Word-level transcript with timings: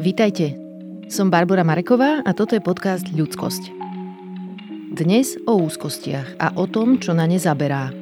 Vítajte. 0.00 0.56
Som 1.12 1.28
Barbara 1.28 1.60
Mareková 1.60 2.24
a 2.24 2.32
toto 2.32 2.56
je 2.56 2.64
podcast 2.64 3.04
Ľudskosť. 3.12 3.68
Dnes 4.96 5.36
o 5.44 5.60
úzkostiach 5.60 6.40
a 6.40 6.56
o 6.56 6.64
tom, 6.64 6.96
čo 6.96 7.12
na 7.12 7.28
ne 7.28 7.36
zaberá. 7.36 7.92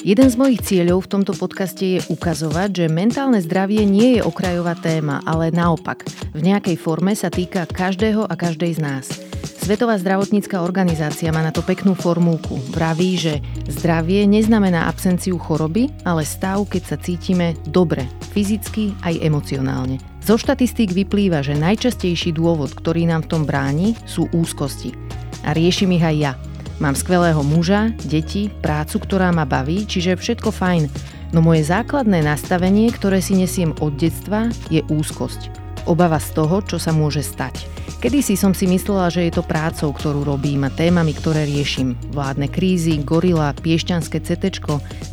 Jeden 0.00 0.28
z 0.32 0.36
mojich 0.40 0.64
cieľov 0.64 1.04
v 1.04 1.12
tomto 1.12 1.36
podcaste 1.36 1.84
je 1.84 2.00
ukazovať, 2.08 2.72
že 2.72 2.86
mentálne 2.88 3.36
zdravie 3.44 3.84
nie 3.84 4.16
je 4.16 4.24
okrajová 4.24 4.72
téma, 4.80 5.20
ale 5.28 5.52
naopak, 5.52 6.08
v 6.32 6.40
nejakej 6.40 6.80
forme 6.80 7.12
sa 7.12 7.28
týka 7.28 7.68
každého 7.68 8.24
a 8.24 8.32
každej 8.32 8.80
z 8.80 8.80
nás. 8.80 9.21
Svetová 9.62 9.94
zdravotnícká 9.94 10.58
organizácia 10.58 11.30
má 11.30 11.38
na 11.38 11.54
to 11.54 11.62
peknú 11.62 11.94
formulku. 11.94 12.58
Vraví, 12.74 13.14
že 13.14 13.38
zdravie 13.70 14.26
neznamená 14.26 14.90
absenciu 14.90 15.38
choroby, 15.38 15.86
ale 16.02 16.26
stav, 16.26 16.66
keď 16.66 16.82
sa 16.82 16.96
cítime 16.98 17.54
dobre, 17.70 18.10
fyzicky 18.34 18.90
aj 19.06 19.22
emocionálne. 19.22 20.02
Zo 20.18 20.34
štatistík 20.34 20.90
vyplýva, 20.90 21.46
že 21.46 21.54
najčastejší 21.54 22.34
dôvod, 22.34 22.74
ktorý 22.74 23.06
nám 23.06 23.30
v 23.30 23.30
tom 23.38 23.42
bráni, 23.46 23.94
sú 24.02 24.26
úzkosti. 24.34 24.98
A 25.46 25.54
riešim 25.54 25.94
ich 25.94 26.02
aj 26.02 26.16
ja– 26.18 26.34
Mám 26.82 26.98
skvelého 26.98 27.46
muža, 27.46 27.94
deti, 28.10 28.50
prácu, 28.50 28.98
ktorá 28.98 29.30
ma 29.30 29.46
baví, 29.46 29.86
čiže 29.86 30.18
všetko 30.18 30.50
fajn. 30.50 30.90
No 31.30 31.38
moje 31.38 31.62
základné 31.70 32.26
nastavenie, 32.26 32.90
ktoré 32.90 33.22
si 33.22 33.38
nesiem 33.38 33.70
od 33.78 33.94
detstva, 33.94 34.50
je 34.66 34.82
úzkosť. 34.90 35.54
Obava 35.86 36.18
z 36.18 36.34
toho, 36.34 36.58
čo 36.66 36.82
sa 36.82 36.90
môže 36.90 37.22
stať. 37.22 37.70
Kedysi 38.02 38.34
som 38.34 38.50
si 38.50 38.66
myslela, 38.66 39.14
že 39.14 39.30
je 39.30 39.38
to 39.38 39.46
prácou, 39.46 39.94
ktorú 39.94 40.26
robím 40.26 40.66
a 40.66 40.74
témami, 40.74 41.14
ktoré 41.14 41.46
riešim. 41.46 41.94
Vládne 42.10 42.50
krízy, 42.50 42.98
gorila, 42.98 43.54
piešťanské 43.54 44.18
CT, 44.18 44.58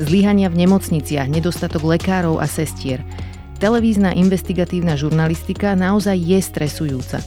zlyhania 0.02 0.50
v 0.50 0.66
nemocniciach, 0.66 1.30
nedostatok 1.30 1.86
lekárov 1.86 2.42
a 2.42 2.50
sestier. 2.50 3.06
Televízna 3.62 4.18
investigatívna 4.18 4.98
žurnalistika 4.98 5.78
naozaj 5.78 6.18
je 6.18 6.42
stresujúca. 6.42 7.22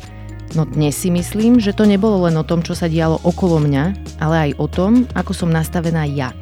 No 0.58 0.66
dnes 0.66 0.98
si 0.98 1.14
myslím, 1.14 1.62
že 1.62 1.70
to 1.70 1.86
nebolo 1.86 2.26
len 2.26 2.34
o 2.34 2.42
tom, 2.42 2.66
čo 2.66 2.74
sa 2.74 2.91
dialo 2.91 3.22
okolo 3.22 3.62
mňa, 3.62 4.19
ale 4.19 4.50
aj 4.50 4.58
o 4.58 4.66
tom, 4.66 5.06
ako 5.14 5.30
som 5.30 5.54
nastavená 5.54 6.10
ja. 6.10 6.34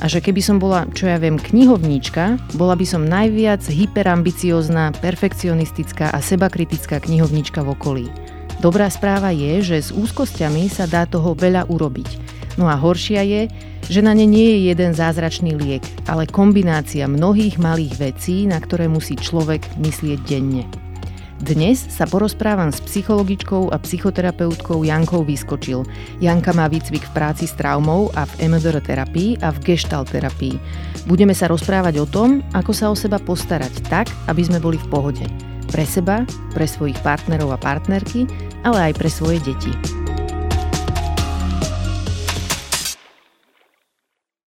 A 0.00 0.08
že 0.08 0.24
keby 0.24 0.40
som 0.40 0.56
bola, 0.56 0.88
čo 0.96 1.12
ja 1.12 1.20
viem, 1.20 1.36
knihovníčka, 1.36 2.40
bola 2.56 2.72
by 2.72 2.88
som 2.88 3.04
najviac 3.04 3.60
hyperambiciozná, 3.68 4.96
perfekcionistická 5.04 6.08
a 6.08 6.24
sebakritická 6.24 7.04
knihovníčka 7.04 7.60
v 7.60 7.68
okolí. 7.76 8.08
Dobrá 8.62 8.86
správa 8.86 9.34
je, 9.34 9.58
že 9.58 9.78
s 9.82 9.90
úzkosťami 9.90 10.70
sa 10.70 10.86
dá 10.86 11.02
toho 11.02 11.34
veľa 11.34 11.66
urobiť. 11.66 12.06
No 12.54 12.70
a 12.70 12.78
horšia 12.78 13.26
je, 13.26 13.42
že 13.90 14.06
na 14.06 14.14
ne 14.14 14.22
nie 14.22 14.54
je 14.54 14.70
jeden 14.70 14.94
zázračný 14.94 15.58
liek, 15.58 15.82
ale 16.06 16.30
kombinácia 16.30 17.10
mnohých 17.10 17.58
malých 17.58 17.98
vecí, 17.98 18.46
na 18.46 18.62
ktoré 18.62 18.86
musí 18.86 19.18
človek 19.18 19.66
myslieť 19.82 20.18
denne. 20.22 20.70
Dnes 21.42 21.74
sa 21.90 22.06
porozprávam 22.06 22.70
s 22.70 22.78
psychologičkou 22.86 23.74
a 23.74 23.82
psychoterapeutkou 23.82 24.86
Jankou 24.86 25.26
Vyskočil. 25.26 25.82
Janka 26.22 26.54
má 26.54 26.70
výcvik 26.70 27.02
v 27.02 27.14
práci 27.18 27.50
s 27.50 27.58
traumou 27.58 28.14
a 28.14 28.30
v 28.30 28.46
MDR 28.46 28.78
terapii 28.78 29.42
a 29.42 29.50
v 29.50 29.74
gestalt 29.74 30.14
terapii. 30.14 30.54
Budeme 31.10 31.34
sa 31.34 31.50
rozprávať 31.50 31.98
o 31.98 32.06
tom, 32.06 32.46
ako 32.54 32.70
sa 32.70 32.86
o 32.86 32.94
seba 32.94 33.18
postarať 33.18 33.90
tak, 33.90 34.06
aby 34.30 34.46
sme 34.46 34.62
boli 34.62 34.78
v 34.78 34.86
pohode. 34.86 35.51
Pre 35.72 35.88
seba, 35.88 36.28
pre 36.52 36.68
svojich 36.68 37.00
partnerov 37.00 37.56
a 37.56 37.58
partnerky, 37.58 38.28
ale 38.60 38.92
aj 38.92 39.00
pre 39.00 39.08
svoje 39.08 39.40
deti. 39.40 39.72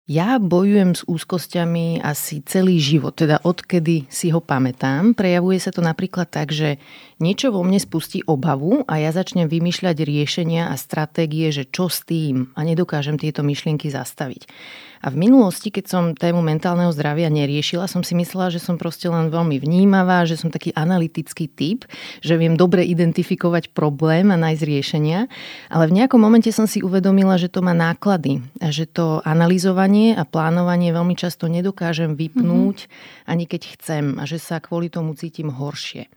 Ja 0.09 0.41
bojujem 0.41 0.97
s 0.97 1.03
úzkosťami 1.05 2.01
asi 2.01 2.41
celý 2.41 2.81
život, 2.81 3.13
teda 3.19 3.45
odkedy 3.45 4.09
si 4.09 4.33
ho 4.33 4.41
pamätám. 4.41 5.13
Prejavuje 5.13 5.61
sa 5.61 5.69
to 5.75 5.85
napríklad 5.85 6.31
tak, 6.31 6.49
že 6.49 6.81
niečo 7.21 7.53
vo 7.53 7.61
mne 7.61 7.77
spustí 7.77 8.25
obavu 8.25 8.87
a 8.89 8.97
ja 8.97 9.13
začnem 9.13 9.45
vymýšľať 9.45 10.01
riešenia 10.01 10.71
a 10.71 10.75
stratégie, 10.79 11.53
že 11.53 11.67
čo 11.67 11.91
s 11.91 12.01
tým 12.07 12.49
a 12.57 12.65
nedokážem 12.65 13.21
tieto 13.21 13.45
myšlienky 13.45 13.91
zastaviť. 13.91 14.49
A 14.99 15.07
v 15.07 15.15
minulosti, 15.27 15.71
keď 15.71 15.85
som 15.87 16.03
tému 16.11 16.43
mentálneho 16.43 16.91
zdravia 16.91 17.31
neriešila, 17.31 17.87
som 17.87 18.03
si 18.03 18.15
myslela, 18.19 18.51
že 18.51 18.59
som 18.59 18.75
proste 18.75 19.07
len 19.07 19.31
veľmi 19.31 19.55
vnímavá, 19.59 20.27
že 20.27 20.35
som 20.35 20.51
taký 20.51 20.75
analytický 20.75 21.47
typ, 21.47 21.87
že 22.19 22.35
viem 22.35 22.59
dobre 22.59 22.83
identifikovať 22.83 23.71
problém 23.71 24.27
a 24.29 24.37
nájsť 24.37 24.63
riešenia. 24.63 25.19
Ale 25.71 25.87
v 25.87 25.95
nejakom 26.03 26.19
momente 26.19 26.51
som 26.51 26.67
si 26.67 26.83
uvedomila, 26.83 27.39
že 27.39 27.47
to 27.47 27.63
má 27.63 27.71
náklady 27.71 28.43
a 28.59 28.75
že 28.75 28.89
to 28.89 29.23
analyzovanie 29.23 30.15
a 30.19 30.27
plánovanie 30.27 30.91
veľmi 30.91 31.15
často 31.15 31.47
nedokážem 31.47 32.19
vypnúť 32.19 32.77
mm-hmm. 32.85 33.31
ani 33.31 33.43
keď 33.47 33.61
chcem 33.79 34.03
a 34.19 34.27
že 34.27 34.35
sa 34.35 34.59
kvôli 34.59 34.91
tomu 34.91 35.15
cítim 35.15 35.47
horšie. 35.47 36.11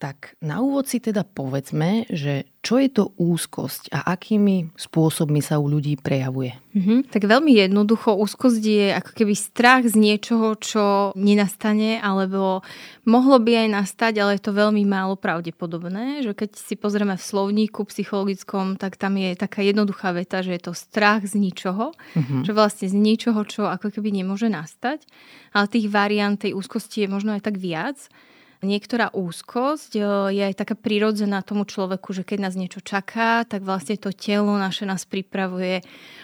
Tak 0.00 0.40
na 0.40 0.64
úvod 0.64 0.88
si 0.88 0.96
teda 0.96 1.28
povedzme, 1.28 2.08
že 2.08 2.48
čo 2.64 2.80
je 2.80 2.88
to 2.88 3.12
úzkosť 3.20 3.92
a 3.92 4.16
akými 4.16 4.72
spôsobmi 4.72 5.44
sa 5.44 5.60
u 5.60 5.68
ľudí 5.68 6.00
prejavuje? 6.00 6.56
Mm-hmm. 6.72 7.12
Tak 7.12 7.28
veľmi 7.28 7.52
jednoducho, 7.60 8.16
úzkosť 8.16 8.62
je 8.64 8.96
ako 8.96 9.12
keby 9.12 9.36
strach 9.36 9.84
z 9.84 10.00
niečoho, 10.00 10.56
čo 10.56 11.12
nenastane, 11.20 12.00
alebo 12.00 12.64
mohlo 13.04 13.44
by 13.44 13.68
aj 13.68 13.68
nastať, 13.76 14.12
ale 14.24 14.40
je 14.40 14.48
to 14.48 14.56
veľmi 14.56 14.88
málo 14.88 15.20
pravdepodobné. 15.20 16.24
Že 16.24 16.32
keď 16.32 16.50
si 16.56 16.80
pozrieme 16.80 17.20
v 17.20 17.26
slovníku 17.28 17.84
psychologickom, 17.84 18.80
tak 18.80 18.96
tam 18.96 19.20
je 19.20 19.36
taká 19.36 19.60
jednoduchá 19.60 20.16
veta, 20.16 20.40
že 20.40 20.56
je 20.56 20.64
to 20.64 20.72
strach 20.72 21.28
z 21.28 21.36
ničoho, 21.36 21.92
mm-hmm. 21.92 22.48
že 22.48 22.56
vlastne 22.56 22.88
z 22.88 22.96
ničoho, 22.96 23.44
čo 23.44 23.68
ako 23.68 23.92
keby 23.92 24.16
nemôže 24.16 24.48
nastať. 24.48 25.04
Ale 25.52 25.68
tých 25.68 25.92
variant 25.92 26.40
tej 26.40 26.56
úzkosti 26.56 27.04
je 27.04 27.12
možno 27.12 27.36
aj 27.36 27.44
tak 27.44 27.60
viac 27.60 28.00
niektorá 28.60 29.08
úzkosť 29.12 29.96
e, 29.96 30.02
je 30.36 30.42
aj 30.44 30.54
taká 30.56 30.76
prirodzená 30.76 31.40
tomu 31.40 31.64
človeku, 31.64 32.12
že 32.12 32.22
keď 32.24 32.38
nás 32.48 32.54
niečo 32.56 32.84
čaká, 32.84 33.44
tak 33.48 33.64
vlastne 33.64 33.96
to 33.96 34.12
telo 34.12 34.56
naše 34.56 34.84
nás 34.84 35.08
pripravuje 35.08 35.80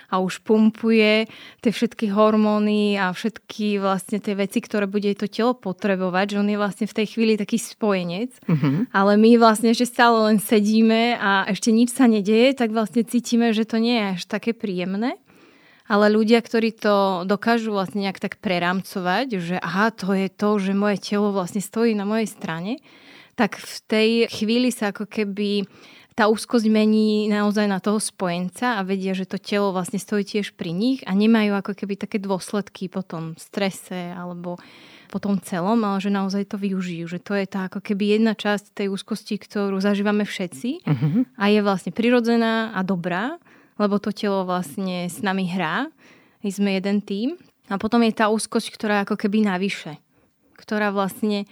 a 0.07 0.23
už 0.23 0.47
pumpuje 0.47 1.27
tie 1.65 1.73
všetky 1.73 2.15
hormóny 2.15 2.95
a 2.95 3.11
všetky 3.11 3.83
vlastne 3.83 4.23
tie 4.23 4.39
veci, 4.39 4.63
ktoré 4.63 4.87
bude 4.87 5.11
to 5.19 5.27
telo 5.27 5.57
potrebovať, 5.57 6.37
že 6.37 6.41
on 6.41 6.49
je 6.49 6.59
vlastne 6.61 6.87
v 6.87 6.97
tej 7.03 7.07
chvíli 7.17 7.35
taký 7.35 7.59
spojenec, 7.59 8.31
uh-huh. 8.47 8.87
ale 8.95 9.13
my 9.19 9.35
vlastne 9.41 9.75
ešte 9.75 9.99
stále 9.99 10.31
len 10.31 10.39
sedíme 10.39 11.19
a 11.19 11.51
ešte 11.51 11.75
nič 11.75 11.91
sa 11.91 12.07
nedieje, 12.07 12.55
tak 12.55 12.71
vlastne 12.71 13.03
cítime, 13.03 13.51
že 13.51 13.67
to 13.67 13.83
nie 13.83 13.99
je 13.99 14.07
až 14.15 14.23
také 14.31 14.55
príjemné 14.55 15.19
ale 15.87 16.11
ľudia, 16.11 16.43
ktorí 16.43 16.75
to 16.75 17.23
dokážu 17.27 17.71
vlastne 17.71 18.07
nejak 18.07 18.19
tak 18.19 18.43
preramcovať, 18.43 19.27
že 19.39 19.57
aha, 19.59 19.95
to 19.95 20.15
je 20.15 20.29
to, 20.31 20.51
že 20.59 20.73
moje 20.75 20.99
telo 20.99 21.31
vlastne 21.31 21.63
stojí 21.63 21.95
na 21.95 22.03
mojej 22.03 22.27
strane, 22.27 22.83
tak 23.39 23.59
v 23.59 23.77
tej 23.87 24.11
chvíli 24.33 24.75
sa 24.75 24.91
ako 24.91 25.07
keby 25.07 25.69
tá 26.17 26.33
úzkosť 26.33 26.73
mení 26.73 27.29
naozaj 27.29 27.69
na 27.69 27.77
toho 27.77 28.01
spojenca 28.01 28.81
a 28.81 28.87
vedia, 28.89 29.13
že 29.13 29.29
to 29.29 29.37
telo 29.37 29.77
vlastne 29.77 30.01
stojí 30.01 30.25
tiež 30.25 30.57
pri 30.57 30.73
nich 30.73 31.05
a 31.05 31.13
nemajú 31.13 31.53
ako 31.53 31.77
keby 31.77 32.01
také 32.01 32.17
dôsledky 32.17 32.89
po 32.89 33.05
tom 33.05 33.37
strese 33.37 34.17
alebo 34.17 34.57
po 35.13 35.19
tom 35.21 35.37
celom, 35.39 35.77
ale 35.85 36.01
že 36.01 36.09
naozaj 36.09 36.51
to 36.51 36.57
využijú. 36.57 37.05
Že 37.05 37.21
to 37.21 37.33
je 37.37 37.47
tá 37.47 37.61
ako 37.69 37.85
keby 37.85 38.17
jedna 38.17 38.33
časť 38.33 38.73
tej 38.73 38.89
úzkosti, 38.89 39.37
ktorú 39.37 39.77
zažívame 39.79 40.25
všetci 40.25 40.89
uh-huh. 40.89 41.23
a 41.37 41.45
je 41.53 41.61
vlastne 41.61 41.93
prirodzená 41.93 42.73
a 42.73 42.81
dobrá 42.81 43.37
lebo 43.77 44.01
to 44.01 44.13
telo 44.13 44.49
vlastne 44.49 45.09
s 45.09 45.21
nami 45.21 45.49
hrá. 45.49 45.89
My 46.41 46.51
sme 46.53 46.77
jeden 46.77 47.01
tým. 47.05 47.37
A 47.67 47.77
potom 47.77 48.01
je 48.07 48.15
tá 48.15 48.31
úzkosť, 48.31 48.71
ktorá 48.73 48.97
ako 49.03 49.19
keby 49.19 49.43
navyše. 49.43 49.99
Ktorá 50.55 50.95
vlastne 50.95 51.45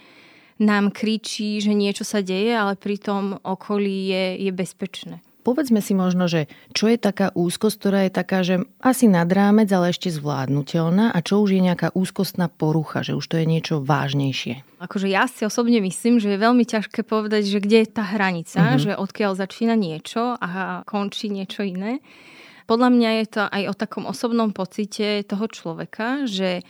nám 0.63 0.95
kričí, 0.95 1.59
že 1.59 1.75
niečo 1.75 2.07
sa 2.07 2.23
deje, 2.23 2.55
ale 2.55 2.79
pri 2.79 2.97
tom 3.03 3.37
okolí 3.43 4.15
je, 4.15 4.25
je 4.47 4.53
bezpečné. 4.55 5.19
Povedzme 5.45 5.85
si 5.85 5.93
možno, 5.93 6.25
že 6.25 6.49
čo 6.73 6.89
je 6.89 6.97
taká 6.97 7.29
úzkosť, 7.37 7.77
ktorá 7.77 8.01
je 8.09 8.13
taká, 8.17 8.41
že 8.41 8.65
asi 8.81 9.05
nad 9.05 9.29
rámec, 9.29 9.69
ale 9.69 9.93
ešte 9.93 10.09
zvládnutelná 10.09 11.13
a 11.13 11.19
čo 11.21 11.45
už 11.45 11.53
je 11.53 11.61
nejaká 11.61 11.93
úzkostná 11.93 12.49
porucha, 12.49 13.05
že 13.05 13.13
už 13.13 13.29
to 13.29 13.37
je 13.37 13.45
niečo 13.45 13.85
vážnejšie. 13.85 14.65
Akože 14.81 15.13
ja 15.13 15.29
si 15.29 15.45
osobne 15.45 15.85
myslím, 15.85 16.17
že 16.17 16.33
je 16.33 16.41
veľmi 16.41 16.65
ťažké 16.65 17.05
povedať, 17.05 17.45
že 17.45 17.61
kde 17.61 17.85
je 17.85 17.89
tá 17.93 18.05
hranica, 18.17 18.57
mm-hmm. 18.57 18.81
že 18.81 18.93
odkiaľ 18.97 19.37
začína 19.37 19.77
niečo 19.77 20.41
a 20.41 20.81
končí 20.89 21.29
niečo 21.29 21.61
iné. 21.61 22.01
Podľa 22.65 22.89
mňa 22.89 23.11
je 23.21 23.27
to 23.29 23.43
aj 23.45 23.63
o 23.69 23.75
takom 23.77 24.05
osobnom 24.09 24.49
pocite 24.57 25.21
toho 25.29 25.45
človeka, 25.53 26.25
že 26.25 26.65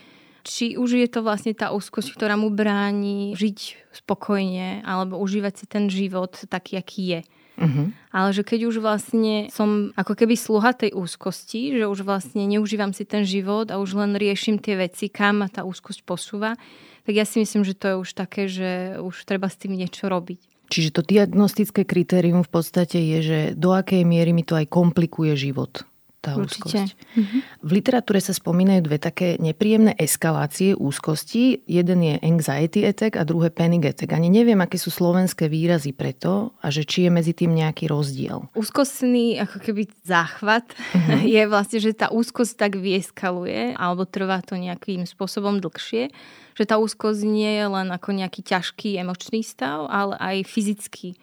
či 0.44 0.76
už 0.76 0.98
je 0.98 1.08
to 1.08 1.22
vlastne 1.22 1.56
tá 1.56 1.70
úzkosť, 1.70 2.10
ktorá 2.18 2.34
mu 2.34 2.50
bráni 2.50 3.32
žiť 3.38 3.58
spokojne 4.04 4.84
alebo 4.84 5.16
užívať 5.22 5.54
si 5.56 5.64
ten 5.70 5.86
život 5.88 6.36
taký, 6.50 6.82
aký 6.82 7.02
je. 7.06 7.20
Uh-huh. 7.54 7.94
Ale 8.10 8.34
že 8.34 8.42
keď 8.42 8.66
už 8.66 8.82
vlastne 8.82 9.46
som 9.54 9.94
ako 9.94 10.18
keby 10.18 10.34
sluha 10.34 10.74
tej 10.74 10.90
úzkosti, 10.90 11.78
že 11.78 11.86
už 11.86 12.02
vlastne 12.02 12.42
neužívam 12.50 12.90
si 12.90 13.06
ten 13.06 13.22
život 13.22 13.70
a 13.70 13.78
už 13.78 13.94
len 13.94 14.18
riešim 14.18 14.58
tie 14.58 14.74
veci, 14.74 15.06
kam 15.06 15.42
ma 15.42 15.48
tá 15.50 15.62
úzkosť 15.62 16.02
posúva, 16.02 16.58
tak 17.06 17.14
ja 17.14 17.22
si 17.22 17.38
myslím, 17.38 17.62
že 17.62 17.78
to 17.78 17.86
je 17.86 17.96
už 18.00 18.10
také, 18.16 18.50
že 18.50 18.98
už 18.98 19.22
treba 19.22 19.46
s 19.46 19.60
tým 19.60 19.78
niečo 19.78 20.10
robiť. 20.10 20.40
Čiže 20.72 20.90
to 20.96 21.00
diagnostické 21.06 21.86
kritérium 21.86 22.42
v 22.42 22.50
podstate 22.50 22.98
je, 22.98 23.18
že 23.22 23.38
do 23.54 23.70
akej 23.70 24.02
miery 24.02 24.34
mi 24.34 24.42
to 24.42 24.56
aj 24.58 24.66
komplikuje 24.66 25.36
život 25.36 25.86
tá 26.24 26.32
Určite. 26.40 26.72
úzkosť. 26.72 26.88
Mm-hmm. 26.96 27.40
V 27.60 27.70
literatúre 27.76 28.18
sa 28.24 28.32
spomínajú 28.32 28.80
dve 28.88 28.96
také 28.96 29.36
nepríjemné 29.36 29.92
eskalácie 30.00 30.72
úzkosti. 30.72 31.60
Jeden 31.68 32.00
je 32.00 32.14
anxiety 32.24 32.88
attack 32.88 33.20
a 33.20 33.28
druhé 33.28 33.52
panic 33.52 33.92
attack. 33.92 34.16
Ani 34.16 34.32
neviem, 34.32 34.56
aké 34.64 34.80
sú 34.80 34.88
slovenské 34.88 35.52
výrazy 35.52 35.92
preto 35.92 36.56
a 36.64 36.72
že 36.72 36.88
či 36.88 37.04
je 37.04 37.10
medzi 37.12 37.36
tým 37.36 37.52
nejaký 37.52 37.92
rozdiel. 37.92 38.48
Úzkostný 38.56 39.36
ako 39.44 39.60
keby 39.60 39.92
záchvat 40.08 40.64
mm-hmm. 40.72 41.20
je 41.36 41.42
vlastne, 41.44 41.78
že 41.84 41.92
tá 41.92 42.08
úzkosť 42.08 42.56
tak 42.56 42.72
vieskaluje 42.80 43.76
alebo 43.76 44.08
trvá 44.08 44.40
to 44.40 44.56
nejakým 44.56 45.04
spôsobom 45.04 45.60
dlhšie 45.60 46.08
že 46.54 46.70
tá 46.70 46.78
úzkosť 46.78 47.26
nie 47.26 47.50
je 47.58 47.66
len 47.66 47.90
ako 47.90 48.14
nejaký 48.14 48.46
ťažký 48.46 48.94
emočný 49.02 49.42
stav, 49.42 49.90
ale 49.90 50.14
aj 50.22 50.46
fyzický 50.46 51.18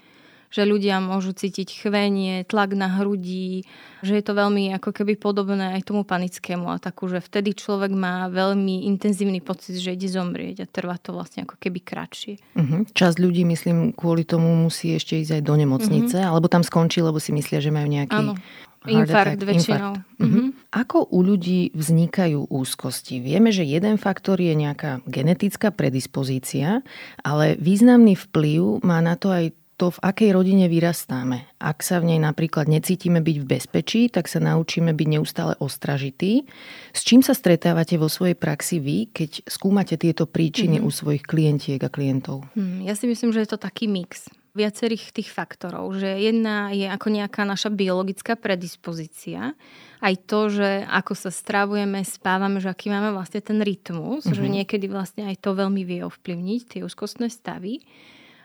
že 0.51 0.67
ľudia 0.67 0.99
môžu 0.99 1.31
cítiť 1.31 1.87
chvenie, 1.87 2.43
tlak 2.43 2.75
na 2.75 2.91
hrudi, 2.99 3.63
že 4.03 4.19
je 4.19 4.23
to 4.23 4.35
veľmi 4.35 4.75
ako 4.75 4.91
keby 4.91 5.15
podobné 5.15 5.79
aj 5.79 5.87
tomu 5.87 6.03
panickému 6.03 6.67
ataku, 6.67 7.07
že 7.07 7.23
vtedy 7.23 7.55
človek 7.55 7.95
má 7.95 8.27
veľmi 8.27 8.83
intenzívny 8.91 9.39
pocit, 9.39 9.79
že 9.79 9.95
ide 9.95 10.11
zomrieť 10.11 10.67
a 10.67 10.69
trvá 10.69 10.99
to 10.99 11.15
vlastne 11.15 11.47
ako 11.47 11.55
keby 11.55 11.79
kratšie. 11.79 12.35
Uh-huh. 12.59 12.83
Časť 12.91 13.17
ľudí, 13.23 13.47
myslím, 13.47 13.95
kvôli 13.95 14.27
tomu 14.27 14.51
musí 14.59 14.91
ešte 14.91 15.15
ísť 15.23 15.39
aj 15.39 15.43
do 15.47 15.55
nemocnice, 15.55 16.17
uh-huh. 16.19 16.29
alebo 16.35 16.51
tam 16.51 16.67
skončí, 16.67 16.99
lebo 16.99 17.17
si 17.23 17.31
myslia, 17.31 17.63
že 17.63 17.71
majú 17.71 17.87
nejaký 17.87 18.19
Áno. 18.19 18.35
Infarkt 18.81 19.37
attack, 19.37 19.45
väčšinou. 19.45 19.93
Infarkt. 19.93 20.25
Uh-huh. 20.25 20.47
Ako 20.73 21.05
u 21.13 21.21
ľudí 21.21 21.69
vznikajú 21.77 22.49
úzkosti? 22.49 23.21
Vieme, 23.21 23.53
že 23.53 23.61
jeden 23.61 24.01
faktor 24.01 24.41
je 24.41 24.57
nejaká 24.57 25.05
genetická 25.05 25.69
predispozícia, 25.69 26.81
ale 27.21 27.53
významný 27.61 28.17
vplyv 28.17 28.81
má 28.81 28.97
na 29.05 29.13
to 29.21 29.29
aj 29.29 29.53
to, 29.81 29.89
v 29.89 30.03
akej 30.05 30.29
rodine 30.37 30.69
vyrastáme. 30.69 31.49
Ak 31.57 31.81
sa 31.81 31.97
v 31.97 32.13
nej 32.13 32.19
napríklad 32.21 32.69
necítime 32.69 33.17
byť 33.17 33.37
v 33.41 33.49
bezpečí, 33.49 34.01
tak 34.13 34.29
sa 34.29 34.37
naučíme 34.37 34.93
byť 34.93 35.07
neustále 35.09 35.57
ostražitý. 35.57 36.45
S 36.93 37.01
čím 37.01 37.25
sa 37.25 37.33
stretávate 37.33 37.97
vo 37.97 38.05
svojej 38.05 38.37
praxi 38.37 38.77
vy, 38.77 39.09
keď 39.09 39.49
skúmate 39.49 39.97
tieto 39.97 40.29
príčiny 40.29 40.77
mm-hmm. 40.77 40.85
u 40.85 40.93
svojich 40.93 41.25
klientiek 41.25 41.81
a 41.81 41.89
klientov? 41.89 42.45
Hmm, 42.53 42.85
ja 42.85 42.93
si 42.93 43.09
myslím, 43.09 43.33
že 43.33 43.41
je 43.41 43.49
to 43.49 43.57
taký 43.57 43.89
mix 43.89 44.29
viacerých 44.53 45.15
tých 45.15 45.31
faktorov, 45.31 45.95
že 45.95 46.11
jedna 46.19 46.75
je 46.75 46.85
ako 46.85 47.07
nejaká 47.07 47.47
naša 47.47 47.71
biologická 47.71 48.35
predispozícia, 48.35 49.55
aj 50.03 50.13
to, 50.27 50.51
že 50.51 50.69
ako 50.91 51.15
sa 51.15 51.31
stravujeme, 51.31 52.03
spávame, 52.03 52.59
že 52.59 52.67
aký 52.67 52.91
máme 52.91 53.15
vlastne 53.15 53.39
ten 53.39 53.63
rytmus, 53.63 54.27
mm-hmm. 54.27 54.37
že 54.37 54.43
mhm. 54.45 54.51
niekedy 54.61 54.85
vlastne 54.91 55.23
aj 55.25 55.41
to 55.41 55.57
veľmi 55.57 55.81
vie 55.87 56.05
ovplyvniť 56.05 56.61
tie 56.67 56.81
úzkostné 56.85 57.31
stavy. 57.31 57.81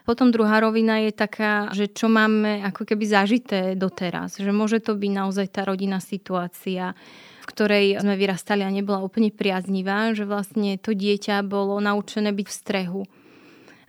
Potom 0.06 0.30
druhá 0.30 0.62
rovina 0.62 1.02
je 1.02 1.10
taká, 1.10 1.74
že 1.74 1.90
čo 1.90 2.06
máme 2.06 2.62
ako 2.62 2.86
keby 2.86 3.04
zažité 3.10 3.74
doteraz. 3.74 4.38
Že 4.38 4.54
môže 4.54 4.78
to 4.78 4.94
byť 4.94 5.12
naozaj 5.12 5.46
tá 5.50 5.66
rodinná 5.66 5.98
situácia, 5.98 6.94
v 7.42 7.46
ktorej 7.50 7.98
sme 7.98 8.14
vyrastali 8.14 8.62
a 8.62 8.70
nebola 8.70 9.02
úplne 9.02 9.34
priaznivá, 9.34 10.14
že 10.14 10.22
vlastne 10.22 10.78
to 10.78 10.94
dieťa 10.94 11.42
bolo 11.42 11.82
naučené 11.82 12.30
byť 12.30 12.46
v 12.46 12.54
strehu 12.54 13.02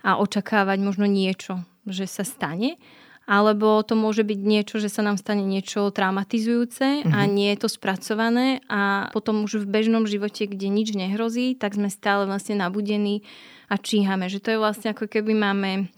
a 0.02 0.18
očakávať 0.18 0.78
možno 0.82 1.06
niečo, 1.06 1.62
že 1.86 2.10
sa 2.10 2.26
stane 2.26 2.82
alebo 3.28 3.84
to 3.84 3.92
môže 3.92 4.24
byť 4.24 4.40
niečo, 4.40 4.80
že 4.80 4.88
sa 4.88 5.04
nám 5.04 5.20
stane 5.20 5.44
niečo 5.44 5.92
traumatizujúce 5.92 7.04
mm-hmm. 7.04 7.12
a 7.12 7.18
mhm. 7.28 7.30
nie 7.36 7.48
je 7.52 7.58
to 7.60 7.68
spracované 7.68 8.64
a 8.72 9.12
potom 9.12 9.44
už 9.44 9.60
v 9.62 9.68
bežnom 9.68 10.08
živote, 10.08 10.48
kde 10.48 10.72
nič 10.72 10.96
nehrozí, 10.96 11.52
tak 11.52 11.76
sme 11.76 11.92
stále 11.92 12.24
vlastne 12.24 12.56
nabudení 12.56 13.20
a 13.68 13.76
číhame. 13.76 14.32
Že 14.32 14.40
to 14.40 14.48
je 14.56 14.58
vlastne 14.58 14.88
ako 14.96 15.04
keby 15.12 15.36
máme 15.36 15.92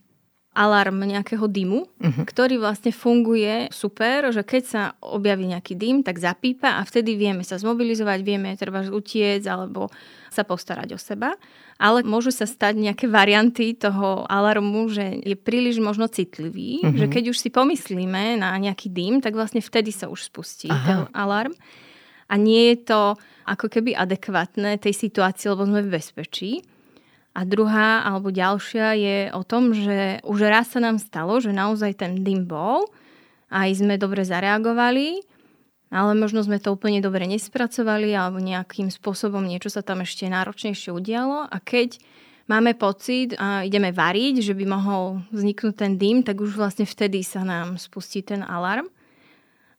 alarm 0.50 1.06
nejakého 1.06 1.46
dymu, 1.46 1.86
uh-huh. 1.86 2.26
ktorý 2.26 2.58
vlastne 2.58 2.90
funguje 2.90 3.70
super, 3.70 4.34
že 4.34 4.42
keď 4.42 4.62
sa 4.66 4.82
objaví 4.98 5.46
nejaký 5.46 5.78
dym, 5.78 6.02
tak 6.02 6.18
zapípa 6.18 6.74
a 6.74 6.82
vtedy 6.82 7.14
vieme 7.14 7.46
sa 7.46 7.54
zmobilizovať, 7.54 8.18
vieme 8.26 8.58
treba 8.58 8.82
utiec 8.82 9.46
alebo 9.46 9.86
sa 10.26 10.42
postarať 10.42 10.94
o 10.94 10.98
seba. 10.98 11.38
Ale 11.78 12.02
môžu 12.02 12.34
sa 12.34 12.50
stať 12.50 12.82
nejaké 12.82 13.06
varianty 13.06 13.78
toho 13.78 14.26
alarmu, 14.26 14.90
že 14.90 15.22
je 15.22 15.38
príliš 15.38 15.78
možno 15.78 16.10
citlivý, 16.10 16.82
uh-huh. 16.82 16.98
že 16.98 17.06
keď 17.06 17.30
už 17.30 17.38
si 17.38 17.48
pomyslíme 17.54 18.42
na 18.42 18.50
nejaký 18.58 18.90
dym, 18.90 19.22
tak 19.22 19.38
vlastne 19.38 19.62
vtedy 19.62 19.94
sa 19.94 20.10
už 20.10 20.34
spustí 20.34 20.66
Aha. 20.66 20.82
ten 20.82 21.00
alarm. 21.14 21.54
A 22.30 22.34
nie 22.34 22.74
je 22.74 22.90
to 22.90 23.00
ako 23.46 23.66
keby 23.70 23.94
adekvátne 23.94 24.78
tej 24.78 24.94
situácii, 24.94 25.50
lebo 25.50 25.66
sme 25.66 25.82
v 25.82 25.94
bezpečí. 25.94 26.62
A 27.30 27.46
druhá 27.46 28.02
alebo 28.02 28.34
ďalšia 28.34 28.86
je 28.98 29.18
o 29.30 29.42
tom, 29.46 29.70
že 29.70 30.18
už 30.26 30.50
raz 30.50 30.74
sa 30.74 30.82
nám 30.82 30.98
stalo, 30.98 31.38
že 31.38 31.54
naozaj 31.54 32.02
ten 32.02 32.26
dym 32.26 32.42
bol, 32.42 32.90
aj 33.50 33.78
sme 33.78 33.98
dobre 33.98 34.26
zareagovali, 34.26 35.22
ale 35.90 36.12
možno 36.14 36.42
sme 36.42 36.62
to 36.62 36.74
úplne 36.74 37.02
dobre 37.02 37.26
nespracovali 37.26 38.14
alebo 38.14 38.38
nejakým 38.38 38.90
spôsobom 38.90 39.42
niečo 39.42 39.70
sa 39.70 39.82
tam 39.82 40.02
ešte 40.02 40.26
náročnejšie 40.30 40.90
udialo. 40.94 41.50
A 41.50 41.56
keď 41.58 41.98
máme 42.50 42.74
pocit 42.78 43.34
a 43.38 43.62
ideme 43.66 43.90
variť, 43.94 44.42
že 44.42 44.54
by 44.54 44.64
mohol 44.66 45.22
vzniknúť 45.34 45.74
ten 45.74 45.92
dym, 45.98 46.22
tak 46.22 46.38
už 46.38 46.54
vlastne 46.58 46.86
vtedy 46.86 47.22
sa 47.22 47.46
nám 47.46 47.78
spustí 47.78 48.22
ten 48.22 48.42
alarm 48.42 48.90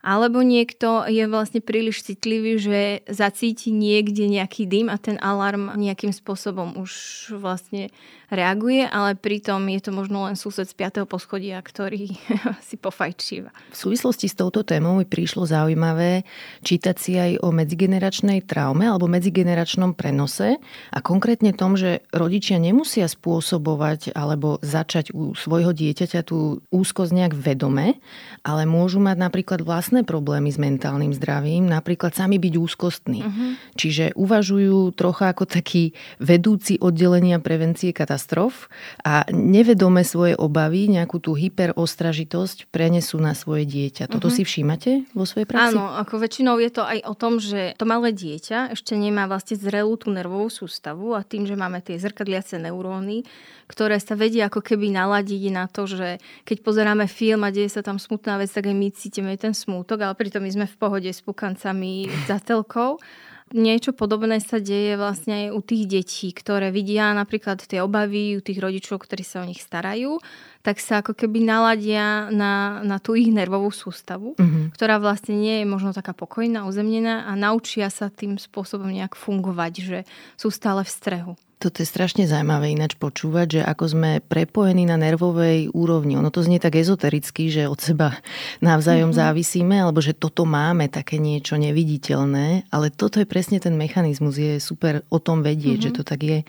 alebo 0.02 0.42
niekto 0.42 1.06
je 1.06 1.26
vlastne 1.30 1.62
príliš 1.62 2.06
citlivý, 2.06 2.58
že 2.58 2.82
zacíti 3.06 3.70
niekde 3.70 4.26
nejaký 4.26 4.66
dym 4.66 4.90
a 4.90 4.98
ten 4.98 5.22
alarm 5.22 5.78
nejakým 5.78 6.14
spôsobom 6.14 6.78
už 6.78 6.92
vlastne 7.38 7.94
reaguje, 8.32 8.88
ale 8.88 9.20
pritom 9.20 9.60
je 9.68 9.82
to 9.84 9.92
možno 9.92 10.24
len 10.26 10.40
sused 10.40 10.64
z 10.64 10.74
5. 10.74 11.04
poschodia, 11.04 11.60
ktorý 11.60 12.16
si 12.68 12.80
pofajčíva. 12.80 13.52
V 13.76 13.78
súvislosti 13.78 14.32
s 14.32 14.40
touto 14.40 14.64
témou 14.64 14.96
mi 14.96 15.06
prišlo 15.06 15.44
zaujímavé 15.44 16.24
čítať 16.64 16.96
si 16.96 17.20
aj 17.20 17.44
o 17.44 17.52
medzigeneračnej 17.52 18.48
traume 18.48 18.88
alebo 18.88 19.12
medzigeneračnom 19.12 19.94
prenose 19.94 20.58
a 20.96 21.00
konkrétne 21.04 21.52
tom, 21.52 21.76
že 21.76 22.08
rodičia 22.16 22.56
nemusia 22.56 23.12
spôsobovať 23.12 24.16
alebo 24.16 24.64
začať 24.64 25.12
u 25.12 25.36
svojho 25.36 25.76
dieťaťa 25.76 26.24
tú 26.24 26.64
úzkosť 26.72 27.12
nejak 27.12 27.34
vedome, 27.36 28.00
ale 28.48 28.64
môžu 28.64 29.04
mať 29.04 29.18
napríklad 29.20 29.60
vlastné 29.92 30.08
problémy 30.08 30.48
s 30.48 30.56
mentálnym 30.56 31.12
zdravím, 31.12 31.68
napríklad 31.68 32.16
sami 32.16 32.40
byť 32.40 32.54
úzkostní. 32.56 33.28
Uh-huh. 33.28 33.60
Čiže 33.76 34.16
uvažujú 34.16 34.96
trocha 34.96 35.36
ako 35.36 35.44
taký 35.44 35.92
vedúci 36.16 36.80
oddelenia 36.80 37.44
prevencie 37.44 37.92
katastrof 37.92 38.72
a 39.04 39.28
nevedome 39.36 40.08
svoje 40.08 40.40
obavy, 40.40 40.88
nejakú 40.88 41.20
tú 41.20 41.36
hyperostražitosť 41.36 42.72
prenesú 42.72 43.20
na 43.20 43.36
svoje 43.36 43.68
dieťa. 43.68 44.08
Toto 44.08 44.32
uh-huh. 44.32 44.40
si 44.40 44.48
všímate 44.48 45.12
vo 45.12 45.28
svojej 45.28 45.44
praxi? 45.44 45.76
Áno, 45.76 45.92
ako 46.00 46.24
väčšinou 46.24 46.56
je 46.64 46.72
to 46.72 46.88
aj 46.88 47.00
o 47.04 47.12
tom, 47.12 47.44
že 47.44 47.76
to 47.76 47.84
malé 47.84 48.16
dieťa 48.16 48.72
ešte 48.72 48.96
nemá 48.96 49.28
vlastne 49.28 49.60
zrelú 49.60 50.00
tú 50.00 50.08
nervovú 50.08 50.48
sústavu 50.48 51.20
a 51.20 51.28
tým, 51.28 51.44
že 51.44 51.60
máme 51.60 51.84
tie 51.84 52.00
zrkadliace 52.00 52.64
neuróny, 52.64 53.28
ktoré 53.68 54.00
sa 54.00 54.16
vedia 54.16 54.48
ako 54.48 54.64
keby 54.64 54.92
naladiť 54.96 55.44
na 55.52 55.68
to, 55.68 55.84
že 55.84 56.24
keď 56.48 56.58
pozeráme 56.64 57.12
film 57.12 57.44
a 57.44 57.52
deje 57.52 57.72
sa 57.72 57.84
tam 57.84 58.00
smutná 58.00 58.40
vec, 58.40 58.52
tak 58.52 58.68
aj 58.68 58.76
my 58.76 58.88
cítime 58.92 59.32
ten 59.40 59.52
smútok, 59.82 60.06
ale 60.06 60.14
pritom 60.14 60.46
my 60.46 60.52
sme 60.54 60.68
v 60.70 60.78
pohode 60.78 61.10
s 61.10 61.26
pukancami 61.26 62.06
za 62.30 62.38
telkou. 62.38 63.02
Niečo 63.52 63.98
podobné 63.98 64.38
sa 64.38 64.62
deje 64.62 64.94
vlastne 64.94 65.34
aj 65.34 65.58
u 65.58 65.60
tých 65.66 65.84
detí, 65.90 66.30
ktoré 66.38 66.70
vidia 66.70 67.10
napríklad 67.18 67.66
tie 67.66 67.82
obavy 67.82 68.38
u 68.38 68.46
tých 68.46 68.62
rodičov, 68.62 69.02
ktorí 69.02 69.26
sa 69.26 69.42
o 69.42 69.50
nich 69.50 69.60
starajú, 69.60 70.22
tak 70.62 70.78
sa 70.78 71.02
ako 71.02 71.18
keby 71.18 71.42
naladia 71.42 72.30
na, 72.30 72.86
na 72.86 72.98
tú 73.02 73.18
ich 73.18 73.34
nervovú 73.34 73.74
sústavu, 73.74 74.38
mm-hmm. 74.38 74.78
ktorá 74.78 75.02
vlastne 75.02 75.38
nie 75.38 75.62
je 75.62 75.66
možno 75.66 75.94
taká 75.94 76.14
pokojná, 76.14 76.70
uzemnená 76.70 77.26
a 77.26 77.34
naučia 77.34 77.90
sa 77.90 78.14
tým 78.14 78.38
spôsobom 78.38 78.90
nejak 78.90 79.18
fungovať, 79.18 79.74
že 79.82 80.00
sú 80.38 80.54
stále 80.54 80.86
v 80.86 80.94
strehu. 80.94 81.34
Toto 81.62 81.86
je 81.86 81.86
strašne 81.86 82.26
zaujímavé 82.26 82.74
ináč 82.74 82.98
počúvať, 82.98 83.48
že 83.54 83.62
ako 83.62 83.86
sme 83.86 84.12
prepojení 84.26 84.90
na 84.90 84.98
nervovej 84.98 85.70
úrovni. 85.78 86.18
Ono 86.18 86.34
to 86.34 86.42
znie 86.42 86.58
tak 86.58 86.74
ezotericky, 86.74 87.54
že 87.54 87.70
od 87.70 87.78
seba 87.78 88.18
navzájom 88.66 89.14
mm-hmm. 89.14 89.22
závisíme, 89.22 89.76
alebo 89.78 90.02
že 90.02 90.18
toto 90.18 90.50
máme 90.50 90.90
také 90.90 91.22
niečo 91.22 91.62
neviditeľné, 91.62 92.66
ale 92.74 92.90
toto 92.90 93.22
je 93.22 93.30
presne 93.30 93.62
ten 93.62 93.78
mechanizmus. 93.78 94.42
Je 94.42 94.58
super 94.58 95.06
o 95.14 95.22
tom 95.22 95.46
vedieť, 95.46 95.86
mm-hmm. 95.86 95.94
že 95.94 95.98
to 96.02 96.02
tak 96.02 96.22
je. 96.26 96.40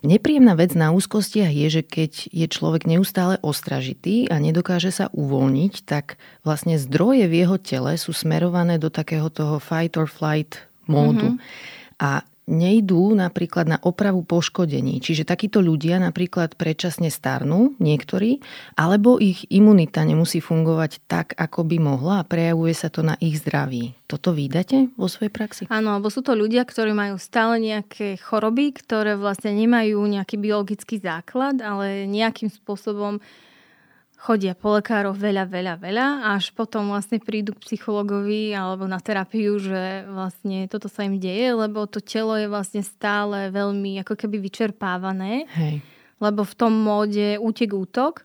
Nepríjemná 0.00 0.56
vec 0.56 0.72
na 0.72 0.96
úzkostiach 0.96 1.52
je, 1.52 1.68
že 1.68 1.82
keď 1.84 2.32
je 2.32 2.46
človek 2.48 2.88
neustále 2.88 3.36
ostražitý 3.44 4.32
a 4.32 4.40
nedokáže 4.40 4.88
sa 4.88 5.12
uvoľniť, 5.12 5.84
tak 5.84 6.16
vlastne 6.40 6.80
zdroje 6.80 7.28
v 7.28 7.44
jeho 7.44 7.56
tele 7.60 7.92
sú 8.00 8.16
smerované 8.16 8.80
do 8.80 8.88
takého 8.88 9.28
toho 9.28 9.60
fight 9.60 10.00
or 10.00 10.08
flight 10.08 10.56
módu. 10.88 11.36
Mm-hmm. 11.36 12.00
A 12.00 12.24
nejdú 12.50 13.14
napríklad 13.14 13.70
na 13.70 13.78
opravu 13.78 14.26
poškodení. 14.26 14.98
Čiže 14.98 15.22
takíto 15.22 15.62
ľudia 15.62 16.02
napríklad 16.02 16.58
predčasne 16.58 17.08
starnú, 17.08 17.78
niektorí, 17.78 18.42
alebo 18.74 19.22
ich 19.22 19.46
imunita 19.48 20.02
nemusí 20.02 20.42
fungovať 20.42 21.00
tak, 21.06 21.38
ako 21.38 21.62
by 21.62 21.76
mohla 21.78 22.14
a 22.20 22.26
prejavuje 22.26 22.74
sa 22.74 22.90
to 22.90 23.06
na 23.06 23.14
ich 23.22 23.38
zdraví. 23.38 23.94
Toto 24.10 24.34
vydate 24.34 24.90
vo 24.98 25.06
svojej 25.06 25.30
praxi? 25.30 25.62
Áno, 25.70 25.94
alebo 25.94 26.10
sú 26.10 26.26
to 26.26 26.34
ľudia, 26.34 26.66
ktorí 26.66 26.90
majú 26.90 27.14
stále 27.22 27.62
nejaké 27.62 28.18
choroby, 28.18 28.74
ktoré 28.74 29.14
vlastne 29.14 29.54
nemajú 29.54 30.02
nejaký 30.02 30.34
biologický 30.34 30.98
základ, 30.98 31.62
ale 31.62 32.10
nejakým 32.10 32.50
spôsobom 32.50 33.22
chodia 34.20 34.52
po 34.52 34.76
lekároch 34.76 35.16
veľa, 35.16 35.48
veľa, 35.48 35.74
veľa, 35.80 36.06
až 36.36 36.52
potom 36.52 36.92
vlastne 36.92 37.16
prídu 37.16 37.56
k 37.56 37.64
psychologovi 37.64 38.52
alebo 38.52 38.84
na 38.84 39.00
terapiu, 39.00 39.56
že 39.56 40.04
vlastne 40.12 40.68
toto 40.68 40.92
sa 40.92 41.08
im 41.08 41.16
deje, 41.16 41.56
lebo 41.56 41.88
to 41.88 42.04
telo 42.04 42.36
je 42.36 42.44
vlastne 42.44 42.84
stále 42.84 43.48
veľmi 43.48 44.04
ako 44.04 44.20
keby 44.20 44.36
vyčerpávané. 44.44 45.48
Hej. 45.56 45.80
Lebo 46.20 46.44
v 46.44 46.54
tom 46.54 46.76
móde 46.76 47.40
útek 47.40 47.72
útok 47.72 48.20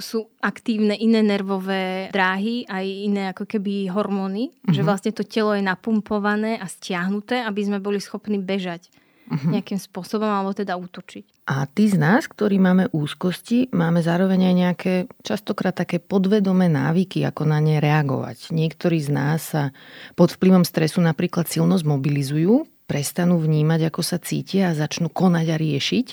sú 0.00 0.30
aktívne 0.40 0.94
iné 0.96 1.20
nervové 1.20 2.08
dráhy, 2.14 2.64
aj 2.64 2.86
iné 2.86 3.22
ako 3.34 3.44
keby 3.44 3.90
hormóny, 3.90 4.48
mm-hmm. 4.48 4.72
že 4.72 4.86
vlastne 4.86 5.12
to 5.12 5.26
telo 5.26 5.52
je 5.52 5.66
napumpované 5.66 6.56
a 6.56 6.70
stiahnuté, 6.70 7.42
aby 7.42 7.60
sme 7.66 7.82
boli 7.82 8.00
schopní 8.00 8.40
bežať 8.40 8.88
uh-huh. 9.28 9.50
nejakým 9.54 9.76
spôsobom 9.76 10.26
alebo 10.26 10.56
teda 10.56 10.74
útočiť. 10.74 11.39
A 11.50 11.66
tí 11.66 11.90
z 11.90 11.98
nás, 11.98 12.30
ktorí 12.30 12.62
máme 12.62 12.94
úzkosti, 12.94 13.74
máme 13.74 14.06
zároveň 14.06 14.54
aj 14.54 14.54
nejaké 14.54 14.94
častokrát 15.26 15.74
také 15.74 15.98
podvedomé 15.98 16.70
návyky, 16.70 17.26
ako 17.26 17.42
na 17.42 17.58
ne 17.58 17.82
reagovať. 17.82 18.54
Niektorí 18.54 19.02
z 19.02 19.10
nás 19.10 19.50
sa 19.50 19.74
pod 20.14 20.30
vplyvom 20.30 20.62
stresu 20.62 21.02
napríklad 21.02 21.50
silno 21.50 21.74
zmobilizujú, 21.74 22.70
prestanú 22.86 23.42
vnímať, 23.42 23.90
ako 23.90 23.98
sa 23.98 24.22
cítia 24.22 24.70
a 24.70 24.78
začnú 24.78 25.10
konať 25.10 25.46
a 25.50 25.56
riešiť. 25.58 26.06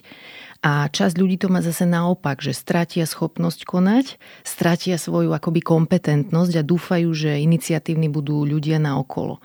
A 0.65 0.89
časť 0.89 1.13
ľudí 1.22 1.38
to 1.38 1.53
má 1.53 1.62
zase 1.62 1.86
naopak, 1.86 2.41
že 2.41 2.58
stratia 2.58 3.06
schopnosť 3.06 3.62
konať, 3.62 4.17
stratia 4.41 4.98
svoju 4.98 5.38
akoby 5.38 5.62
kompetentnosť 5.62 6.53
a 6.58 6.65
dúfajú, 6.65 7.13
že 7.13 7.46
iniciatívni 7.46 8.10
budú 8.10 8.41
ľudia 8.41 8.82
na 8.82 8.98
okolo. 8.98 9.38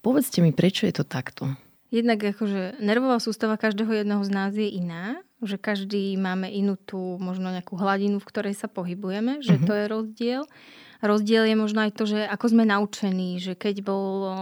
Povedzte 0.00 0.40
mi, 0.40 0.56
prečo 0.56 0.88
je 0.88 0.96
to 0.96 1.04
takto? 1.04 1.52
Jednak 1.94 2.26
akože 2.26 2.82
nervová 2.82 3.22
sústava 3.22 3.54
každého 3.54 4.02
jedného 4.02 4.24
z 4.26 4.30
nás 4.34 4.50
je 4.50 4.66
iná, 4.66 5.22
že 5.44 5.60
každý 5.60 6.16
máme 6.16 6.50
inú 6.50 6.76
tú 6.76 7.16
možno 7.20 7.52
nejakú 7.52 7.76
hladinu, 7.76 8.20
v 8.20 8.28
ktorej 8.28 8.54
sa 8.56 8.68
pohybujeme, 8.68 9.44
že 9.44 9.56
uh-huh. 9.56 9.66
to 9.68 9.72
je 9.72 9.84
rozdiel. 9.88 10.42
Rozdiel 11.04 11.44
je 11.52 11.56
možno 11.60 11.84
aj 11.84 11.92
to, 12.00 12.08
že 12.08 12.24
ako 12.24 12.46
sme 12.48 12.64
naučení, 12.64 13.36
že 13.36 13.52
keď 13.52 13.84
bol, 13.84 14.32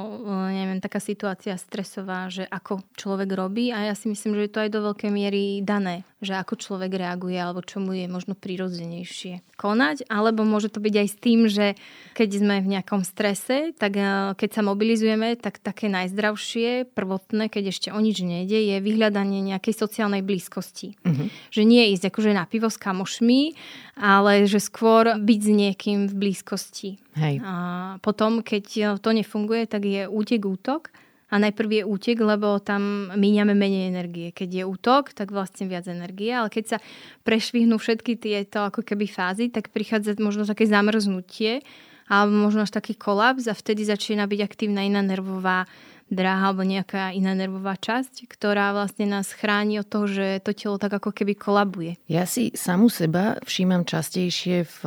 neviem, 0.55 0.79
taká 0.79 1.03
situácia 1.03 1.59
stresová, 1.59 2.31
že 2.31 2.47
ako 2.47 2.87
človek 2.95 3.35
robí 3.35 3.75
a 3.75 3.91
ja 3.91 3.95
si 3.99 4.07
myslím, 4.07 4.39
že 4.39 4.47
je 4.47 4.53
to 4.55 4.63
aj 4.63 4.71
do 4.71 4.81
veľkej 4.87 5.11
miery 5.11 5.59
dané, 5.67 6.07
že 6.23 6.39
ako 6.39 6.55
človek 6.55 6.95
reaguje 6.95 7.35
alebo 7.35 7.67
čo 7.67 7.83
mu 7.83 7.91
je 7.91 8.07
možno 8.07 8.39
prirodzenejšie 8.39 9.43
konať, 9.59 10.07
alebo 10.07 10.47
môže 10.47 10.71
to 10.71 10.79
byť 10.79 10.95
aj 10.95 11.09
s 11.11 11.17
tým, 11.19 11.41
že 11.51 11.75
keď 12.15 12.29
sme 12.31 12.57
v 12.63 12.71
nejakom 12.79 13.03
strese, 13.03 13.75
tak 13.75 13.99
e, 13.99 14.39
keď 14.39 14.51
sa 14.55 14.63
mobilizujeme, 14.63 15.35
tak 15.35 15.59
také 15.59 15.91
najzdravšie, 15.91 16.95
prvotné, 16.95 17.51
keď 17.51 17.75
ešte 17.75 17.89
o 17.91 17.99
nič 17.99 18.23
nejde, 18.23 18.55
je 18.55 18.77
vyhľadanie 18.79 19.43
nejakej 19.43 19.75
sociálnej 19.75 20.23
blízkosti. 20.23 20.95
Uh-huh. 21.03 21.27
Že 21.51 21.63
nie 21.67 21.91
ísť 21.93 22.15
akože 22.15 22.31
na 22.39 22.47
pivo 22.47 22.71
s 22.71 22.79
kamošmi, 22.79 23.59
ale 23.99 24.47
že 24.47 24.63
skôr 24.63 25.19
byť 25.19 25.41
s 25.43 25.51
niekým 25.51 25.99
v 26.07 26.15
blízkosti. 26.15 27.03
Hej. 27.19 27.43
A 27.45 27.55
potom, 28.01 28.41
keď 28.41 28.97
to 29.03 29.11
nefunguje, 29.11 29.67
tak 29.67 29.85
je 29.85 30.07
útek, 30.07 30.47
útok 30.47 30.95
a 31.33 31.41
najprv 31.41 31.81
je 31.81 31.83
útek, 31.89 32.21
lebo 32.21 32.61
tam 32.61 33.09
míňame 33.17 33.57
menej 33.57 33.89
energie. 33.89 34.29
Keď 34.37 34.51
je 34.53 34.65
útok, 34.69 35.17
tak 35.17 35.33
vlastne 35.33 35.65
viac 35.65 35.89
energie, 35.89 36.29
ale 36.29 36.53
keď 36.53 36.77
sa 36.77 36.79
prešvihnú 37.25 37.81
všetky 37.81 38.21
tieto 38.21 38.69
ako 38.69 38.85
keby 38.85 39.09
fázy, 39.09 39.49
tak 39.49 39.73
prichádza 39.73 40.21
možno 40.21 40.45
také 40.45 40.69
zamrznutie 40.69 41.65
alebo 42.13 42.37
možno 42.37 42.69
až 42.69 42.77
taký 42.77 42.93
kolaps 42.93 43.49
a 43.49 43.57
vtedy 43.57 43.89
začína 43.89 44.29
byť 44.29 44.41
aktívna 44.45 44.85
iná 44.85 45.01
nervová 45.01 45.65
dráha 46.13 46.53
alebo 46.53 46.61
nejaká 46.69 47.17
iná 47.17 47.33
nervová 47.33 47.73
časť, 47.81 48.29
ktorá 48.29 48.77
vlastne 48.77 49.09
nás 49.09 49.33
chráni 49.33 49.81
od 49.81 49.89
toho, 49.89 50.05
že 50.05 50.45
to 50.45 50.53
telo 50.53 50.77
tak 50.77 50.93
ako 50.93 51.09
keby 51.09 51.33
kolabuje. 51.33 51.97
Ja 52.05 52.29
si 52.29 52.53
samu 52.53 52.93
seba 52.93 53.41
všímam 53.49 53.89
častejšie 53.89 54.69
v 54.69 54.79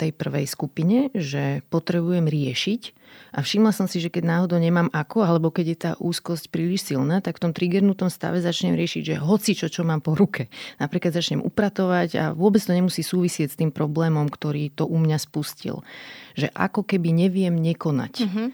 tej 0.00 0.10
prvej 0.16 0.48
skupine, 0.48 1.12
že 1.12 1.60
potrebujem 1.68 2.24
riešiť 2.24 2.82
a 3.30 3.38
všimla 3.46 3.70
som 3.70 3.86
si, 3.86 4.02
že 4.02 4.10
keď 4.10 4.26
náhodou 4.26 4.58
nemám 4.58 4.90
ako, 4.90 5.22
alebo 5.22 5.54
keď 5.54 5.66
je 5.66 5.78
tá 5.78 5.92
úzkosť 6.02 6.50
príliš 6.50 6.90
silná, 6.90 7.22
tak 7.22 7.38
v 7.38 7.48
tom 7.48 7.52
triggernutom 7.54 8.10
stave 8.10 8.42
začnem 8.42 8.74
riešiť, 8.74 9.14
že 9.14 9.16
hoci 9.22 9.54
čo, 9.54 9.70
čo 9.70 9.86
mám 9.86 10.02
po 10.02 10.18
ruke. 10.18 10.50
Napríklad 10.82 11.14
začnem 11.14 11.44
upratovať 11.44 12.08
a 12.18 12.24
vôbec 12.34 12.58
to 12.58 12.74
nemusí 12.74 13.06
súvisieť 13.06 13.54
s 13.54 13.58
tým 13.58 13.70
problémom, 13.70 14.26
ktorý 14.26 14.74
to 14.74 14.84
u 14.86 14.98
mňa 14.98 15.18
spustil. 15.22 15.86
Že 16.34 16.50
ako 16.50 16.82
keby 16.82 17.14
neviem 17.14 17.54
nekonať. 17.54 18.26
Mm-hmm. 18.26 18.48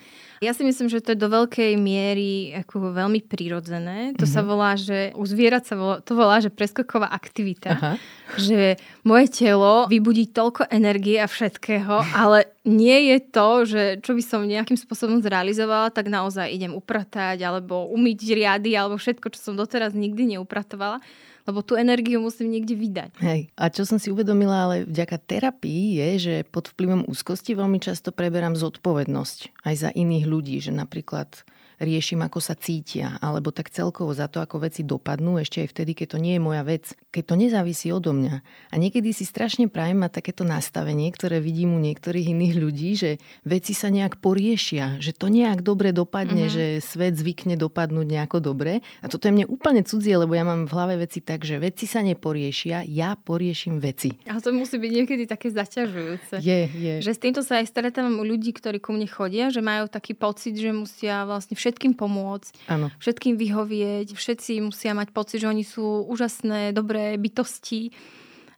Ja 0.45 0.53
si 0.53 0.69
myslím, 0.69 0.93
že 0.93 1.01
to 1.01 1.17
je 1.17 1.23
do 1.25 1.33
veľkej 1.33 1.81
miery 1.81 2.53
ako 2.53 2.93
veľmi 2.93 3.25
prírodzené. 3.25 4.13
To 4.21 4.29
mm-hmm. 4.29 4.37
sa 4.37 4.41
volá, 4.45 4.77
že 4.77 5.17
u 5.17 5.25
zvierat 5.25 5.65
sa 5.65 5.81
volá, 5.81 5.97
to 6.05 6.13
volá, 6.13 6.37
že 6.45 6.53
preskoková 6.53 7.09
aktivita. 7.09 7.73
Aha. 7.73 7.93
Že 8.37 8.77
moje 9.09 9.27
telo 9.33 9.89
vybudí 9.89 10.29
toľko 10.29 10.69
energie 10.69 11.17
a 11.17 11.31
všetkého, 11.31 12.05
ale 12.13 12.53
nie 12.69 13.15
je 13.15 13.19
to, 13.33 13.49
že 13.65 13.83
čo 14.05 14.13
by 14.13 14.23
som 14.27 14.45
nejakým 14.47 14.79
spôsobom 14.79 15.19
zrealizovala, 15.21 15.91
tak 15.91 16.09
naozaj 16.09 16.49
idem 16.49 16.73
upratať 16.73 17.43
alebo 17.43 17.91
umyť 17.91 18.19
riady 18.33 18.73
alebo 18.79 18.97
všetko, 18.97 19.35
čo 19.35 19.53
som 19.53 19.55
doteraz 19.59 19.93
nikdy 19.93 20.38
neupratovala 20.38 21.03
lebo 21.47 21.62
tú 21.62 21.79
energiu 21.79 22.19
musím 22.19 22.50
niekde 22.50 22.75
vydať. 22.75 23.23
Hej. 23.23 23.55
A 23.55 23.71
čo 23.71 23.87
som 23.87 24.03
si 24.03 24.11
uvedomila, 24.11 24.67
ale 24.67 24.76
vďaka 24.83 25.17
terapii 25.23 26.03
je, 26.03 26.09
že 26.19 26.35
pod 26.43 26.75
vplyvom 26.75 27.07
úzkosti 27.07 27.55
veľmi 27.55 27.79
často 27.79 28.11
preberám 28.11 28.59
zodpovednosť 28.59 29.62
aj 29.62 29.75
za 29.79 29.91
iných 29.95 30.26
ľudí, 30.26 30.59
že 30.59 30.75
napríklad 30.75 31.47
riešim, 31.80 32.21
ako 32.25 32.40
sa 32.40 32.56
cítia, 32.56 33.21
alebo 33.21 33.52
tak 33.52 33.68
celkovo 33.73 34.12
za 34.16 34.28
to, 34.28 34.40
ako 34.40 34.64
veci 34.64 34.83
dopadnú, 34.83 35.37
ešte 35.40 35.64
aj 35.64 35.68
vtedy, 35.73 35.92
keď 35.92 36.16
to 36.16 36.18
nie 36.23 36.35
je 36.37 36.42
moja 36.42 36.62
vec, 36.64 36.97
keď 37.12 37.25
to 37.28 37.35
nezávisí 37.37 37.88
odo 37.92 38.16
mňa. 38.16 38.40
A 38.73 38.75
niekedy 38.80 39.12
si 39.12 39.28
strašne 39.28 39.68
prajem 39.68 40.00
mať 40.00 40.23
takéto 40.23 40.45
nastavenie, 40.45 41.09
ktoré 41.12 41.40
vidím 41.40 41.76
u 41.76 41.80
niektorých 41.80 42.33
iných 42.33 42.54
ľudí, 42.56 42.90
že 42.97 43.11
veci 43.45 43.76
sa 43.76 43.92
nejak 43.92 44.21
poriešia, 44.21 45.00
že 45.00 45.12
to 45.12 45.28
nejak 45.28 45.61
dobre 45.61 45.92
dopadne, 45.92 46.49
mm-hmm. 46.49 46.80
že 46.80 46.85
svet 46.85 47.16
zvykne 47.16 47.61
dopadnúť 47.61 48.06
nejako 48.06 48.38
dobre. 48.40 48.80
A 49.04 49.06
toto 49.09 49.28
je 49.28 49.37
mne 49.37 49.47
úplne 49.49 49.85
cudzie, 49.85 50.16
lebo 50.16 50.33
ja 50.33 50.45
mám 50.45 50.64
v 50.64 50.75
hlave 50.75 50.95
veci 51.04 51.21
tak, 51.21 51.45
že 51.45 51.61
veci 51.61 51.85
sa 51.85 52.00
neporiešia, 52.00 52.85
ja 52.88 53.16
poriešim 53.16 53.80
veci. 53.80 54.16
A 54.28 54.40
to 54.40 54.52
musí 54.52 54.80
byť 54.80 54.92
niekedy 54.92 55.25
také 55.28 55.52
zaťažujúce. 55.52 56.40
Je, 56.40 56.61
je. 56.73 56.95
Že 57.04 57.12
s 57.12 57.21
týmto 57.21 57.40
sa 57.45 57.61
aj 57.61 57.68
stretávam 57.68 58.16
u 58.21 58.25
ľudí, 58.25 58.52
ktorí 58.56 58.80
ku 58.80 58.97
mne 58.97 59.09
chodia, 59.09 59.52
že 59.52 59.61
majú 59.61 59.88
taký 59.90 60.16
pocit, 60.16 60.56
že 60.56 60.73
musia 60.73 61.26
vlastne 61.28 61.59
všetkým 61.66 61.99
pomôcť, 61.99 62.70
ano. 62.70 62.94
všetkým 63.02 63.35
vyhovieť, 63.35 64.14
všetci 64.14 64.62
musia 64.62 64.94
mať 64.94 65.11
pocit, 65.11 65.42
že 65.42 65.50
oni 65.50 65.66
sú 65.66 66.06
úžasné, 66.06 66.70
dobré 66.70 67.18
bytosti 67.18 67.90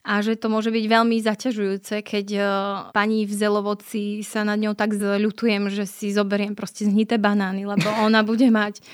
a 0.09 0.25
že 0.25 0.41
to 0.41 0.53
môže 0.53 0.73
byť 0.73 0.85
veľmi 0.89 1.17
zaťažujúce, 1.21 2.05
keď 2.05 2.27
uh, 2.37 2.49
pani 2.93 3.25
v 3.25 3.33
zelovoci 3.33 4.25
sa 4.25 4.41
nad 4.41 4.57
ňou 4.61 4.73
tak 4.73 4.97
zľutujem, 4.97 5.69
že 5.73 5.85
si 5.85 6.13
zoberiem 6.13 6.57
proste 6.57 6.85
zhnité 6.89 7.17
banány, 7.17 7.65
lebo 7.65 7.89
ona 8.07 8.21
bude 8.21 8.49
mať 8.53 8.85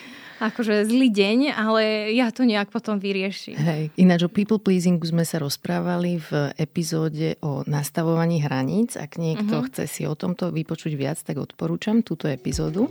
akože 0.43 0.91
zlý 0.91 1.15
deň, 1.15 1.39
ale 1.55 2.11
ja 2.19 2.35
to 2.35 2.43
nejak 2.43 2.75
potom 2.75 2.99
vyriešim. 2.99 3.55
Hej. 3.55 3.83
Ináč 3.95 4.27
o 4.27 4.31
people 4.31 4.59
pleasingu 4.59 5.07
sme 5.07 5.23
sa 5.23 5.39
rozprávali 5.39 6.19
v 6.19 6.51
epizóde 6.59 7.39
o 7.39 7.63
nastavovaní 7.65 8.43
hraníc. 8.43 8.99
Ak 8.99 9.15
niekto 9.15 9.63
uh-huh. 9.63 9.71
chce 9.71 9.87
si 9.87 10.03
o 10.11 10.19
tomto 10.19 10.51
vypočuť 10.51 10.93
viac, 10.99 11.23
tak 11.23 11.39
odporúčam 11.39 12.03
túto 12.03 12.27
epizódu. 12.27 12.91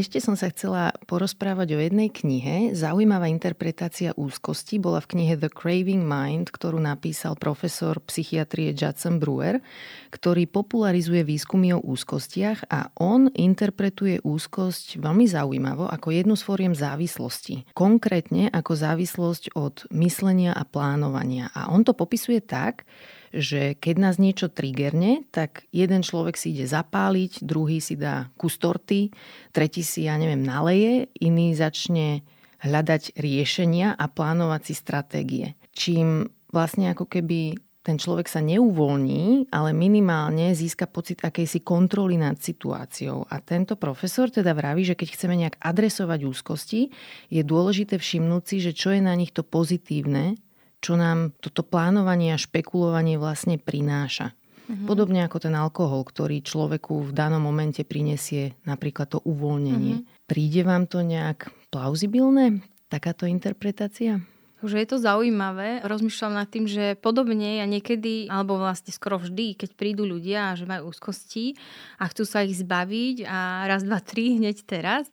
Ešte 0.00 0.16
som 0.16 0.32
sa 0.32 0.48
chcela 0.48 0.96
porozprávať 1.04 1.76
o 1.76 1.78
jednej 1.84 2.08
knihe. 2.08 2.72
Zaujímavá 2.72 3.28
interpretácia 3.28 4.16
úzkosti 4.16 4.80
bola 4.80 4.96
v 5.04 5.12
knihe 5.12 5.36
The 5.36 5.52
Craving 5.52 6.08
Mind, 6.08 6.48
ktorú 6.48 6.80
napísal 6.80 7.36
profesor 7.36 8.00
psychiatrie 8.08 8.72
Judson 8.72 9.20
Brewer, 9.20 9.60
ktorý 10.08 10.48
popularizuje 10.48 11.20
výskumy 11.20 11.76
o 11.76 11.84
úzkostiach 11.84 12.72
a 12.72 12.88
on 12.96 13.28
interpretuje 13.36 14.24
úzkosť 14.24 15.04
veľmi 15.04 15.28
zaujímavo 15.28 15.84
ako 15.92 16.16
jednu 16.16 16.32
z 16.32 16.48
fóriem 16.48 16.72
závislosti. 16.72 17.68
Konkrétne 17.76 18.48
ako 18.56 18.72
závislosť 18.72 19.52
od 19.52 19.84
myslenia 19.92 20.56
a 20.56 20.64
plánovania. 20.64 21.52
A 21.52 21.68
on 21.68 21.84
to 21.84 21.92
popisuje 21.92 22.40
tak, 22.40 22.88
že 23.30 23.78
keď 23.78 23.94
nás 23.98 24.16
niečo 24.18 24.50
triggerne, 24.50 25.24
tak 25.30 25.66
jeden 25.70 26.02
človek 26.02 26.34
si 26.34 26.50
ide 26.54 26.66
zapáliť, 26.66 27.46
druhý 27.46 27.78
si 27.78 27.94
dá 27.94 28.30
kus 28.34 28.58
torty, 28.58 29.14
tretí 29.54 29.86
si, 29.86 30.10
ja 30.10 30.18
neviem, 30.18 30.42
naleje, 30.42 31.10
iný 31.22 31.54
začne 31.54 32.26
hľadať 32.60 33.16
riešenia 33.16 33.96
a 33.96 34.04
plánovať 34.10 34.60
si 34.66 34.74
stratégie. 34.76 35.46
Čím 35.72 36.28
vlastne 36.50 36.92
ako 36.92 37.08
keby 37.08 37.56
ten 37.80 37.96
človek 37.96 38.28
sa 38.28 38.44
neuvoľní, 38.44 39.48
ale 39.48 39.72
minimálne 39.72 40.52
získa 40.52 40.84
pocit 40.84 41.24
akejsi 41.24 41.64
kontroly 41.64 42.20
nad 42.20 42.36
situáciou. 42.36 43.24
A 43.24 43.40
tento 43.40 43.80
profesor 43.80 44.28
teda 44.28 44.52
vraví, 44.52 44.84
že 44.84 44.92
keď 44.92 45.08
chceme 45.16 45.34
nejak 45.40 45.56
adresovať 45.56 46.20
úzkosti, 46.28 46.92
je 47.32 47.40
dôležité 47.40 47.96
všimnúť 47.96 48.42
si, 48.44 48.56
že 48.60 48.76
čo 48.76 48.92
je 48.92 49.00
na 49.00 49.16
nich 49.16 49.32
to 49.32 49.40
pozitívne 49.40 50.36
čo 50.80 50.96
nám 50.96 51.36
toto 51.38 51.60
plánovanie 51.60 52.32
a 52.32 52.40
špekulovanie 52.40 53.20
vlastne 53.20 53.60
prináša. 53.60 54.32
Mm-hmm. 54.70 54.86
Podobne 54.86 55.20
ako 55.26 55.38
ten 55.42 55.54
alkohol, 55.56 56.06
ktorý 56.06 56.40
človeku 56.40 57.10
v 57.10 57.12
danom 57.12 57.42
momente 57.42 57.82
prinesie 57.82 58.54
napríklad 58.64 59.12
to 59.12 59.18
uvoľnenie. 59.22 60.00
Mm-hmm. 60.00 60.28
Príde 60.30 60.62
vám 60.62 60.86
to 60.86 61.02
nejak 61.02 61.50
plauzibilné, 61.74 62.62
takáto 62.86 63.26
interpretácia? 63.26 64.22
že 64.60 64.76
je 64.84 64.88
to 64.92 65.00
zaujímavé. 65.00 65.80
Rozmýšľam 65.88 66.36
nad 66.36 66.44
tým, 66.44 66.68
že 66.68 66.92
podobne 67.00 67.64
ja 67.64 67.64
niekedy, 67.64 68.28
alebo 68.28 68.60
vlastne 68.60 68.92
skoro 68.92 69.16
vždy, 69.16 69.56
keď 69.56 69.70
prídu 69.72 70.04
ľudia, 70.04 70.52
že 70.52 70.68
majú 70.68 70.92
úzkosti 70.92 71.56
a 71.96 72.04
chcú 72.12 72.28
sa 72.28 72.44
ich 72.44 72.60
zbaviť 72.60 73.24
a 73.24 73.64
raz, 73.64 73.80
dva, 73.88 74.04
tri 74.04 74.36
hneď 74.36 74.60
teraz, 74.68 75.08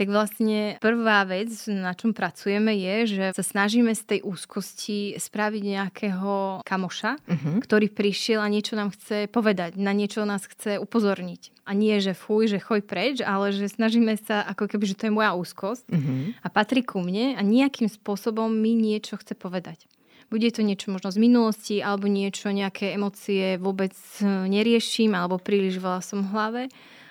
tak 0.00 0.08
vlastne 0.08 0.80
prvá 0.80 1.28
vec, 1.28 1.52
na 1.68 1.92
čom 1.92 2.16
pracujeme, 2.16 2.72
je, 2.72 2.96
že 3.04 3.24
sa 3.36 3.44
snažíme 3.44 3.92
z 3.92 4.16
tej 4.16 4.20
úzkosti 4.24 5.20
spraviť 5.20 5.62
nejakého 5.76 6.64
kamoša, 6.64 7.20
uh-huh. 7.20 7.60
ktorý 7.60 7.92
prišiel 7.92 8.40
a 8.40 8.48
niečo 8.48 8.80
nám 8.80 8.96
chce 8.96 9.28
povedať, 9.28 9.76
na 9.76 9.92
niečo 9.92 10.24
nás 10.24 10.48
chce 10.48 10.80
upozorniť. 10.80 11.52
A 11.68 11.76
nie, 11.76 12.00
že 12.00 12.16
fuj, 12.16 12.48
že 12.48 12.64
choj 12.64 12.80
preč, 12.80 13.20
ale 13.20 13.52
že 13.52 13.68
snažíme 13.68 14.16
sa, 14.16 14.40
ako 14.48 14.72
keby, 14.72 14.88
že 14.88 14.96
to 14.96 15.12
je 15.12 15.16
moja 15.20 15.36
úzkosť 15.36 15.92
uh-huh. 15.92 16.32
a 16.40 16.46
patrí 16.48 16.80
ku 16.80 17.04
mne 17.04 17.36
a 17.36 17.44
nejakým 17.44 17.92
spôsobom 17.92 18.48
mi 18.48 18.72
niečo 18.72 19.20
chce 19.20 19.36
povedať. 19.36 19.84
Bude 20.32 20.48
to 20.48 20.64
niečo 20.64 20.88
možno 20.88 21.12
z 21.12 21.20
minulosti, 21.20 21.76
alebo 21.84 22.08
niečo, 22.08 22.48
nejaké 22.54 22.96
emócie 22.96 23.60
vôbec 23.60 23.92
neriešim, 24.24 25.12
alebo 25.12 25.36
príliš 25.42 25.76
veľa 25.76 26.00
som 26.00 26.24
v 26.24 26.30
hlave 26.32 26.62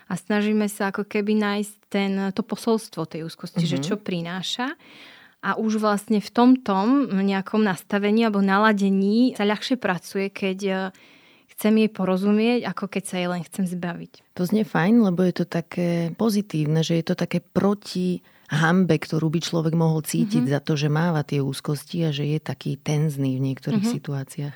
a 0.10 0.14
snažíme 0.18 0.66
sa 0.66 0.90
ako 0.90 1.06
keby 1.06 1.38
nájsť 1.38 1.76
ten, 1.88 2.12
to 2.34 2.42
posolstvo 2.42 3.06
tej 3.06 3.30
úzkosti, 3.30 3.62
mm-hmm. 3.62 3.74
že 3.74 3.78
mhm. 3.78 3.86
čo 3.86 3.96
prináša. 4.02 4.68
A 5.40 5.56
už 5.56 5.80
vlastne 5.80 6.20
v 6.20 6.32
tomto 6.36 6.76
nejakom 7.16 7.64
nastavení 7.64 8.28
alebo 8.28 8.44
naladení 8.44 9.40
sa 9.40 9.48
ľahšie 9.48 9.80
pracuje, 9.80 10.28
keď 10.28 10.60
e, 10.68 10.74
chcem 11.56 11.80
jej 11.80 11.88
porozumieť, 11.88 12.68
ako 12.68 12.92
keď 12.92 13.04
sa 13.08 13.16
jej 13.24 13.30
len 13.32 13.42
chcem 13.48 13.64
zbaviť. 13.64 14.36
To 14.36 14.44
znie 14.44 14.68
fajn, 14.68 15.00
lebo 15.00 15.24
je 15.24 15.40
to 15.40 15.46
také 15.48 16.12
pozitívne, 16.20 16.84
že 16.84 17.00
je 17.00 17.06
to 17.08 17.16
také 17.16 17.40
proti 17.40 18.20
hambe, 18.52 19.00
ktorú 19.00 19.32
by 19.32 19.40
človek 19.40 19.80
mohol 19.80 20.04
cítiť 20.04 20.44
mm-hmm. 20.44 20.56
za 20.58 20.60
to, 20.60 20.76
že 20.76 20.92
máva 20.92 21.24
tie 21.24 21.40
úzkosti 21.40 22.04
a 22.04 22.12
že 22.12 22.28
je 22.28 22.40
taký 22.44 22.76
tenzný 22.76 23.40
v 23.40 23.46
niektorých 23.54 23.80
mm-hmm. 23.80 23.96
situáciách. 23.96 24.56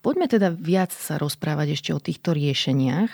Poďme 0.00 0.26
teda 0.26 0.52
viac 0.52 0.90
sa 0.90 1.16
rozprávať 1.16 1.78
ešte 1.78 1.90
o 1.94 2.00
týchto 2.02 2.34
riešeniach, 2.34 3.10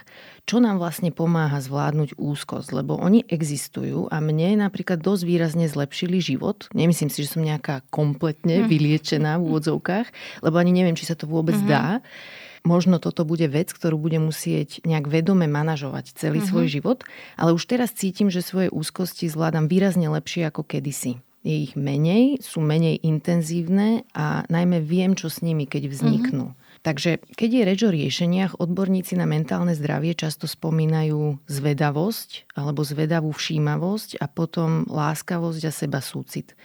čo 0.48 0.58
nám 0.58 0.82
vlastne 0.82 1.14
pomáha 1.14 1.60
zvládnuť 1.62 2.18
úzkosť, 2.18 2.74
lebo 2.74 2.98
oni 2.98 3.22
existujú 3.28 4.10
a 4.10 4.18
mne 4.18 4.64
napríklad 4.64 4.98
dosť 4.98 5.22
výrazne 5.22 5.66
zlepšili 5.70 6.18
život. 6.18 6.66
Nemyslím 6.74 7.10
si, 7.12 7.22
že 7.22 7.38
som 7.38 7.46
nejaká 7.46 7.86
kompletne 7.92 8.64
mhm. 8.64 8.66
vyliečená 8.66 9.38
v 9.38 9.46
úvodzovkách, 9.46 10.06
lebo 10.42 10.56
ani 10.58 10.72
neviem, 10.74 10.96
či 10.98 11.08
sa 11.08 11.16
to 11.16 11.30
vôbec 11.30 11.56
mm-hmm. 11.56 11.70
dá. 11.70 12.04
Možno 12.60 13.00
toto 13.00 13.24
bude 13.24 13.48
vec, 13.48 13.72
ktorú 13.72 13.96
bude 13.96 14.20
musieť 14.20 14.84
nejak 14.84 15.08
vedome 15.08 15.48
manažovať 15.48 16.12
celý 16.12 16.44
mm-hmm. 16.44 16.50
svoj 16.52 16.66
život, 16.68 16.98
ale 17.40 17.56
už 17.56 17.64
teraz 17.64 17.96
cítim, 17.96 18.28
že 18.28 18.44
svoje 18.44 18.68
úzkosti 18.68 19.32
zvládam 19.32 19.64
výrazne 19.64 20.12
lepšie 20.12 20.44
ako 20.44 20.68
kedysi 20.68 21.24
je 21.40 21.54
ich 21.68 21.72
menej, 21.72 22.44
sú 22.44 22.60
menej 22.60 23.00
intenzívne 23.00 24.04
a 24.12 24.44
najmä 24.52 24.84
viem, 24.84 25.16
čo 25.16 25.32
s 25.32 25.40
nimi, 25.40 25.64
keď 25.64 25.88
vzniknú. 25.88 26.52
Mm-hmm. 26.52 26.80
Takže 26.80 27.20
keď 27.36 27.50
je 27.52 27.62
reč 27.64 27.80
o 27.84 27.90
riešeniach, 27.92 28.56
odborníci 28.60 29.16
na 29.16 29.28
mentálne 29.28 29.76
zdravie 29.76 30.16
často 30.16 30.48
spomínajú 30.48 31.40
zvedavosť 31.48 32.56
alebo 32.56 32.84
zvedavú 32.84 33.32
všímavosť 33.32 34.20
a 34.20 34.28
potom 34.28 34.84
láskavosť 34.88 35.62
a 35.68 35.72
seba 35.72 36.00
súcit. 36.00 36.56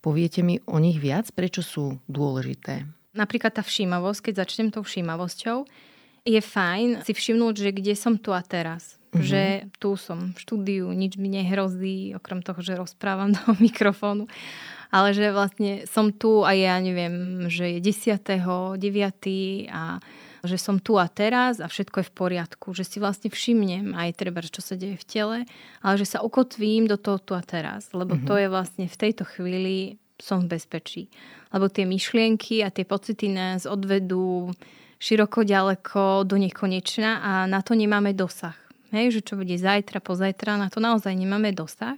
Poviete 0.00 0.40
mi 0.40 0.60
o 0.64 0.80
nich 0.80 0.96
viac, 0.96 1.28
prečo 1.32 1.60
sú 1.60 2.00
dôležité? 2.08 2.88
Napríklad 3.12 3.52
tá 3.56 3.60
všímavosť, 3.60 4.30
keď 4.30 4.34
začnem 4.44 4.68
tou 4.72 4.80
všímavosťou, 4.80 5.68
je 6.24 6.40
fajn 6.40 7.04
si 7.04 7.12
všimnúť, 7.16 7.54
že 7.56 7.70
kde 7.72 7.94
som 7.96 8.16
tu 8.16 8.32
a 8.36 8.40
teraz 8.44 8.99
Mm-hmm. 9.10 9.26
Že 9.26 9.42
tu 9.82 9.90
som 9.98 10.30
v 10.30 10.38
štúdiu, 10.38 10.86
nič 10.94 11.18
mi 11.18 11.26
nehrozí, 11.26 12.14
okrem 12.14 12.46
toho, 12.46 12.62
že 12.62 12.78
rozprávam 12.78 13.34
do 13.36 13.42
mikrofónu. 13.58 14.30
Ale 14.90 15.14
že 15.14 15.30
vlastne 15.30 15.86
som 15.86 16.10
tu 16.10 16.42
a 16.42 16.54
ja 16.54 16.78
neviem, 16.78 17.46
že 17.46 17.78
je 17.78 17.90
10. 17.90 18.22
9. 18.78 18.78
a 19.70 20.02
že 20.40 20.56
som 20.56 20.80
tu 20.80 20.96
a 20.96 21.04
teraz 21.04 21.60
a 21.60 21.68
všetko 21.68 22.00
je 22.00 22.06
v 22.10 22.16
poriadku. 22.16 22.66
Že 22.72 22.84
si 22.86 22.96
vlastne 22.98 23.28
všimnem 23.28 23.92
aj 23.92 24.18
treba, 24.18 24.40
čo 24.42 24.62
sa 24.64 24.74
deje 24.74 24.96
v 24.96 25.06
tele, 25.06 25.38
ale 25.84 25.94
že 26.00 26.06
sa 26.16 26.24
ukotvím 26.24 26.88
do 26.88 26.96
toho 26.96 27.20
tu 27.20 27.32
a 27.36 27.42
teraz. 27.44 27.92
Lebo 27.92 28.16
mm-hmm. 28.16 28.28
to 28.30 28.34
je 28.38 28.48
vlastne 28.48 28.86
v 28.88 28.96
tejto 28.96 29.26
chvíli 29.26 30.00
som 30.22 30.44
v 30.44 30.54
bezpečí. 30.54 31.02
Lebo 31.50 31.66
tie 31.66 31.88
myšlienky 31.88 32.62
a 32.62 32.70
tie 32.70 32.86
pocity 32.86 33.26
nás 33.32 33.66
odvedú 33.66 34.52
široko, 35.00 35.42
ďaleko, 35.42 36.28
do 36.28 36.36
nekonečna 36.36 37.24
a 37.24 37.32
na 37.48 37.64
to 37.64 37.72
nemáme 37.72 38.12
dosah. 38.12 38.54
Hej, 38.90 39.18
že 39.18 39.20
čo 39.22 39.38
bude 39.38 39.54
zajtra, 39.54 40.02
pozajtra, 40.02 40.58
na 40.58 40.66
to 40.66 40.82
naozaj 40.82 41.14
nemáme 41.14 41.54
dosah. 41.54 41.94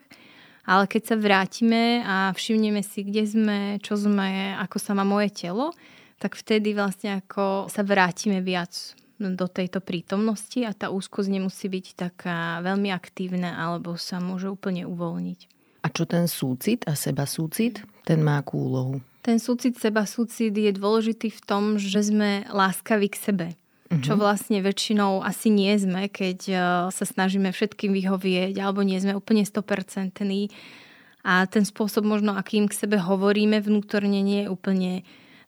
Ale 0.62 0.86
keď 0.86 1.02
sa 1.02 1.16
vrátime 1.18 2.04
a 2.06 2.30
všimneme 2.30 2.84
si, 2.86 3.02
kde 3.02 3.22
sme, 3.26 3.58
čo 3.82 3.98
sme, 3.98 4.54
ako 4.60 4.76
sa 4.78 4.94
má 4.94 5.02
moje 5.02 5.34
telo, 5.34 5.74
tak 6.22 6.38
vtedy 6.38 6.70
vlastne 6.76 7.18
ako 7.18 7.66
sa 7.66 7.82
vrátime 7.82 8.38
viac 8.44 8.94
do 9.18 9.46
tejto 9.50 9.82
prítomnosti 9.82 10.62
a 10.62 10.70
tá 10.74 10.90
úzkosť 10.94 11.30
nemusí 11.30 11.66
byť 11.66 11.86
taká 11.98 12.62
veľmi 12.62 12.94
aktívna 12.94 13.58
alebo 13.58 13.98
sa 13.98 14.22
môže 14.22 14.46
úplne 14.46 14.86
uvoľniť. 14.86 15.40
A 15.82 15.90
čo 15.90 16.06
ten 16.06 16.30
súcit 16.30 16.86
a 16.86 16.94
seba 16.94 17.26
súcit, 17.26 17.82
ten 18.06 18.22
má 18.22 18.38
akú 18.38 18.70
úlohu? 18.70 19.02
Ten 19.22 19.42
súcit, 19.42 19.78
seba 19.78 20.06
súcit 20.06 20.54
je 20.54 20.70
dôležitý 20.70 21.30
v 21.30 21.40
tom, 21.42 21.78
že 21.78 22.06
sme 22.06 22.46
láskaví 22.50 23.10
k 23.10 23.18
sebe 23.18 23.46
mm-hmm. 23.92 24.04
čo 24.04 24.16
vlastne 24.16 24.64
väčšinou 24.64 25.20
asi 25.20 25.52
nie 25.52 25.76
sme, 25.76 26.08
keď 26.08 26.38
e, 26.48 26.54
sa 26.88 27.04
snažíme 27.04 27.52
všetkým 27.52 27.92
vyhovieť 27.92 28.56
alebo 28.56 28.80
nie 28.80 28.96
sme 28.96 29.12
úplne 29.12 29.44
100% 29.44 30.24
a 31.22 31.46
ten 31.46 31.62
spôsob 31.62 32.02
možno, 32.02 32.34
akým 32.34 32.66
k 32.66 32.74
sebe 32.74 32.98
hovoríme 32.98 33.62
vnútorne 33.62 34.24
nie 34.24 34.46
je 34.46 34.50
úplne 34.50 34.92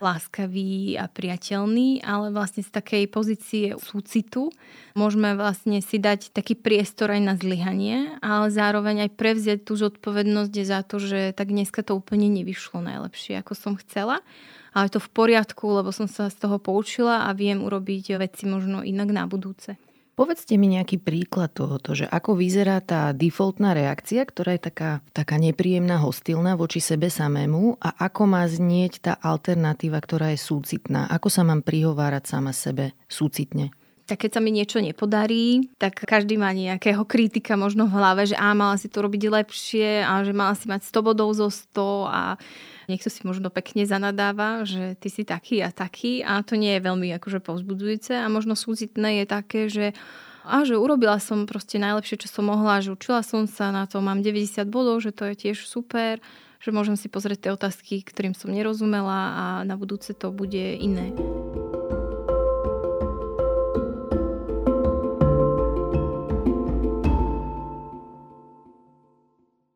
láskavý 0.03 1.01
a 1.01 1.09
priateľný, 1.09 2.05
ale 2.05 2.29
vlastne 2.29 2.61
z 2.61 2.71
takej 2.71 3.05
pozície 3.09 3.67
súcitu 3.81 4.53
môžeme 4.93 5.33
vlastne 5.33 5.81
si 5.81 5.97
dať 5.97 6.35
taký 6.35 6.59
priestor 6.59 7.15
aj 7.15 7.23
na 7.25 7.35
zlyhanie, 7.39 8.19
ale 8.21 8.53
zároveň 8.53 9.09
aj 9.09 9.17
prevziať 9.17 9.61
tú 9.65 9.79
zodpovednosť 9.81 10.55
za 10.67 10.85
to, 10.85 11.01
že 11.01 11.33
tak 11.33 11.49
dneska 11.49 11.81
to 11.81 11.97
úplne 11.97 12.29
nevyšlo 12.29 12.85
najlepšie, 12.85 13.41
ako 13.41 13.53
som 13.57 13.73
chcela 13.81 14.21
ale 14.75 14.91
to 14.91 14.99
v 14.99 15.09
poriadku, 15.15 15.65
lebo 15.71 15.95
som 15.95 16.11
sa 16.11 16.27
z 16.27 16.37
toho 16.37 16.59
poučila 16.59 17.25
a 17.25 17.33
viem 17.33 17.63
urobiť 17.63 18.19
veci 18.19 18.45
možno 18.51 18.83
inak 18.83 19.09
na 19.15 19.25
budúce. 19.31 19.79
Povedzte 20.15 20.55
mi 20.55 20.71
nejaký 20.71 21.03
príklad 21.03 21.51
tohoto, 21.59 21.91
že 21.91 22.07
ako 22.07 22.39
vyzerá 22.39 22.79
tá 22.79 23.11
defaultná 23.11 23.75
reakcia, 23.75 24.23
ktorá 24.23 24.55
je 24.55 24.71
taká, 24.71 25.03
taká 25.11 25.43
nepríjemná, 25.43 25.99
hostilná 25.99 26.55
voči 26.55 26.79
sebe 26.79 27.11
samému 27.11 27.83
a 27.83 27.99
ako 27.99 28.23
má 28.31 28.47
znieť 28.47 29.03
tá 29.03 29.13
alternatíva, 29.19 29.99
ktorá 29.99 30.31
je 30.31 30.39
súcitná. 30.39 31.11
Ako 31.11 31.27
sa 31.35 31.43
mám 31.43 31.67
prihovárať 31.67 32.31
sama 32.31 32.55
sebe 32.55 32.95
súcitne? 33.11 33.75
Tak 34.05 34.29
keď 34.29 34.37
sa 34.37 34.41
mi 34.45 34.53
niečo 34.53 34.85
nepodarí, 34.85 35.73
tak 35.81 36.05
každý 36.05 36.37
má 36.37 36.53
nejakého 36.53 37.09
kritika 37.09 37.57
možno 37.57 37.89
v 37.89 37.97
hlave, 37.97 38.29
že 38.29 38.37
á, 38.37 38.53
mala 38.53 38.77
si 38.77 38.93
to 38.93 39.01
robiť 39.01 39.23
lepšie 39.33 40.05
a 40.05 40.21
že 40.21 40.37
mala 40.37 40.53
si 40.53 40.69
mať 40.69 40.85
100 40.85 41.01
bodov 41.01 41.33
zo 41.33 41.49
100 41.49 42.13
a 42.13 42.23
niekto 42.85 43.09
si 43.09 43.25
možno 43.25 43.49
pekne 43.49 43.89
zanadáva, 43.89 44.69
že 44.69 44.93
ty 45.01 45.09
si 45.09 45.25
taký 45.25 45.65
a 45.65 45.73
taký 45.73 46.21
a 46.21 46.45
to 46.45 46.61
nie 46.61 46.77
je 46.77 46.85
veľmi 46.85 47.09
akože 47.17 47.41
povzbudzujúce 47.41 48.13
a 48.13 48.29
možno 48.29 48.53
súcitné 48.53 49.25
je 49.25 49.25
také, 49.25 49.61
že 49.73 49.87
a 50.45 50.61
že 50.69 50.77
urobila 50.77 51.17
som 51.25 51.49
proste 51.49 51.81
najlepšie, 51.81 52.21
čo 52.21 52.29
som 52.29 52.53
mohla, 52.53 52.85
že 52.85 52.93
učila 52.93 53.25
som 53.25 53.49
sa 53.49 53.73
na 53.73 53.89
to, 53.89 54.05
mám 54.05 54.21
90 54.21 54.69
bodov, 54.69 55.01
že 55.01 55.17
to 55.17 55.33
je 55.33 55.49
tiež 55.49 55.65
super, 55.65 56.21
že 56.61 56.69
môžem 56.69 57.01
si 57.01 57.09
pozrieť 57.09 57.49
tie 57.49 57.51
otázky, 57.57 58.05
ktorým 58.05 58.37
som 58.37 58.53
nerozumela 58.53 59.21
a 59.33 59.45
na 59.65 59.81
budúce 59.81 60.13
to 60.13 60.29
bude 60.29 60.77
iné. 60.77 61.17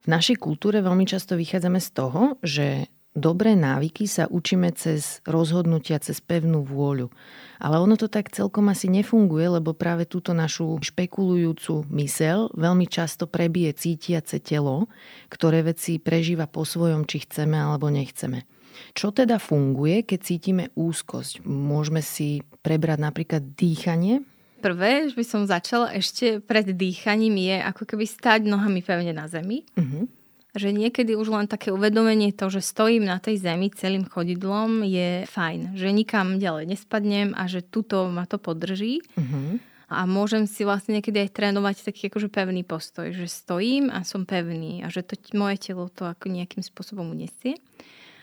V 0.09 0.17
našej 0.17 0.41
kultúre 0.41 0.81
veľmi 0.81 1.05
často 1.05 1.37
vychádzame 1.37 1.85
z 1.85 1.89
toho, 1.93 2.41
že 2.41 2.89
dobré 3.13 3.53
návyky 3.53 4.09
sa 4.09 4.25
učíme 4.25 4.73
cez 4.73 5.21
rozhodnutia, 5.29 6.01
cez 6.01 6.25
pevnú 6.25 6.65
vôľu. 6.65 7.13
Ale 7.61 7.77
ono 7.77 7.93
to 8.01 8.09
tak 8.09 8.33
celkom 8.33 8.73
asi 8.73 8.89
nefunguje, 8.89 9.61
lebo 9.61 9.77
práve 9.77 10.09
túto 10.09 10.33
našu 10.33 10.81
špekulujúcu 10.81 11.85
mysel 11.93 12.49
veľmi 12.57 12.89
často 12.89 13.29
prebije 13.29 13.77
cítiace 13.77 14.41
telo, 14.41 14.89
ktoré 15.29 15.61
veci 15.61 16.01
prežíva 16.01 16.49
po 16.49 16.65
svojom, 16.65 17.05
či 17.05 17.29
chceme 17.29 17.61
alebo 17.61 17.93
nechceme. 17.93 18.49
Čo 18.97 19.13
teda 19.13 19.37
funguje, 19.37 20.09
keď 20.09 20.21
cítime 20.25 20.65
úzkosť? 20.73 21.45
Môžeme 21.45 22.01
si 22.01 22.41
prebrať 22.65 23.13
napríklad 23.13 23.53
dýchanie, 23.53 24.25
Prvé, 24.59 25.07
že 25.07 25.15
by 25.15 25.25
som 25.25 25.43
začala 25.47 25.95
ešte 25.95 26.43
pred 26.43 26.67
dýchaním 26.67 27.39
je 27.39 27.57
ako 27.63 27.83
keby 27.87 28.05
stať 28.05 28.47
nohami 28.47 28.83
pevne 28.83 29.15
na 29.15 29.31
zemi. 29.31 29.63
Uh-huh. 29.79 30.11
že 30.59 30.75
niekedy 30.75 31.15
už 31.15 31.31
len 31.31 31.47
také 31.47 31.71
uvedomenie 31.71 32.35
to, 32.35 32.51
že 32.51 32.67
stojím 32.67 33.07
na 33.07 33.23
tej 33.23 33.39
zemi 33.39 33.71
celým 33.71 34.03
chodidlom 34.03 34.83
je 34.83 35.23
fajn. 35.31 35.79
Že 35.79 35.89
nikam 35.95 36.43
ďalej 36.43 36.75
nespadnem 36.75 37.31
a 37.39 37.47
že 37.47 37.63
tuto 37.63 38.11
ma 38.11 38.27
to 38.27 38.43
podrží. 38.43 38.99
Uh-huh. 39.15 39.63
A 39.89 40.05
môžem 40.05 40.45
si 40.45 40.69
vlastne 40.69 40.99
niekedy 40.99 41.25
aj 41.25 41.33
trénovať 41.33 41.89
taký 41.89 42.13
akože 42.13 42.29
pevný 42.29 42.61
postoj, 42.67 43.09
že 43.09 43.25
stojím 43.25 43.89
a 43.89 44.05
som 44.05 44.29
pevný 44.29 44.85
a 44.85 44.93
že 44.93 45.01
to 45.01 45.17
moje 45.33 45.71
telo 45.71 45.89
to 45.89 46.05
ako 46.05 46.29
nejakým 46.29 46.61
spôsobom 46.61 47.09
unesie. 47.09 47.57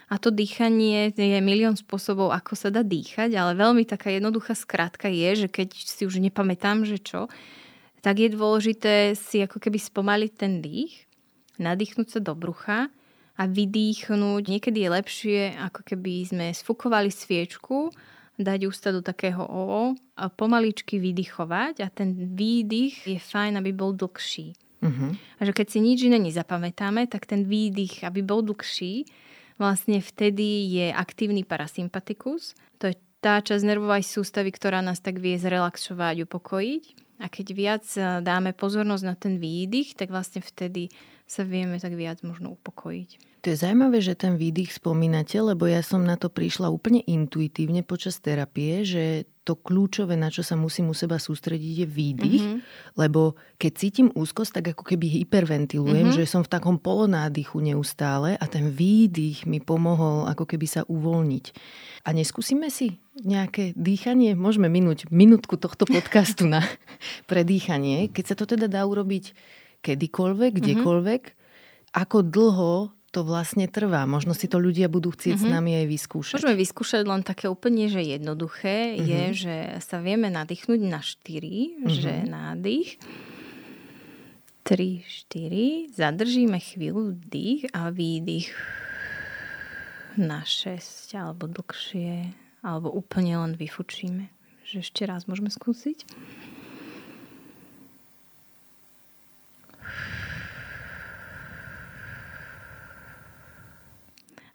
A 0.05 0.21
to 0.21 0.29
dýchanie 0.29 1.09
je 1.17 1.39
milión 1.41 1.73
spôsobov, 1.73 2.29
ako 2.29 2.53
sa 2.53 2.69
dá 2.69 2.85
dýchať, 2.85 3.33
ale 3.33 3.57
veľmi 3.57 3.89
taká 3.89 4.13
jednoduchá 4.13 4.53
skratka 4.53 5.09
je, 5.09 5.45
že 5.45 5.47
keď 5.49 5.73
si 5.73 6.05
už 6.05 6.21
nepamätám, 6.21 6.85
že 6.85 7.01
čo, 7.01 7.25
tak 8.05 8.21
je 8.21 8.29
dôležité 8.29 9.17
si 9.17 9.41
ako 9.41 9.57
keby 9.57 9.81
spomaliť 9.81 10.31
ten 10.37 10.61
dých, 10.61 11.09
nadýchnuť 11.57 12.07
sa 12.07 12.19
do 12.21 12.37
brucha 12.37 12.93
a 13.33 13.43
vydýchnuť. 13.49 14.41
Niekedy 14.45 14.77
je 14.85 14.89
lepšie, 14.93 15.39
ako 15.57 15.81
keby 15.81 16.13
sme 16.29 16.45
sfukovali 16.53 17.09
sviečku, 17.09 17.89
dať 18.37 18.59
ústa 18.67 18.91
do 18.91 19.01
takého 19.01 19.41
O 19.41 19.95
a 20.19 20.23
pomaličky 20.27 20.99
vydychovať 20.99 21.81
a 21.81 21.87
ten 21.89 22.35
výdych 22.35 23.07
je 23.07 23.19
fajn, 23.19 23.57
aby 23.57 23.71
bol 23.71 23.95
dlhší. 23.95 24.53
Uh-huh. 24.83 25.11
A 25.39 25.41
že 25.41 25.55
keď 25.55 25.67
si 25.71 25.79
nič 25.79 26.03
iné 26.05 26.19
nezapamätáme, 26.19 27.07
tak 27.07 27.25
ten 27.25 27.47
výdych, 27.47 28.03
aby 28.03 28.21
bol 28.21 28.43
dlhší, 28.43 29.07
vlastne 29.55 30.03
vtedy 30.03 30.69
je 30.71 30.87
aktívny 30.91 31.47
parasympatikus. 31.47 32.55
To 32.79 32.91
je 32.91 32.95
tá 33.23 33.41
časť 33.41 33.63
nervovej 33.65 34.05
sústavy, 34.05 34.53
ktorá 34.53 34.85
nás 34.85 35.01
tak 35.01 35.17
vie 35.17 35.39
zrelaxovať, 35.39 36.29
upokojiť. 36.29 36.83
A 37.23 37.31
keď 37.31 37.47
viac 37.55 37.85
e, 37.95 38.19
dáme 38.19 38.51
pozornosť 38.51 39.03
na 39.07 39.15
ten 39.15 39.39
výdych, 39.39 39.95
tak 39.95 40.11
vlastne 40.11 40.43
vtedy 40.43 40.91
sa 41.25 41.41
vieme 41.41 41.81
tak 41.81 41.97
viac 41.97 42.21
možno 42.21 42.53
upokojiť. 42.53 43.35
To 43.45 43.53
je 43.53 43.61
zaujímavé, 43.61 44.01
že 44.01 44.17
ten 44.17 44.41
výdych 44.41 44.73
spomínate, 44.73 45.38
lebo 45.38 45.69
ja 45.69 45.85
som 45.85 46.01
na 46.01 46.17
to 46.17 46.33
prišla 46.33 46.73
úplne 46.73 47.05
intuitívne 47.05 47.85
počas 47.85 48.17
terapie, 48.17 48.81
že 48.81 49.29
to 49.45 49.53
kľúčové, 49.53 50.17
na 50.17 50.33
čo 50.33 50.41
sa 50.41 50.57
musím 50.57 50.89
u 50.89 50.97
seba 50.97 51.21
sústrediť, 51.21 51.85
je 51.85 51.85
výdych, 51.85 52.41
mm-hmm. 52.41 52.97
lebo 52.97 53.38
keď 53.61 53.71
cítim 53.77 54.09
úzkosť, 54.17 54.57
tak 54.57 54.65
ako 54.73 54.89
keby 54.89 55.21
hyperventilujem, 55.21 56.09
mm-hmm. 56.09 56.17
že 56.17 56.25
som 56.25 56.41
v 56.41 56.49
takom 56.49 56.81
polonádychu 56.81 57.61
neustále 57.61 58.33
a 58.33 58.45
ten 58.49 58.73
výdych 58.73 59.45
mi 59.45 59.61
pomohol 59.61 60.25
ako 60.25 60.49
keby 60.49 60.65
sa 60.65 60.81
uvoľniť. 60.89 61.45
A 62.09 62.17
neskúsime 62.17 62.73
si 62.73 62.97
nejaké 63.21 63.77
dýchanie? 63.77 64.33
Môžeme 64.33 64.73
minúť 64.73 65.05
minútku 65.13 65.61
tohto 65.61 65.85
podcastu 65.85 66.49
na 66.49 66.65
predýchanie, 67.29 68.09
keď 68.09 68.33
sa 68.33 68.35
to 68.41 68.49
teda 68.49 68.65
dá 68.65 68.81
urobiť 68.89 69.38
kedykoľvek, 69.86 70.52
mhm. 70.58 70.60
kdekoľvek. 70.62 71.21
Mm-hmm. 71.21 71.43
Ako 71.95 72.17
dlho 72.28 72.91
to 73.15 73.24
vlastne 73.24 73.69
trvá? 73.71 74.04
Možno 74.04 74.36
si 74.36 74.52
to 74.52 74.60
ľudia 74.60 74.91
budú 74.91 75.15
chcieť 75.15 75.39
mm-hmm. 75.39 75.48
s 75.48 75.52
mhm. 75.52 75.56
nami 75.56 75.71
aj 75.80 75.86
vyskúšať. 75.88 76.36
Môžeme 76.41 76.60
vyskúšať 76.60 77.04
len 77.08 77.21
také 77.24 77.45
úplne, 77.48 77.88
že 77.88 78.02
jednoduché 78.04 78.98
mm-hmm. 78.98 79.08
je, 79.08 79.24
že 79.32 79.56
sa 79.80 80.04
vieme 80.04 80.28
nadýchnuť 80.28 80.80
na 80.84 81.00
4, 81.00 81.15
mm-hmm. 81.21 81.88
že 81.88 82.13
nádych. 82.28 82.89
3, 84.65 85.30
4. 85.30 85.93
Zadržíme 85.93 86.58
chvíľu 86.58 87.13
dých 87.13 87.69
a 87.69 87.93
výdych 87.93 88.50
na 90.17 90.41
6 90.41 91.13
alebo 91.13 91.45
dlhšie 91.45 92.34
alebo 92.65 92.89
úplne 92.89 93.38
len 93.45 93.54
vyfučíme. 93.54 94.26
Že 94.65 94.76
ešte 94.82 95.02
raz 95.06 95.30
môžeme 95.30 95.54
skúsiť. 95.54 96.10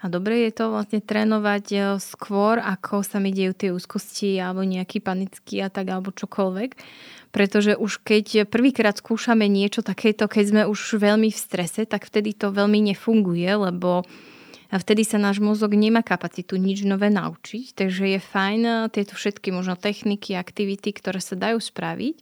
A 0.00 0.08
dobre 0.08 0.48
je 0.48 0.52
to 0.56 0.72
vlastne 0.72 1.04
trénovať 1.04 1.64
e, 1.76 1.78
skôr, 2.00 2.56
ako 2.56 3.04
sa 3.04 3.20
mi 3.20 3.36
dejú 3.36 3.52
tie 3.52 3.70
úzkosti 3.70 4.40
alebo 4.40 4.64
nejaký 4.64 5.04
panický 5.04 5.60
a 5.60 5.68
tak 5.68 5.92
alebo 5.92 6.08
čokoľvek. 6.08 6.70
Pretože 7.30 7.76
už 7.76 8.00
keď 8.00 8.48
prvýkrát 8.48 8.96
skúšame 8.96 9.44
niečo 9.44 9.84
takéto, 9.84 10.24
keď 10.24 10.44
sme 10.48 10.62
už 10.66 10.96
veľmi 10.96 11.28
v 11.28 11.38
strese, 11.38 11.84
tak 11.84 12.08
vtedy 12.08 12.32
to 12.32 12.48
veľmi 12.48 12.80
nefunguje, 12.90 13.46
lebo 13.46 14.02
a 14.70 14.78
vtedy 14.78 15.02
sa 15.02 15.18
náš 15.18 15.42
mozog 15.42 15.74
nemá 15.74 15.98
kapacitu 16.06 16.54
nič 16.54 16.86
nové 16.86 17.10
naučiť, 17.10 17.74
takže 17.74 18.16
je 18.16 18.20
fajn 18.22 18.62
e, 18.62 18.74
tieto 18.94 19.18
všetky 19.18 19.52
možno 19.52 19.76
techniky, 19.76 20.32
aktivity, 20.38 20.94
ktoré 20.94 21.20
sa 21.20 21.36
dajú 21.36 21.60
spraviť, 21.60 22.16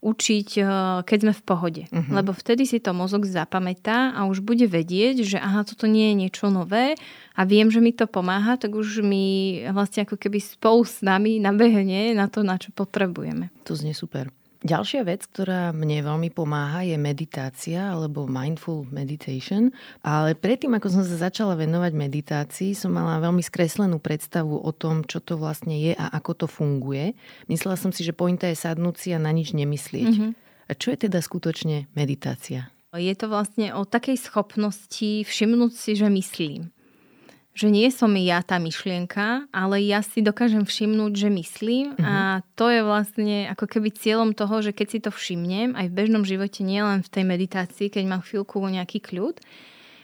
učiť, 0.00 0.48
eh, 0.56 0.66
keď 1.04 1.18
sme 1.20 1.32
v 1.36 1.42
pohode. 1.44 1.82
Uh-huh. 1.92 2.12
Lebo 2.12 2.32
vtedy 2.32 2.64
si 2.64 2.80
to 2.80 2.96
mozog 2.96 3.28
zapamätá 3.28 4.16
a 4.16 4.24
už 4.24 4.40
bude 4.40 4.64
vedieť, 4.64 5.22
že 5.22 5.36
aha, 5.36 5.68
toto 5.68 5.84
nie 5.84 6.12
je 6.12 6.14
niečo 6.26 6.48
nové 6.48 6.96
a 7.36 7.40
viem, 7.44 7.68
že 7.68 7.84
mi 7.84 7.92
to 7.92 8.08
pomáha, 8.08 8.56
tak 8.56 8.72
už 8.72 9.04
mi 9.04 9.60
vlastne 9.68 10.08
ako 10.08 10.16
keby 10.16 10.40
spolu 10.40 10.88
s 10.88 11.04
nami 11.04 11.36
nabehne 11.36 12.16
na 12.16 12.32
to, 12.32 12.40
na 12.40 12.56
čo 12.56 12.72
potrebujeme. 12.72 13.52
To 13.68 13.76
znie 13.76 13.92
super. 13.92 14.32
Ďalšia 14.60 15.08
vec, 15.08 15.24
ktorá 15.24 15.72
mne 15.72 16.04
veľmi 16.04 16.28
pomáha, 16.36 16.84
je 16.84 16.92
meditácia 17.00 17.80
alebo 17.80 18.28
mindful 18.28 18.84
meditation. 18.92 19.72
Ale 20.04 20.36
predtým, 20.36 20.76
ako 20.76 21.00
som 21.00 21.02
sa 21.04 21.16
začala 21.16 21.56
venovať 21.56 21.96
meditácii, 21.96 22.76
som 22.76 22.92
mala 22.92 23.24
veľmi 23.24 23.40
skreslenú 23.40 23.96
predstavu 23.96 24.60
o 24.60 24.70
tom, 24.76 25.00
čo 25.08 25.24
to 25.24 25.40
vlastne 25.40 25.72
je 25.80 25.96
a 25.96 26.12
ako 26.12 26.44
to 26.44 26.46
funguje. 26.46 27.16
Myslela 27.48 27.80
som 27.80 27.88
si, 27.88 28.04
že 28.04 28.12
pointa 28.12 28.52
je 28.52 28.60
sadnúť 28.60 28.96
si 29.00 29.08
a 29.16 29.18
na 29.22 29.32
nič 29.32 29.56
nemyslieť. 29.56 30.12
Mm-hmm. 30.12 30.30
A 30.68 30.72
čo 30.76 30.92
je 30.92 31.08
teda 31.08 31.24
skutočne 31.24 31.88
meditácia? 31.96 32.68
Je 32.92 33.14
to 33.16 33.32
vlastne 33.32 33.72
o 33.72 33.88
takej 33.88 34.20
schopnosti 34.20 35.24
všimnúť 35.24 35.72
si, 35.72 35.96
že 35.96 36.12
myslím 36.12 36.68
že 37.60 37.68
nie 37.68 37.92
som 37.92 38.16
ja 38.16 38.40
tá 38.40 38.56
myšlienka, 38.56 39.44
ale 39.52 39.84
ja 39.84 40.00
si 40.00 40.24
dokážem 40.24 40.64
všimnúť, 40.64 41.12
že 41.12 41.28
myslím 41.28 41.92
uh-huh. 41.92 42.00
a 42.00 42.16
to 42.56 42.72
je 42.72 42.80
vlastne 42.80 43.52
ako 43.52 43.68
keby 43.68 43.92
cieľom 43.92 44.32
toho, 44.32 44.64
že 44.64 44.72
keď 44.72 44.86
si 44.88 44.98
to 45.04 45.12
všimnem 45.12 45.76
aj 45.76 45.92
v 45.92 45.96
bežnom 46.00 46.24
živote, 46.24 46.64
nielen 46.64 47.04
v 47.04 47.12
tej 47.12 47.24
meditácii, 47.28 47.92
keď 47.92 48.04
mám 48.08 48.24
chvíľku 48.24 48.64
nejaký 48.64 49.04
kľud, 49.04 49.44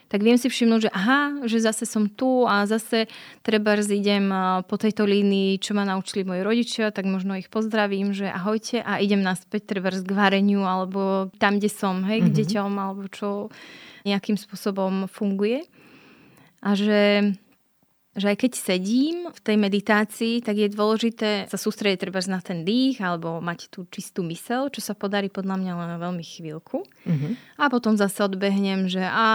tak 0.06 0.20
viem 0.22 0.38
si 0.38 0.46
všimnúť, 0.46 0.86
že 0.86 0.90
aha, 0.92 1.48
že 1.48 1.58
zase 1.64 1.82
som 1.88 2.06
tu 2.06 2.46
a 2.46 2.62
zase 2.68 3.10
treba 3.42 3.74
idem 3.74 4.30
po 4.68 4.78
tejto 4.78 5.02
línii, 5.02 5.58
čo 5.58 5.74
ma 5.74 5.82
naučili 5.82 6.22
moji 6.22 6.46
rodičia, 6.46 6.94
tak 6.94 7.10
možno 7.10 7.34
ich 7.34 7.50
pozdravím, 7.50 8.14
že 8.14 8.30
ahojte 8.30 8.84
a 8.84 9.02
idem 9.02 9.24
naspäť 9.24 9.74
treba 9.74 9.90
k 9.90 10.12
vareniu 10.12 10.62
alebo 10.62 11.32
tam, 11.42 11.58
kde 11.58 11.72
som, 11.72 12.06
hej, 12.06 12.22
mm-hmm. 12.22 12.30
k 12.30 12.36
mhm. 12.36 12.38
deťom 12.38 12.72
alebo 12.78 13.02
čo 13.10 13.28
nejakým 14.06 14.38
spôsobom 14.38 15.10
funguje. 15.10 15.66
A 16.62 16.78
že 16.78 17.34
že 18.16 18.32
aj 18.32 18.36
keď 18.40 18.52
sedím 18.56 19.28
v 19.28 19.40
tej 19.44 19.56
meditácii, 19.60 20.34
tak 20.40 20.56
je 20.56 20.72
dôležité 20.72 21.46
sa 21.46 21.58
sústrediť 21.60 22.08
treba 22.08 22.18
na 22.26 22.40
ten 22.40 22.64
dých 22.64 22.98
alebo 23.04 23.44
mať 23.44 23.68
tú 23.68 23.84
čistú 23.92 24.24
mysel, 24.26 24.72
čo 24.72 24.80
sa 24.80 24.96
podarí 24.96 25.28
podľa 25.28 25.60
mňa 25.60 25.72
len 25.76 25.90
veľmi 26.00 26.24
chvíľku. 26.24 26.80
Mm-hmm. 26.82 27.60
A 27.60 27.68
potom 27.68 27.94
zase 27.94 28.24
odbehnem, 28.24 28.88
že 28.88 29.04
a 29.04 29.28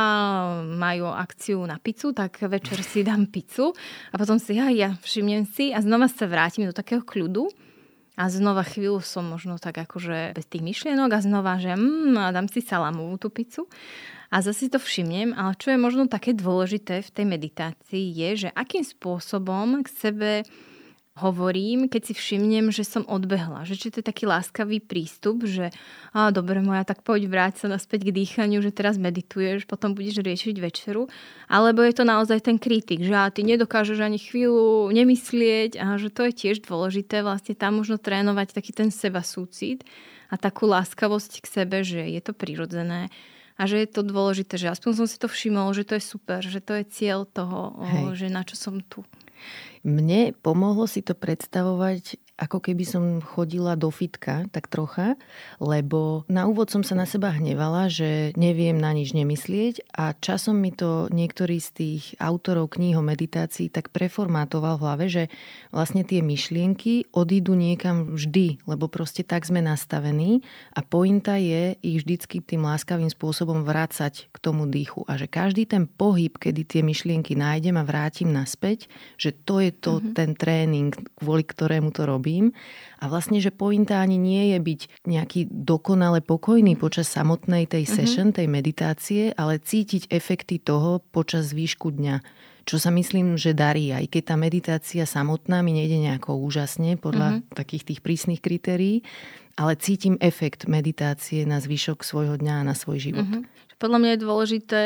majú 0.65 1.13
akciu 1.13 1.61
na 1.69 1.77
pizzu, 1.77 2.11
tak 2.11 2.41
večer 2.41 2.81
si 2.81 3.05
dám 3.05 3.29
pizzu 3.29 3.71
a 4.09 4.15
potom 4.17 4.41
si 4.41 4.57
ja, 4.57 4.67
ja 4.73 4.97
všimnem 4.99 5.45
si 5.45 5.69
a 5.71 5.79
znova 5.79 6.09
sa 6.09 6.25
vrátim 6.25 6.65
do 6.65 6.73
takého 6.73 7.05
kľudu 7.05 7.53
a 8.19 8.27
znova 8.27 8.65
chvíľu 8.67 8.99
som 8.99 9.23
možno 9.23 9.55
tak 9.61 9.79
akože 9.79 10.35
bez 10.35 10.45
tých 10.49 10.61
myšlienok 10.65 11.09
a 11.15 11.23
znova, 11.23 11.61
že 11.61 11.77
mm, 11.77 12.33
dám 12.35 12.47
si 12.51 12.59
salamovú 12.59 13.15
tú 13.21 13.31
pizzu 13.31 13.69
a 14.31 14.39
zase 14.39 14.71
to 14.71 14.79
všimnem, 14.79 15.35
ale 15.35 15.59
čo 15.59 15.75
je 15.75 15.77
možno 15.77 16.07
také 16.07 16.31
dôležité 16.31 17.03
v 17.03 17.11
tej 17.11 17.25
meditácii 17.27 18.05
je, 18.15 18.47
že 18.47 18.49
akým 18.55 18.87
spôsobom 18.87 19.83
k 19.83 19.87
sebe 19.91 20.31
hovorím, 21.19 21.91
keď 21.91 22.01
si 22.07 22.13
všimnem, 22.15 22.71
že 22.71 22.87
som 22.87 23.03
odbehla. 23.03 23.67
Že 23.67 23.75
či 23.75 23.87
to 23.91 23.99
je 23.99 24.07
taký 24.07 24.23
láskavý 24.23 24.79
prístup, 24.79 25.43
že 25.43 25.75
á, 26.15 26.31
dobre 26.31 26.63
moja, 26.63 26.87
tak 26.87 27.03
poď 27.03 27.27
vráť 27.27 27.53
sa 27.59 27.67
naspäť 27.67 28.07
k 28.07 28.15
dýchaniu, 28.15 28.63
že 28.63 28.71
teraz 28.71 28.95
medituješ, 28.95 29.67
potom 29.67 29.91
budeš 29.91 30.23
riešiť 30.23 30.55
večeru. 30.63 31.11
Alebo 31.51 31.83
je 31.83 31.91
to 31.91 32.07
naozaj 32.07 32.39
ten 32.47 32.55
kritik, 32.55 33.03
že 33.03 33.11
á, 33.11 33.27
ty 33.27 33.43
nedokážeš 33.43 33.99
ani 33.99 34.17
chvíľu 34.17 34.87
nemyslieť 34.95 35.75
a 35.83 35.99
že 35.99 36.07
to 36.07 36.31
je 36.31 36.33
tiež 36.33 36.63
dôležité 36.63 37.19
vlastne 37.27 37.59
tam 37.59 37.83
možno 37.83 37.99
trénovať 37.99 38.55
taký 38.55 38.71
ten 38.71 38.87
seba 38.87 39.19
súcit 39.19 39.83
a 40.31 40.39
takú 40.39 40.63
láskavosť 40.63 41.43
k 41.43 41.45
sebe, 41.45 41.83
že 41.83 42.07
je 42.07 42.21
to 42.23 42.31
prirodzené 42.31 43.11
a 43.61 43.69
že 43.69 43.85
je 43.85 43.89
to 43.93 44.01
dôležité, 44.01 44.57
že 44.57 44.73
aspoň 44.73 45.05
som 45.05 45.05
si 45.05 45.21
to 45.21 45.29
všimol, 45.29 45.69
že 45.77 45.85
to 45.85 45.93
je 45.93 46.01
super, 46.01 46.41
že 46.41 46.57
to 46.65 46.81
je 46.81 46.83
cieľ 46.89 47.29
toho, 47.29 47.77
Hej. 47.85 48.25
že 48.25 48.27
na 48.33 48.41
čo 48.41 48.57
som 48.57 48.81
tu. 48.81 49.05
Mne 49.85 50.33
pomohlo 50.41 50.89
si 50.89 51.05
to 51.05 51.13
predstavovať 51.13 52.17
ako 52.41 52.57
keby 52.57 52.83
som 52.89 53.03
chodila 53.21 53.77
do 53.77 53.93
fitka, 53.93 54.49
tak 54.49 54.65
trocha, 54.65 55.13
lebo 55.61 56.25
na 56.25 56.49
úvod 56.49 56.73
som 56.73 56.81
sa 56.81 56.97
na 56.97 57.05
seba 57.05 57.29
hnevala, 57.29 57.85
že 57.85 58.33
neviem 58.33 58.81
na 58.81 58.89
nič 58.97 59.13
nemyslieť 59.13 59.93
a 59.93 60.17
časom 60.17 60.57
mi 60.57 60.73
to 60.73 61.05
niektorý 61.13 61.61
z 61.61 61.69
tých 61.77 62.03
autorov 62.17 62.73
kníh 62.73 62.97
o 62.97 63.05
meditácii 63.05 63.69
tak 63.69 63.93
preformátoval 63.93 64.81
v 64.81 64.83
hlave, 64.89 65.05
že 65.05 65.23
vlastne 65.69 66.01
tie 66.01 66.25
myšlienky 66.25 67.13
odídu 67.13 67.53
niekam 67.53 68.17
vždy, 68.17 68.65
lebo 68.65 68.89
proste 68.89 69.21
tak 69.21 69.45
sme 69.45 69.61
nastavení 69.61 70.41
a 70.73 70.81
pointa 70.81 71.37
je 71.37 71.77
ich 71.85 72.01
vždycky 72.01 72.41
tým 72.41 72.65
láskavým 72.65 73.13
spôsobom 73.13 73.61
vrácať 73.61 74.33
k 74.33 74.37
tomu 74.41 74.65
dýchu 74.65 75.05
a 75.05 75.13
že 75.13 75.29
každý 75.29 75.69
ten 75.69 75.85
pohyb, 75.85 76.33
kedy 76.33 76.65
tie 76.65 76.81
myšlienky 76.81 77.37
nájdem 77.37 77.77
a 77.77 77.85
vrátim 77.85 78.33
naspäť, 78.33 78.89
že 79.21 79.29
to 79.29 79.61
je 79.61 79.69
to, 79.69 80.01
mm-hmm. 80.01 80.13
ten 80.17 80.31
tréning, 80.33 80.89
kvôli 81.19 81.45
ktorému 81.45 81.93
to 81.93 82.09
robím. 82.09 82.30
A 83.01 83.09
vlastne, 83.09 83.41
že 83.41 83.51
pointa 83.51 83.99
ani 83.99 84.15
nie 84.15 84.55
je 84.55 84.59
byť 84.61 84.81
nejaký 85.09 85.41
dokonale 85.51 86.21
pokojný 86.21 86.77
počas 86.79 87.09
samotnej 87.11 87.67
tej 87.67 87.83
mm-hmm. 87.83 87.97
session, 87.97 88.27
tej 88.31 88.47
meditácie, 88.47 89.35
ale 89.35 89.59
cítiť 89.59 90.07
efekty 90.13 90.61
toho 90.61 91.01
počas 91.11 91.51
výšku 91.51 91.91
dňa. 91.91 92.21
Čo 92.61 92.77
sa 92.77 92.93
myslím, 92.93 93.41
že 93.41 93.57
darí, 93.57 93.89
aj 93.89 94.05
keď 94.13 94.23
tá 94.31 94.35
meditácia 94.37 95.03
samotná 95.09 95.65
mi 95.65 95.73
nejde 95.73 95.97
nejako 95.97 96.37
úžasne 96.37 96.95
podľa 96.95 97.41
mm-hmm. 97.41 97.57
takých 97.57 97.83
tých 97.89 97.99
prísnych 98.05 98.39
kritérií, 98.39 99.01
ale 99.57 99.75
cítim 99.81 100.15
efekt 100.21 100.69
meditácie 100.69 101.43
na 101.43 101.57
zvyšok 101.57 102.05
svojho 102.05 102.37
dňa 102.37 102.61
a 102.61 102.67
na 102.69 102.75
svoj 102.77 103.01
život. 103.01 103.27
Mm-hmm. 103.27 103.70
Podľa 103.81 103.97
mňa 103.97 104.11
je 104.13 104.25
dôležité, 104.25 104.81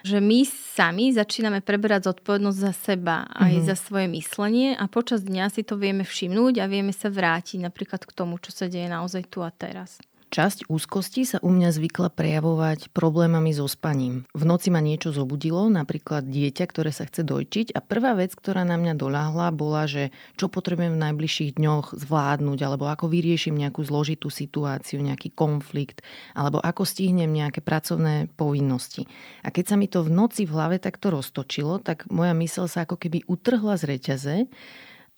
že 0.00 0.18
my 0.24 0.48
sami 0.48 1.12
začíname 1.12 1.60
preberať 1.60 2.08
zodpovednosť 2.08 2.58
za 2.58 2.72
seba 2.72 3.28
aj 3.36 3.52
mm-hmm. 3.52 3.68
za 3.68 3.76
svoje 3.76 4.08
myslenie 4.08 4.72
a 4.72 4.88
počas 4.88 5.20
dňa 5.20 5.52
si 5.52 5.68
to 5.68 5.76
vieme 5.76 6.08
všimnúť 6.08 6.64
a 6.64 6.70
vieme 6.72 6.96
sa 6.96 7.12
vrátiť 7.12 7.60
napríklad 7.60 8.08
k 8.08 8.16
tomu, 8.16 8.40
čo 8.40 8.48
sa 8.48 8.64
deje 8.64 8.88
naozaj 8.88 9.28
tu 9.28 9.44
a 9.44 9.52
teraz. 9.52 10.00
Časť 10.28 10.68
úzkosti 10.68 11.24
sa 11.24 11.40
u 11.40 11.48
mňa 11.48 11.72
zvykla 11.72 12.12
prejavovať 12.12 12.92
problémami 12.92 13.48
so 13.56 13.64
spaním. 13.64 14.28
V 14.36 14.44
noci 14.44 14.68
ma 14.68 14.84
niečo 14.84 15.08
zobudilo, 15.08 15.72
napríklad 15.72 16.28
dieťa, 16.28 16.68
ktoré 16.68 16.92
sa 16.92 17.08
chce 17.08 17.24
dojčiť 17.24 17.72
a 17.72 17.80
prvá 17.80 18.12
vec, 18.12 18.36
ktorá 18.36 18.60
na 18.68 18.76
mňa 18.76 18.92
doľahla, 19.00 19.56
bola, 19.56 19.88
že 19.88 20.12
čo 20.36 20.52
potrebujem 20.52 21.00
v 21.00 21.02
najbližších 21.08 21.56
dňoch 21.56 21.96
zvládnuť, 21.96 22.58
alebo 22.60 22.92
ako 22.92 23.08
vyrieším 23.08 23.56
nejakú 23.56 23.80
zložitú 23.88 24.28
situáciu, 24.28 25.00
nejaký 25.00 25.32
konflikt, 25.32 26.04
alebo 26.36 26.60
ako 26.60 26.84
stihnem 26.84 27.32
nejaké 27.32 27.64
pracovné 27.64 28.28
povinnosti. 28.36 29.08
A 29.40 29.48
keď 29.48 29.64
sa 29.64 29.76
mi 29.80 29.88
to 29.88 30.04
v 30.04 30.12
noci 30.12 30.44
v 30.44 30.52
hlave 30.52 30.76
takto 30.76 31.08
roztočilo, 31.08 31.80
tak 31.80 32.04
moja 32.12 32.36
mysel 32.36 32.68
sa 32.68 32.84
ako 32.84 33.00
keby 33.00 33.24
utrhla 33.24 33.80
z 33.80 33.96
reťaze 33.96 34.36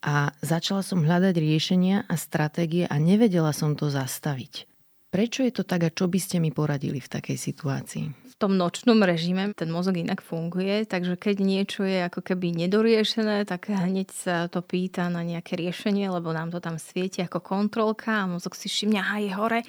a 0.07 0.31
začala 0.39 0.87
som 0.87 1.03
hľadať 1.03 1.35
riešenia 1.35 2.07
a 2.07 2.15
stratégie 2.15 2.87
a 2.87 2.95
nevedela 3.03 3.51
som 3.51 3.75
to 3.75 3.91
zastaviť. 3.91 4.71
Prečo 5.11 5.43
je 5.43 5.51
to 5.51 5.67
tak 5.67 5.83
a 5.83 5.91
čo 5.91 6.07
by 6.07 6.23
ste 6.23 6.39
mi 6.39 6.55
poradili 6.55 7.03
v 7.03 7.11
takej 7.11 7.35
situácii? 7.35 8.31
V 8.31 8.35
tom 8.39 8.55
nočnom 8.55 9.03
režime 9.03 9.51
ten 9.59 9.67
mozog 9.67 9.99
inak 9.99 10.23
funguje, 10.23 10.87
takže 10.87 11.19
keď 11.19 11.37
niečo 11.43 11.83
je 11.83 12.07
ako 12.07 12.23
keby 12.23 12.55
nedoriešené, 12.55 13.43
tak 13.43 13.75
hneď 13.75 14.07
sa 14.15 14.47
to 14.47 14.63
pýta 14.63 15.11
na 15.11 15.27
nejaké 15.27 15.59
riešenie, 15.59 16.07
lebo 16.07 16.31
nám 16.31 16.55
to 16.55 16.63
tam 16.63 16.79
svieti 16.79 17.27
ako 17.27 17.43
kontrolka 17.43 18.23
a 18.23 18.31
mozog 18.31 18.55
si 18.55 18.71
všimne, 18.71 19.03
aha, 19.03 19.19
je 19.19 19.33
hore, 19.35 19.61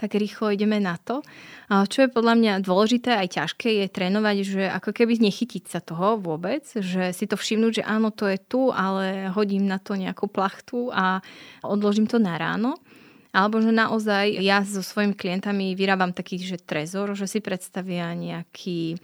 tak 0.00 0.16
rýchlo 0.16 0.48
ideme 0.48 0.80
na 0.80 0.96
to. 0.96 1.20
A 1.68 1.84
čo 1.84 2.08
je 2.08 2.08
podľa 2.08 2.40
mňa 2.40 2.52
dôležité 2.64 3.20
aj 3.20 3.36
ťažké, 3.36 3.84
je 3.84 3.86
trénovať, 3.92 4.36
že 4.48 4.62
ako 4.64 4.96
keby 4.96 5.20
nechytiť 5.20 5.68
sa 5.68 5.84
toho 5.84 6.16
vôbec, 6.16 6.64
že 6.64 7.12
si 7.12 7.28
to 7.28 7.36
všimnúť, 7.36 7.84
že 7.84 7.86
áno, 7.86 8.08
to 8.08 8.24
je 8.32 8.40
tu, 8.40 8.72
ale 8.72 9.28
hodím 9.36 9.68
na 9.68 9.76
to 9.76 9.92
nejakú 9.92 10.24
plachtu 10.24 10.88
a 10.88 11.20
odložím 11.60 12.08
to 12.08 12.16
na 12.16 12.40
ráno. 12.40 12.80
Alebo 13.30 13.62
že 13.62 13.70
naozaj 13.70 14.42
ja 14.42 14.62
so 14.66 14.82
svojimi 14.82 15.14
klientami 15.14 15.78
vyrábam 15.78 16.10
taký, 16.10 16.42
že 16.42 16.58
trezor, 16.58 17.14
že 17.14 17.30
si 17.30 17.38
predstavia 17.38 18.10
nejaký 18.14 18.98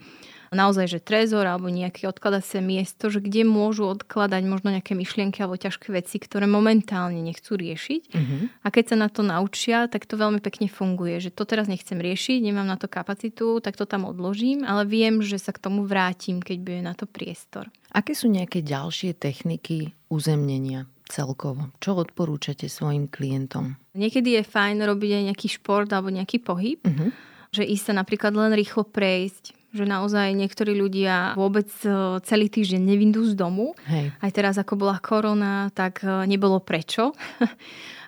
naozaj, 0.51 0.87
že 0.87 0.99
trezor 1.03 1.43
alebo 1.43 1.67
nejaké 1.67 2.07
odkladacie 2.07 2.63
miesto, 2.63 3.11
že 3.11 3.19
kde 3.19 3.43
môžu 3.43 3.87
odkladať 3.87 4.43
možno 4.47 4.71
nejaké 4.71 4.95
myšlienky 4.95 5.43
alebo 5.43 5.59
ťažké 5.59 5.91
veci, 5.91 6.17
ktoré 6.21 6.47
momentálne 6.47 7.19
nechcú 7.19 7.59
riešiť. 7.59 8.01
Uh-huh. 8.13 8.47
A 8.63 8.67
keď 8.71 8.95
sa 8.95 8.97
na 8.99 9.09
to 9.11 9.25
naučia, 9.25 9.91
tak 9.91 10.07
to 10.07 10.15
veľmi 10.15 10.39
pekne 10.39 10.71
funguje, 10.71 11.19
že 11.19 11.33
to 11.33 11.43
teraz 11.43 11.67
nechcem 11.67 11.99
riešiť, 11.99 12.39
nemám 12.39 12.67
na 12.67 12.77
to 12.79 12.87
kapacitu, 12.87 13.59
tak 13.59 13.75
to 13.75 13.83
tam 13.83 14.07
odložím, 14.07 14.63
ale 14.63 14.87
viem, 14.87 15.19
že 15.19 15.39
sa 15.41 15.51
k 15.51 15.63
tomu 15.63 15.83
vrátim, 15.83 16.39
keď 16.39 16.57
bude 16.63 16.81
na 16.83 16.93
to 16.95 17.03
priestor. 17.03 17.67
Aké 17.91 18.15
sú 18.15 18.31
nejaké 18.31 18.63
ďalšie 18.63 19.15
techniky 19.15 19.95
uzemnenia? 20.11 20.87
Celkovo? 21.07 21.71
Čo 21.79 21.97
odporúčate 21.99 22.67
svojim 22.67 23.07
klientom? 23.07 23.79
Niekedy 23.97 24.39
je 24.39 24.43
fajn 24.43 24.83
robiť 24.83 25.11
aj 25.17 25.23
nejaký 25.33 25.47
šport 25.49 25.89
alebo 25.89 26.13
nejaký 26.13 26.43
pohyb. 26.43 26.83
Uh-huh. 26.83 27.09
Že 27.55 27.63
ísť 27.63 27.83
sa 27.89 27.93
napríklad 27.95 28.35
len 28.35 28.51
rýchlo 28.53 28.83
prejsť, 28.83 29.55
že 29.71 29.83
naozaj 29.87 30.35
niektorí 30.35 30.75
ľudia 30.75 31.35
vôbec 31.35 31.67
e, 31.83 32.19
celý 32.23 32.47
týždeň 32.51 32.81
nevyndú 32.83 33.23
z 33.27 33.33
domu. 33.35 33.75
Hej. 33.87 34.11
Aj 34.19 34.31
teraz, 34.31 34.55
ako 34.59 34.79
bola 34.79 34.99
korona, 34.99 35.71
tak 35.71 36.03
e, 36.03 36.27
nebolo 36.27 36.59
prečo. 36.59 37.15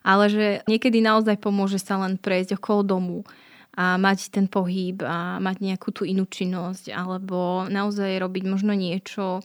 Ale 0.09 0.31
že 0.31 0.45
niekedy 0.67 1.03
naozaj 1.03 1.39
pomôže 1.39 1.79
sa 1.79 1.99
len 1.99 2.15
prejsť 2.15 2.55
okolo 2.55 2.81
domu 2.83 3.17
a 3.79 3.95
mať 3.95 4.33
ten 4.33 4.47
pohyb 4.51 4.99
a 5.07 5.39
mať 5.39 5.57
nejakú 5.63 5.95
tú 5.95 6.03
inú 6.03 6.27
činnosť 6.27 6.91
alebo 6.91 7.63
naozaj 7.67 8.19
robiť 8.19 8.43
možno 8.47 8.75
niečo, 8.75 9.39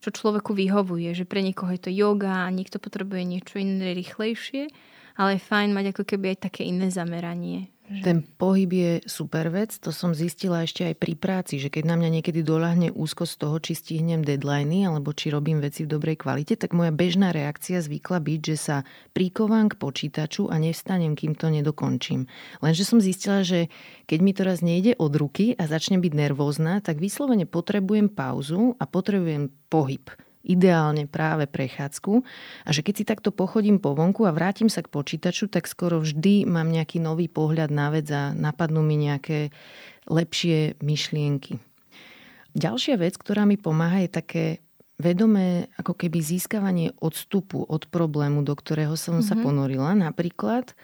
čo 0.00 0.08
človeku 0.08 0.56
vyhovuje, 0.56 1.12
že 1.12 1.28
pre 1.28 1.44
niekoho 1.44 1.72
je 1.76 1.82
to 1.84 1.90
yoga 1.92 2.48
a 2.48 2.52
niekto 2.52 2.80
potrebuje 2.80 3.22
niečo 3.24 3.60
iné 3.60 3.92
rýchlejšie, 3.92 4.72
ale 5.20 5.36
je 5.36 5.46
fajn 5.46 5.70
mať 5.76 5.86
ako 5.92 6.02
keby 6.08 6.36
aj 6.36 6.38
také 6.48 6.64
iné 6.64 6.88
zameranie. 6.88 7.68
Ten 7.90 8.22
pohyb 8.22 8.70
je 8.70 8.92
super 9.10 9.50
vec, 9.50 9.74
to 9.82 9.90
som 9.90 10.14
zistila 10.14 10.62
ešte 10.62 10.86
aj 10.86 10.94
pri 10.94 11.18
práci, 11.18 11.58
že 11.58 11.74
keď 11.74 11.90
na 11.90 11.98
mňa 11.98 12.22
niekedy 12.22 12.46
doľahne 12.46 12.94
úzko 12.94 13.26
z 13.26 13.34
toho, 13.34 13.58
či 13.58 13.74
stihnem 13.74 14.22
deadliny 14.22 14.86
alebo 14.86 15.10
či 15.10 15.34
robím 15.34 15.58
veci 15.58 15.82
v 15.82 15.98
dobrej 15.98 16.22
kvalite, 16.22 16.54
tak 16.54 16.70
moja 16.70 16.94
bežná 16.94 17.34
reakcia 17.34 17.82
zvykla 17.82 18.22
byť, 18.22 18.40
že 18.46 18.56
sa 18.56 18.76
príkovám 19.10 19.74
k 19.74 19.78
počítaču 19.82 20.46
a 20.46 20.62
nevstanem, 20.62 21.18
kým 21.18 21.34
to 21.34 21.50
nedokončím. 21.50 22.30
Lenže 22.62 22.86
som 22.86 23.02
zistila, 23.02 23.42
že 23.42 23.66
keď 24.06 24.18
mi 24.22 24.32
to 24.38 24.46
raz 24.46 24.62
nejde 24.62 24.94
od 24.94 25.10
ruky 25.18 25.58
a 25.58 25.66
začnem 25.66 25.98
byť 25.98 26.14
nervózna, 26.14 26.78
tak 26.78 27.02
vyslovene 27.02 27.50
potrebujem 27.50 28.06
pauzu 28.06 28.78
a 28.78 28.86
potrebujem 28.86 29.50
pohyb 29.66 30.06
ideálne 30.40 31.04
práve 31.04 31.44
prechádzku 31.44 32.24
a 32.64 32.70
že 32.72 32.80
keď 32.80 32.94
si 32.96 33.04
takto 33.04 33.28
pochodím 33.28 33.76
po 33.76 33.92
vonku 33.92 34.24
a 34.24 34.32
vrátim 34.32 34.72
sa 34.72 34.80
k 34.80 34.88
počítaču, 34.88 35.52
tak 35.52 35.68
skoro 35.68 36.00
vždy 36.00 36.48
mám 36.48 36.72
nejaký 36.72 36.96
nový 36.96 37.28
pohľad 37.28 37.68
na 37.68 37.92
vec 37.92 38.08
a 38.08 38.32
napadnú 38.32 38.80
mi 38.80 38.96
nejaké 38.96 39.52
lepšie 40.08 40.80
myšlienky. 40.80 41.60
Ďalšia 42.56 42.98
vec, 42.98 43.14
ktorá 43.14 43.46
mi 43.46 43.60
pomáha, 43.60 44.02
je 44.02 44.10
také 44.10 44.44
vedomé 45.00 45.72
ako 45.80 45.96
keby 45.96 46.20
získavanie 46.20 46.92
odstupu 47.00 47.64
od 47.64 47.88
problému, 47.88 48.44
do 48.44 48.52
ktorého 48.52 49.00
som 49.00 49.20
mm-hmm. 49.20 49.28
sa 49.28 49.34
mhm. 49.38 49.42
ponorila. 49.42 49.92
Napríklad 49.96 50.76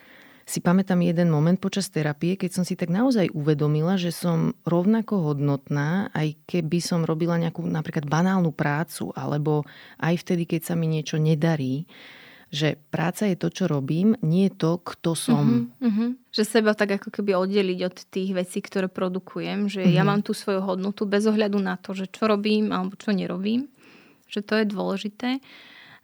si 0.47 0.63
pamätám 0.63 1.03
jeden 1.03 1.27
moment 1.27 1.59
počas 1.59 1.91
terapie, 1.91 2.39
keď 2.39 2.51
som 2.55 2.63
si 2.63 2.79
tak 2.79 2.87
naozaj 2.87 3.35
uvedomila, 3.35 3.99
že 3.99 4.15
som 4.15 4.55
rovnako 4.63 5.35
hodnotná, 5.35 6.15
aj 6.15 6.39
keby 6.47 6.79
som 6.79 7.03
robila 7.03 7.35
nejakú 7.35 7.67
napríklad 7.67 8.07
banálnu 8.07 8.55
prácu, 8.55 9.11
alebo 9.19 9.67
aj 9.99 10.23
vtedy, 10.23 10.47
keď 10.47 10.71
sa 10.71 10.75
mi 10.79 10.87
niečo 10.87 11.19
nedarí 11.19 11.91
že 12.47 12.79
práca 12.95 13.27
je 13.27 13.35
to, 13.35 13.51
čo 13.51 13.65
robím, 13.67 14.15
nie 14.23 14.47
je 14.47 14.55
to, 14.55 14.73
kto 14.79 15.19
som. 15.19 15.75
Uh-huh, 15.83 15.91
uh-huh. 15.91 16.11
Že 16.31 16.43
seba 16.47 16.79
tak 16.79 17.03
ako 17.03 17.11
keby 17.11 17.35
oddeliť 17.35 17.81
od 17.83 17.97
tých 18.07 18.31
vecí, 18.39 18.63
ktoré 18.63 18.87
produkujem. 18.87 19.67
Že 19.67 19.83
uh-huh. 19.83 19.97
ja 19.99 20.03
mám 20.07 20.23
tú 20.23 20.31
svoju 20.31 20.63
hodnotu 20.63 21.11
bez 21.11 21.27
ohľadu 21.27 21.59
na 21.59 21.75
to, 21.75 21.93
že 21.93 22.07
čo 22.07 22.31
robím 22.31 22.71
alebo 22.71 22.95
čo 22.95 23.11
nerobím. 23.11 23.67
Že 24.31 24.41
to 24.47 24.55
je 24.63 24.65
dôležité. 24.71 25.29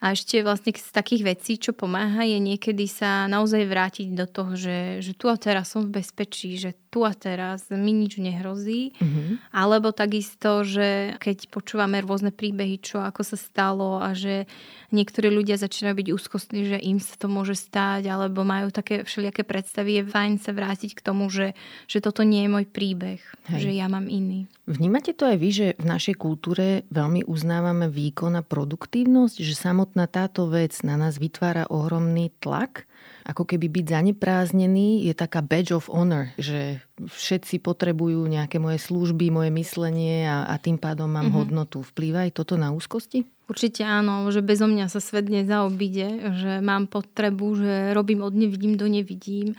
A 0.03 0.19
ešte 0.19 0.43
vlastne 0.43 0.75
z 0.75 0.91
takých 0.91 1.23
vecí, 1.23 1.63
čo 1.63 1.71
pomáha, 1.71 2.27
je 2.27 2.43
niekedy 2.43 2.91
sa 2.91 3.31
naozaj 3.31 3.63
vrátiť 3.71 4.11
do 4.19 4.27
toho, 4.27 4.59
že, 4.59 4.99
že 4.99 5.15
tu 5.15 5.31
a 5.31 5.39
teraz 5.39 5.71
som 5.71 5.87
v 5.87 6.03
bezpečí, 6.03 6.59
že 6.59 6.75
tu 6.91 7.07
a 7.07 7.15
teraz 7.15 7.71
mi 7.71 7.95
nič 7.95 8.19
nehrozí. 8.19 8.99
Mm-hmm. 8.99 9.55
Alebo 9.55 9.95
takisto, 9.95 10.67
že 10.67 11.15
keď 11.23 11.47
počúvame 11.55 12.03
rôzne 12.03 12.35
príbehy, 12.35 12.83
čo 12.83 12.99
ako 12.99 13.23
sa 13.23 13.39
stalo 13.39 14.03
a 14.03 14.11
že 14.11 14.51
niektorí 14.91 15.31
ľudia 15.31 15.55
začínajú 15.55 15.95
byť 15.95 16.09
úzkostní, 16.11 16.61
že 16.67 16.83
im 16.83 16.99
sa 16.99 17.15
to 17.15 17.31
môže 17.31 17.55
stať, 17.55 18.11
alebo 18.11 18.43
majú 18.43 18.75
také 18.75 19.07
všelijaké 19.07 19.47
predstavy, 19.47 20.03
je 20.03 20.11
fajn 20.11 20.43
sa 20.43 20.51
vrátiť 20.51 20.99
k 20.99 21.01
tomu, 21.01 21.31
že, 21.31 21.55
že 21.87 22.03
toto 22.03 22.27
nie 22.27 22.43
je 22.45 22.51
môj 22.51 22.67
príbeh, 22.67 23.23
Hej. 23.55 23.61
že 23.63 23.71
ja 23.71 23.87
mám 23.87 24.11
iný. 24.11 24.51
Vnímate 24.63 25.11
to 25.11 25.27
aj 25.27 25.37
vy, 25.43 25.51
že 25.51 25.67
v 25.75 25.87
našej 25.91 26.15
kultúre 26.23 26.87
veľmi 26.95 27.27
uznávame 27.27 27.91
výkon 27.91 28.39
a 28.39 28.47
produktívnosť, 28.47 29.43
že 29.43 29.59
samotná 29.59 30.07
táto 30.07 30.47
vec 30.47 30.71
na 30.87 30.95
nás 30.95 31.19
vytvára 31.19 31.67
ohromný 31.67 32.31
tlak, 32.39 32.87
ako 33.27 33.43
keby 33.43 33.67
byť 33.67 33.85
zanepráznený 33.91 35.11
je 35.11 35.15
taká 35.19 35.43
badge 35.43 35.75
of 35.75 35.91
honor, 35.91 36.31
že 36.39 36.79
všetci 36.95 37.59
potrebujú 37.59 38.23
nejaké 38.31 38.63
moje 38.63 38.79
služby, 38.87 39.35
moje 39.35 39.51
myslenie 39.51 40.31
a, 40.31 40.47
a 40.47 40.55
tým 40.63 40.79
pádom 40.79 41.11
mám 41.11 41.27
mm-hmm. 41.27 41.39
hodnotu. 41.43 41.83
Vplýva 41.83 42.31
aj 42.31 42.39
toto 42.39 42.55
na 42.55 42.71
úzkosti? 42.71 43.27
Určite 43.51 43.83
áno, 43.83 44.31
že 44.31 44.47
bezo 44.47 44.71
mňa 44.71 44.87
sa 44.87 45.03
svet 45.03 45.27
nezaobíde, 45.27 46.39
že 46.39 46.53
mám 46.63 46.87
potrebu, 46.87 47.59
že 47.59 47.75
robím 47.99 48.23
od 48.23 48.35
nevidím 48.35 48.79
do 48.79 48.87
nevidím 48.87 49.59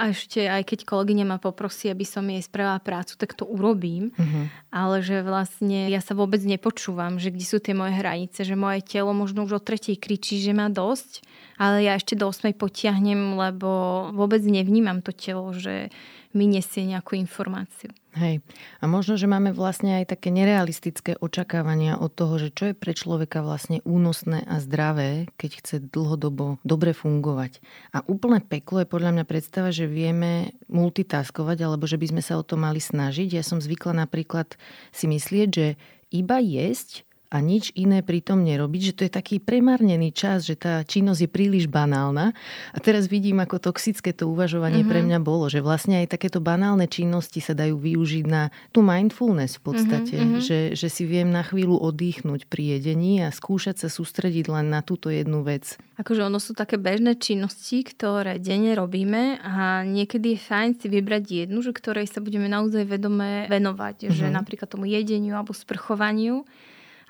a 0.00 0.16
ešte 0.16 0.48
aj 0.48 0.64
keď 0.64 0.88
kolegyňa 0.88 1.24
ma 1.28 1.36
poprosí, 1.36 1.92
aby 1.92 2.08
som 2.08 2.24
jej 2.24 2.40
spravila 2.40 2.80
prácu, 2.80 3.20
tak 3.20 3.36
to 3.36 3.44
urobím. 3.44 4.16
Uh-huh. 4.16 4.48
Ale 4.72 5.04
že 5.04 5.20
vlastne 5.20 5.92
ja 5.92 6.00
sa 6.00 6.16
vôbec 6.16 6.40
nepočúvam, 6.40 7.20
že 7.20 7.28
kde 7.28 7.44
sú 7.44 7.60
tie 7.60 7.76
moje 7.76 8.00
hranice, 8.00 8.40
že 8.40 8.56
moje 8.56 8.80
telo 8.80 9.12
možno 9.12 9.44
už 9.44 9.60
o 9.60 9.64
tretej 9.64 10.00
kričí, 10.00 10.40
že 10.40 10.56
má 10.56 10.72
dosť, 10.72 11.20
ale 11.60 11.84
ja 11.84 12.00
ešte 12.00 12.16
do 12.16 12.32
8 12.32 12.56
potiahnem, 12.56 13.36
lebo 13.36 13.68
vôbec 14.16 14.40
nevnímam 14.40 15.04
to 15.04 15.12
telo, 15.12 15.52
že 15.52 15.92
mi 16.32 16.48
nesie 16.48 16.88
nejakú 16.88 17.20
informáciu. 17.20 17.92
Hej. 18.18 18.42
A 18.82 18.90
možno, 18.90 19.14
že 19.14 19.30
máme 19.30 19.54
vlastne 19.54 20.02
aj 20.02 20.18
také 20.18 20.34
nerealistické 20.34 21.14
očakávania 21.22 21.94
od 21.94 22.10
toho, 22.10 22.42
že 22.42 22.50
čo 22.50 22.72
je 22.72 22.74
pre 22.74 22.90
človeka 22.90 23.38
vlastne 23.38 23.78
únosné 23.86 24.42
a 24.50 24.58
zdravé, 24.58 25.30
keď 25.38 25.50
chce 25.62 25.76
dlhodobo 25.94 26.58
dobre 26.66 26.90
fungovať. 26.90 27.62
A 27.94 28.02
úplne 28.10 28.42
peklo 28.42 28.82
je 28.82 28.90
podľa 28.90 29.14
mňa 29.14 29.24
predstava, 29.30 29.70
že 29.70 29.86
vieme 29.86 30.58
multitaskovať, 30.66 31.58
alebo 31.62 31.86
že 31.86 32.02
by 32.02 32.06
sme 32.10 32.22
sa 32.22 32.34
o 32.34 32.42
to 32.42 32.58
mali 32.58 32.82
snažiť. 32.82 33.30
Ja 33.30 33.46
som 33.46 33.62
zvykla 33.62 33.94
napríklad 33.94 34.58
si 34.90 35.06
myslieť, 35.06 35.48
že 35.54 35.66
iba 36.10 36.42
jesť 36.42 37.06
a 37.30 37.38
nič 37.38 37.70
iné 37.78 38.02
pritom 38.02 38.42
nerobiť, 38.42 38.82
že 38.90 38.96
to 38.98 39.02
je 39.06 39.12
taký 39.14 39.38
premárnený 39.38 40.10
čas, 40.10 40.42
že 40.42 40.58
tá 40.58 40.82
činnosť 40.82 41.20
je 41.24 41.30
príliš 41.30 41.70
banálna. 41.70 42.34
A 42.74 42.78
teraz 42.82 43.06
vidím, 43.06 43.38
ako 43.38 43.70
toxické 43.70 44.10
to 44.10 44.26
uvažovanie 44.26 44.82
mm-hmm. 44.82 44.90
pre 44.90 45.00
mhm. 45.00 45.06
mňa 45.06 45.18
bolo, 45.22 45.46
že 45.46 45.62
vlastne 45.62 46.02
aj 46.02 46.10
takéto 46.10 46.42
banálne 46.42 46.90
činnosti 46.90 47.38
sa 47.38 47.54
dajú 47.54 47.78
využiť 47.78 48.24
na 48.26 48.50
tú 48.74 48.82
mindfulness 48.82 49.62
v 49.62 49.62
podstate, 49.62 50.16
mm-hmm. 50.18 50.42
že, 50.42 50.58
že 50.74 50.88
si 50.90 51.06
viem 51.06 51.30
na 51.30 51.46
chvíľu 51.46 51.78
oddychnúť 51.78 52.50
pri 52.50 52.76
jedení 52.76 53.22
a 53.22 53.30
skúšať 53.30 53.86
sa 53.86 53.88
sústrediť 53.88 54.50
len 54.50 54.66
na 54.74 54.82
túto 54.82 55.06
jednu 55.06 55.46
vec. 55.46 55.78
Akože 56.02 56.26
ono 56.26 56.42
sú 56.42 56.58
také 56.58 56.82
bežné 56.82 57.14
činnosti, 57.14 57.86
ktoré 57.86 58.42
denne 58.42 58.74
robíme 58.74 59.38
a 59.38 59.86
niekedy 59.86 60.34
je 60.34 60.42
fajn 60.42 60.82
si 60.82 60.86
vybrať 60.90 61.46
jednu, 61.46 61.62
že 61.62 61.70
ktorej 61.70 62.10
sa 62.10 62.18
budeme 62.18 62.50
naozaj 62.50 62.82
vedome 62.90 63.46
venovať, 63.46 64.10
mm-hmm. 64.10 64.18
že 64.18 64.26
mhm. 64.26 64.34
napríklad 64.34 64.66
tomu 64.66 64.90
jedeniu 64.90 65.38
alebo 65.38 65.54
sprchovaniu 65.54 66.42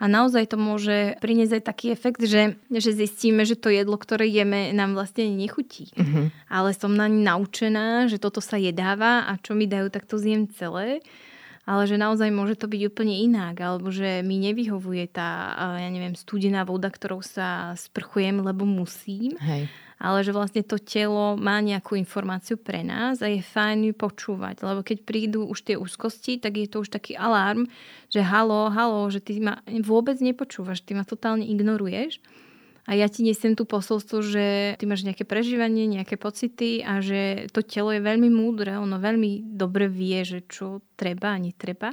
a 0.00 0.04
naozaj 0.08 0.48
to 0.48 0.56
môže 0.56 1.20
priniesť 1.20 1.60
aj 1.60 1.62
taký 1.68 1.86
efekt, 1.92 2.24
že, 2.24 2.56
že 2.72 2.90
zistíme, 2.96 3.44
že 3.44 3.60
to 3.60 3.68
jedlo, 3.68 4.00
ktoré 4.00 4.24
jeme, 4.24 4.72
nám 4.72 4.96
vlastne 4.96 5.28
nechutí. 5.28 5.92
Uh-huh. 5.92 6.32
Ale 6.48 6.72
som 6.72 6.96
na 6.96 7.04
naučená, 7.04 8.08
že 8.08 8.16
toto 8.16 8.40
sa 8.40 8.56
jedáva 8.56 9.28
a 9.28 9.36
čo 9.36 9.52
mi 9.52 9.68
dajú, 9.68 9.92
tak 9.92 10.08
to 10.08 10.16
zjem 10.16 10.48
celé 10.56 11.04
ale 11.68 11.86
že 11.86 12.00
naozaj 12.00 12.34
môže 12.34 12.58
to 12.58 12.66
byť 12.66 12.82
úplne 12.90 13.14
inak, 13.14 13.54
alebo 13.62 13.94
že 13.94 14.26
mi 14.26 14.42
nevyhovuje 14.42 15.06
tá, 15.06 15.54
ja 15.78 15.86
neviem, 15.86 16.18
studená 16.18 16.66
voda, 16.66 16.90
ktorou 16.90 17.22
sa 17.22 17.78
sprchujem, 17.78 18.42
lebo 18.42 18.66
musím. 18.66 19.38
Hej 19.38 19.70
ale 20.00 20.24
že 20.24 20.32
vlastne 20.32 20.64
to 20.64 20.80
telo 20.80 21.36
má 21.36 21.60
nejakú 21.60 21.92
informáciu 21.92 22.56
pre 22.56 22.80
nás 22.80 23.20
a 23.20 23.28
je 23.28 23.44
fajn 23.44 23.92
ju 23.92 23.94
počúvať, 23.94 24.64
lebo 24.64 24.80
keď 24.80 24.98
prídu 25.04 25.44
už 25.44 25.60
tie 25.60 25.76
úzkosti, 25.76 26.40
tak 26.40 26.56
je 26.56 26.64
to 26.72 26.80
už 26.80 26.88
taký 26.88 27.20
alarm, 27.20 27.68
že 28.08 28.24
halo, 28.24 28.72
halo, 28.72 29.04
že 29.12 29.20
ty 29.20 29.36
ma 29.44 29.60
vôbec 29.84 30.16
nepočúvaš, 30.24 30.80
ty 30.80 30.96
ma 30.96 31.04
totálne 31.04 31.44
ignoruješ. 31.44 32.16
A 32.88 32.96
ja 32.96 33.06
ti 33.12 33.22
nesiem 33.22 33.54
tú 33.54 33.68
posolstvo, 33.68 34.24
že 34.24 34.74
ty 34.80 34.84
máš 34.88 35.04
nejaké 35.04 35.28
prežívanie, 35.28 35.84
nejaké 35.84 36.16
pocity 36.16 36.80
a 36.80 37.04
že 37.04 37.46
to 37.52 37.60
telo 37.60 37.92
je 37.92 38.00
veľmi 38.00 38.32
múdre, 38.32 38.80
ono 38.80 38.96
veľmi 38.96 39.52
dobre 39.52 39.86
vie, 39.86 40.24
že 40.24 40.48
čo 40.48 40.80
treba 40.96 41.36
a 41.36 41.38
netreba 41.38 41.92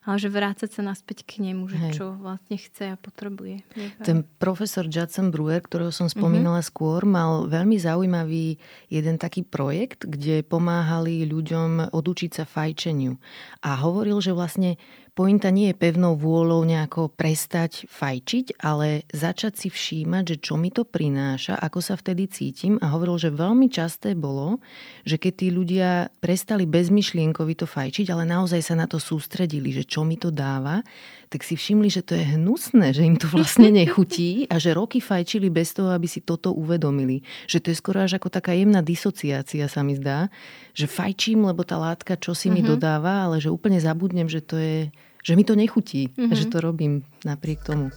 ale 0.00 0.16
že 0.16 0.32
vrácať 0.32 0.70
sa 0.72 0.80
naspäť 0.80 1.28
k 1.28 1.44
nemu, 1.44 1.68
že 1.68 1.76
Hej. 1.76 1.92
čo 2.00 2.16
vlastne 2.16 2.56
chce 2.56 2.92
a 2.92 2.96
potrebuje. 2.96 3.60
Ten 4.00 4.24
profesor 4.40 4.88
Judson 4.88 5.28
Brewer, 5.28 5.60
ktorého 5.60 5.92
som 5.92 6.08
spomínala 6.08 6.64
mm-hmm. 6.64 6.72
skôr, 6.72 7.04
mal 7.04 7.44
veľmi 7.44 7.76
zaujímavý 7.76 8.56
jeden 8.88 9.20
taký 9.20 9.44
projekt, 9.44 10.08
kde 10.08 10.40
pomáhali 10.40 11.28
ľuďom 11.28 11.92
odučiť 11.92 12.30
sa 12.32 12.44
fajčeniu. 12.48 13.20
A 13.60 13.76
hovoril, 13.76 14.24
že 14.24 14.32
vlastne 14.32 14.80
pointa 15.20 15.52
nie 15.52 15.68
je 15.68 15.76
pevnou 15.76 16.16
vôľou 16.16 16.64
nejako 16.64 17.12
prestať 17.12 17.84
fajčiť, 17.92 18.56
ale 18.64 19.04
začať 19.12 19.52
si 19.52 19.68
všímať, 19.68 20.24
že 20.24 20.36
čo 20.40 20.56
mi 20.56 20.72
to 20.72 20.88
prináša, 20.88 21.60
ako 21.60 21.84
sa 21.84 22.00
vtedy 22.00 22.24
cítim. 22.24 22.80
A 22.80 22.88
hovoril, 22.96 23.20
že 23.20 23.28
veľmi 23.28 23.68
časté 23.68 24.16
bolo, 24.16 24.64
že 25.04 25.20
keď 25.20 25.32
tí 25.36 25.52
ľudia 25.52 26.08
prestali 26.24 26.64
bezmyšlienkovi 26.64 27.52
to 27.52 27.68
fajčiť, 27.68 28.08
ale 28.08 28.24
naozaj 28.24 28.64
sa 28.64 28.72
na 28.72 28.88
to 28.88 28.96
sústredili, 28.96 29.76
že 29.76 29.84
čo 29.84 30.08
mi 30.08 30.16
to 30.16 30.32
dáva, 30.32 30.80
tak 31.28 31.44
si 31.44 31.52
všimli, 31.52 31.92
že 31.92 32.00
to 32.00 32.16
je 32.16 32.24
hnusné, 32.24 32.96
že 32.96 33.04
im 33.04 33.20
to 33.20 33.28
vlastne 33.28 33.68
nechutí 33.84 34.48
a 34.48 34.56
že 34.56 34.72
roky 34.72 35.04
fajčili 35.04 35.52
bez 35.52 35.76
toho, 35.76 35.92
aby 35.92 36.08
si 36.08 36.24
toto 36.24 36.56
uvedomili. 36.56 37.20
Že 37.44 37.58
to 37.60 37.66
je 37.68 37.76
skoro 37.76 38.00
až 38.00 38.16
ako 38.16 38.32
taká 38.32 38.56
jemná 38.56 38.80
disociácia 38.80 39.68
sa 39.68 39.84
mi 39.84 40.00
zdá, 40.00 40.32
že 40.72 40.88
fajčím, 40.88 41.44
lebo 41.44 41.60
tá 41.60 41.76
látka 41.76 42.16
čo 42.16 42.32
si 42.32 42.48
mi 42.48 42.64
mm-hmm. 42.64 42.72
dodáva, 42.72 43.28
ale 43.28 43.36
že 43.36 43.52
úplne 43.52 43.76
zabudnem, 43.76 44.24
že 44.24 44.40
to 44.40 44.56
je 44.56 44.88
že 45.20 45.36
mi 45.36 45.44
to 45.44 45.54
nechutí 45.56 46.12
mm-hmm. 46.12 46.36
že 46.36 46.48
to 46.48 46.58
robím 46.60 47.04
napriek 47.24 47.64
tomu. 47.64 47.88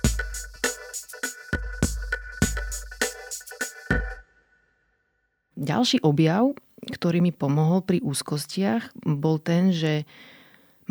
Ďalší 5.53 6.03
objav, 6.03 6.51
ktorý 6.83 7.23
mi 7.23 7.31
pomohol 7.31 7.85
pri 7.85 8.03
úzkostiach, 8.03 8.91
bol 9.07 9.39
ten, 9.39 9.71
že 9.71 10.03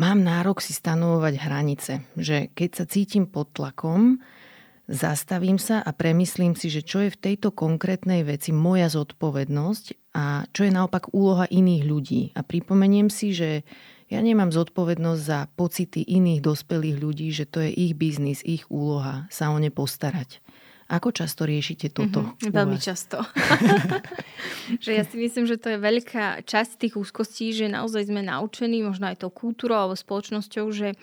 mám 0.01 0.25
nárok 0.25 0.65
si 0.65 0.73
stanovovať 0.73 1.33
hranice. 1.37 1.93
Že 2.17 2.49
keď 2.57 2.69
sa 2.73 2.85
cítim 2.89 3.29
pod 3.29 3.53
tlakom, 3.53 4.17
zastavím 4.89 5.61
sa 5.61 5.83
a 5.85 5.93
premyslím 5.93 6.57
si, 6.57 6.73
že 6.73 6.81
čo 6.81 7.05
je 7.05 7.13
v 7.13 7.21
tejto 7.21 7.53
konkrétnej 7.53 8.25
veci 8.25 8.49
moja 8.49 8.89
zodpovednosť 8.89 10.15
a 10.17 10.49
čo 10.49 10.65
je 10.65 10.71
naopak 10.73 11.13
úloha 11.13 11.45
iných 11.45 11.83
ľudí. 11.85 12.21
A 12.33 12.41
pripomeniem 12.41 13.13
si, 13.13 13.35
že 13.35 13.61
ja 14.11 14.19
nemám 14.19 14.51
zodpovednosť 14.51 15.21
za 15.21 15.39
pocity 15.55 16.03
iných 16.03 16.43
dospelých 16.43 16.97
ľudí, 16.99 17.27
že 17.31 17.47
to 17.47 17.63
je 17.63 17.71
ich 17.71 17.93
biznis, 17.95 18.43
ich 18.43 18.67
úloha 18.67 19.27
sa 19.31 19.51
o 19.53 19.57
ne 19.57 19.71
postarať. 19.71 20.43
Ako 20.91 21.15
často 21.15 21.47
riešite 21.47 21.89
toto? 21.89 22.21
Mm-hmm, 22.21 22.51
veľmi 22.53 22.77
často. 22.77 23.23
že 24.83 24.91
ja 24.93 25.03
si 25.07 25.15
myslím, 25.15 25.47
že 25.47 25.55
to 25.57 25.73
je 25.73 25.79
veľká 25.79 26.43
časť 26.43 26.85
tých 26.85 26.99
úzkostí, 26.99 27.55
že 27.55 27.71
naozaj 27.71 28.11
sme 28.11 28.21
naučení, 28.21 28.83
možno 28.83 29.09
aj 29.09 29.23
tou 29.23 29.31
kultúrou 29.31 29.79
alebo 29.79 29.95
spoločnosťou, 29.97 30.67
že 30.69 30.93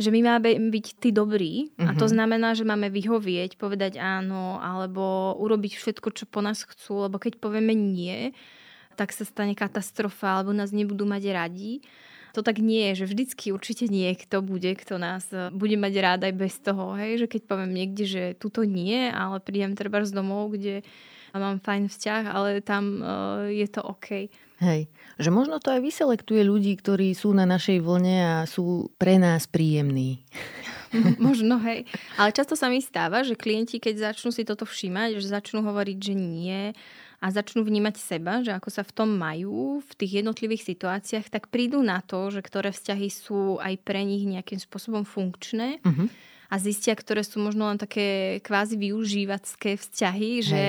že 0.00 0.08
my 0.08 0.24
máme 0.24 0.72
byť 0.72 0.86
tí 0.98 1.12
dobrí 1.12 1.68
mm-hmm. 1.68 1.84
a 1.84 1.92
to 1.94 2.08
mhm. 2.08 2.12
znamená, 2.16 2.56
že 2.56 2.64
máme 2.64 2.88
vyhovieť, 2.88 3.60
povedať 3.60 4.00
áno 4.00 4.56
alebo 4.58 5.36
urobiť 5.36 5.76
všetko, 5.76 6.08
čo 6.16 6.24
po 6.24 6.40
nás 6.40 6.64
chcú, 6.64 7.06
lebo 7.06 7.20
keď 7.20 7.36
povieme 7.36 7.76
nie, 7.76 8.32
tak 8.96 9.12
sa 9.12 9.28
stane 9.28 9.52
katastrofa 9.52 10.40
alebo 10.40 10.56
nás 10.56 10.72
nebudú 10.72 11.04
mať 11.04 11.22
radi 11.32 11.84
to 12.32 12.40
tak 12.40 12.58
nie 12.58 12.92
je, 12.92 13.04
že 13.04 13.10
vždycky 13.12 13.46
určite 13.52 13.86
niekto 13.92 14.40
bude, 14.40 14.72
kto 14.76 14.96
nás 14.96 15.28
e, 15.30 15.52
bude 15.52 15.76
mať 15.76 15.92
rád 16.00 16.20
aj 16.28 16.34
bez 16.34 16.54
toho, 16.58 16.96
hej, 16.96 17.20
že 17.20 17.26
keď 17.28 17.42
poviem 17.44 17.72
niekde, 17.72 18.04
že 18.08 18.22
tuto 18.40 18.64
nie, 18.64 19.12
ale 19.12 19.38
prídem 19.38 19.76
treba 19.76 20.00
z 20.02 20.16
domov, 20.16 20.56
kde 20.56 20.80
mám 21.36 21.60
fajn 21.64 21.88
vzťah, 21.88 22.22
ale 22.28 22.60
tam 22.60 23.00
uh, 23.00 23.48
je 23.48 23.64
to 23.64 23.80
OK. 23.80 24.28
Hej, 24.60 24.86
že 25.16 25.30
možno 25.32 25.58
to 25.58 25.72
aj 25.72 25.80
vyselektuje 25.80 26.44
ľudí, 26.44 26.76
ktorí 26.76 27.16
sú 27.16 27.32
na 27.32 27.48
našej 27.48 27.80
vlne 27.80 28.16
a 28.20 28.34
sú 28.44 28.92
pre 29.00 29.16
nás 29.16 29.48
príjemní. 29.48 30.22
Možno, 31.18 31.56
hej. 31.64 31.88
Ale 32.20 32.36
často 32.36 32.52
sa 32.52 32.68
mi 32.68 32.84
stáva, 32.84 33.24
že 33.24 33.32
klienti, 33.32 33.80
keď 33.80 34.12
začnú 34.12 34.28
si 34.28 34.44
toto 34.44 34.68
všímať, 34.68 35.18
že 35.18 35.32
začnú 35.32 35.64
hovoriť, 35.64 35.98
že 35.98 36.14
nie, 36.14 36.76
a 37.22 37.26
začnú 37.30 37.62
vnímať 37.62 37.94
seba, 38.02 38.42
že 38.42 38.50
ako 38.50 38.68
sa 38.74 38.82
v 38.82 38.92
tom 38.98 39.14
majú 39.14 39.78
v 39.78 39.92
tých 39.94 40.26
jednotlivých 40.26 40.74
situáciách, 40.74 41.30
tak 41.30 41.46
prídu 41.54 41.78
na 41.78 42.02
to, 42.02 42.34
že 42.34 42.42
ktoré 42.42 42.74
vzťahy 42.74 43.08
sú 43.08 43.62
aj 43.62 43.78
pre 43.86 44.02
nich 44.02 44.26
nejakým 44.26 44.58
spôsobom 44.58 45.06
funkčné. 45.06 45.78
Uh-huh 45.86 46.10
a 46.52 46.60
zistia, 46.60 46.92
ktoré 46.92 47.24
sú 47.24 47.40
možno 47.40 47.64
len 47.64 47.80
také 47.80 48.36
kvázi 48.44 48.76
využívacké 48.76 49.80
vzťahy, 49.80 50.30
Hej. 50.36 50.44
že 50.44 50.62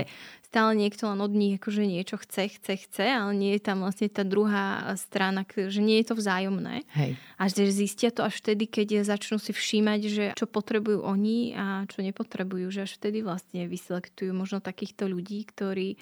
stále 0.48 0.80
niekto 0.80 1.12
len 1.12 1.20
od 1.20 1.34
nich 1.36 1.60
akože 1.60 1.84
niečo 1.84 2.16
chce, 2.24 2.56
chce, 2.56 2.74
chce, 2.88 3.06
ale 3.10 3.36
nie 3.36 3.52
je 3.60 3.68
tam 3.68 3.84
vlastne 3.84 4.08
tá 4.08 4.24
druhá 4.24 4.96
strana, 4.96 5.44
že 5.44 5.84
nie 5.84 6.00
je 6.00 6.13
to 6.13 6.16
vzájomné. 6.16 6.88
Hej. 6.96 7.20
A 7.36 7.44
že 7.52 7.68
zistia 7.68 8.16
to 8.16 8.24
až 8.24 8.39
vtedy, 8.39 8.70
keď 8.70 9.04
začnú 9.04 9.44
si 9.44 9.52
všímať, 9.52 10.02
že 10.08 10.26
čo 10.39 10.48
potrebujú 10.48 11.04
oni 11.04 11.52
a 11.52 11.84
čo 11.92 12.00
nepotrebujú, 12.00 12.72
že 12.72 12.88
až 12.88 12.96
vtedy 12.96 13.20
vlastne 13.20 13.68
vyselektujú 13.68 14.32
možno 14.32 14.63
takýchto 14.63 15.12
ľudí, 15.12 15.44
ktorí 15.52 16.00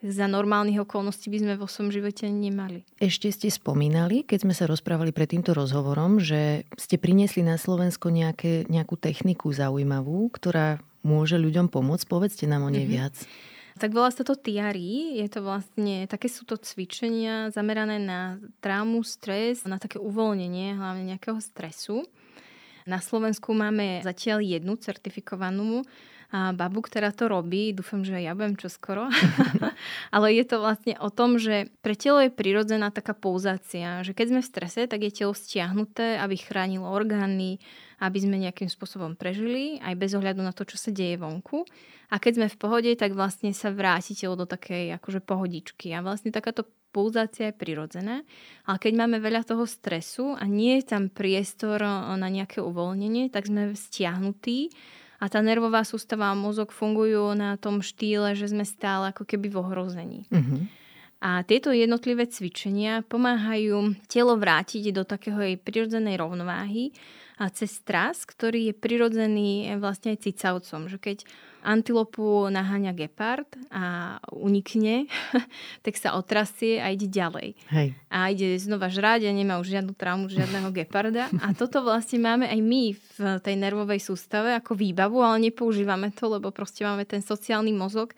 za 0.00 0.24
normálnych 0.24 0.80
okolností 0.80 1.28
by 1.28 1.38
sme 1.44 1.54
vo 1.60 1.68
svojom 1.68 1.92
živote 1.92 2.24
nemali. 2.32 2.88
Ešte 2.96 3.28
ste 3.28 3.52
spomínali, 3.52 4.24
keď 4.24 4.48
sme 4.48 4.54
sa 4.56 4.64
rozprávali 4.64 5.12
pred 5.12 5.28
týmto 5.28 5.52
rozhovorom, 5.52 6.16
že 6.24 6.64
ste 6.80 6.96
priniesli 6.96 7.44
na 7.44 7.60
Slovensko 7.60 8.08
nejaké, 8.08 8.64
nejakú 8.72 8.96
techniku 8.96 9.52
zaujímavú, 9.52 10.32
ktorá 10.32 10.80
môže 11.04 11.36
ľuďom 11.36 11.68
pomôcť. 11.68 12.04
Povedzte 12.08 12.48
nám 12.48 12.64
o 12.64 12.72
nej 12.72 12.88
mm-hmm. 12.88 12.96
viac. 12.96 13.14
Tak 13.80 13.96
volá 13.96 14.12
sa 14.12 14.24
to 14.24 14.36
tiari. 14.36 15.16
Je 15.20 15.28
to 15.32 15.40
vlastne, 15.40 16.04
také 16.04 16.28
sú 16.28 16.44
to 16.44 16.60
cvičenia 16.60 17.48
zamerané 17.48 17.96
na 17.96 18.36
traumu, 18.60 19.00
stres, 19.00 19.64
na 19.64 19.80
také 19.80 19.96
uvoľnenie, 19.96 20.76
hlavne 20.76 21.08
nejakého 21.08 21.40
stresu. 21.40 22.04
Na 22.84 23.00
Slovensku 23.00 23.52
máme 23.52 24.00
zatiaľ 24.04 24.44
jednu 24.44 24.76
certifikovanú 24.76 25.84
babu, 26.30 26.78
ktorá 26.86 27.10
to 27.10 27.26
robí. 27.26 27.74
Dúfam, 27.74 28.06
že 28.06 28.22
ja 28.22 28.38
budem 28.38 28.54
čoskoro. 28.54 29.10
Ale 30.14 30.26
je 30.30 30.44
to 30.46 30.62
vlastne 30.62 30.94
o 31.02 31.10
tom, 31.10 31.42
že 31.42 31.66
pre 31.82 31.98
telo 31.98 32.22
je 32.22 32.30
prirodzená 32.30 32.94
taká 32.94 33.18
pouzácia, 33.18 34.06
že 34.06 34.14
keď 34.14 34.26
sme 34.30 34.40
v 34.42 34.50
strese, 34.50 34.80
tak 34.86 35.02
je 35.02 35.10
telo 35.10 35.34
stiahnuté, 35.34 36.22
aby 36.22 36.38
chránilo 36.38 36.86
orgány, 36.86 37.58
aby 37.98 38.18
sme 38.22 38.38
nejakým 38.38 38.70
spôsobom 38.70 39.18
prežili, 39.18 39.82
aj 39.82 39.98
bez 39.98 40.14
ohľadu 40.14 40.40
na 40.40 40.54
to, 40.54 40.62
čo 40.62 40.78
sa 40.78 40.94
deje 40.94 41.18
vonku. 41.18 41.66
A 42.10 42.22
keď 42.22 42.32
sme 42.42 42.48
v 42.50 42.58
pohode, 42.58 42.90
tak 42.94 43.14
vlastne 43.14 43.50
sa 43.50 43.74
vráti 43.74 44.14
telo 44.14 44.38
do 44.38 44.46
takej 44.46 44.98
akože 45.02 45.22
pohodičky. 45.22 45.90
A 45.94 46.02
vlastne 46.02 46.30
takáto 46.30 46.66
pulzácia 46.90 47.50
je 47.50 47.58
prirodzená, 47.58 48.26
ale 48.66 48.78
keď 48.82 48.92
máme 48.98 49.22
veľa 49.22 49.46
toho 49.46 49.62
stresu 49.62 50.34
a 50.34 50.42
nie 50.46 50.82
je 50.82 50.90
tam 50.90 51.06
priestor 51.06 51.78
na 52.18 52.28
nejaké 52.30 52.58
uvoľnenie, 52.58 53.30
tak 53.30 53.46
sme 53.46 53.78
stiahnutí 53.78 54.74
a 55.20 55.28
tá 55.28 55.44
nervová 55.44 55.84
sústava 55.84 56.32
a 56.32 56.34
mozog 56.34 56.72
fungujú 56.72 57.36
na 57.36 57.60
tom 57.60 57.84
štýle, 57.84 58.32
že 58.32 58.48
sme 58.48 58.64
stále 58.64 59.12
ako 59.12 59.28
keby 59.28 59.52
v 59.52 59.56
ohrození. 59.60 60.20
Uh-huh. 60.32 60.64
A 61.20 61.44
tieto 61.44 61.68
jednotlivé 61.68 62.24
cvičenia 62.24 63.04
pomáhajú 63.04 63.92
telo 64.08 64.40
vrátiť 64.40 64.88
do 64.96 65.04
takého 65.04 65.36
jej 65.44 65.60
prirodzenej 65.60 66.16
rovnováhy 66.16 66.96
a 67.40 67.52
cez 67.52 67.76
stras, 67.76 68.24
ktorý 68.24 68.72
je 68.72 68.74
prirodzený 68.76 69.76
vlastne 69.80 70.16
aj 70.16 70.28
cicavcom. 70.28 70.88
Že 70.88 70.98
keď 71.00 71.18
antilopu 71.60 72.48
naháňa 72.48 72.96
gepard 72.96 73.48
a 73.68 74.16
unikne, 74.32 75.08
tak 75.84 75.96
sa 76.00 76.16
otrasie 76.16 76.80
a 76.80 76.88
ide 76.88 77.08
ďalej. 77.08 77.56
Hej. 77.68 77.88
A 78.08 78.32
ide 78.32 78.56
znova 78.56 78.88
žrať 78.88 79.28
a 79.28 79.32
nemá 79.32 79.60
už 79.60 79.76
žiadnu 79.76 79.92
traumu 79.92 80.32
žiadneho 80.32 80.72
geparda. 80.84 81.28
A 81.44 81.52
toto 81.52 81.84
vlastne 81.84 82.20
máme 82.20 82.48
aj 82.48 82.60
my 82.64 82.84
v 82.96 83.18
tej 83.44 83.56
nervovej 83.60 84.00
sústave 84.00 84.56
ako 84.56 84.72
výbavu, 84.72 85.20
ale 85.20 85.52
nepoužívame 85.52 86.12
to, 86.16 86.32
lebo 86.32 86.48
proste 86.48 86.84
máme 86.84 87.04
ten 87.04 87.20
sociálny 87.20 87.76
mozog, 87.76 88.16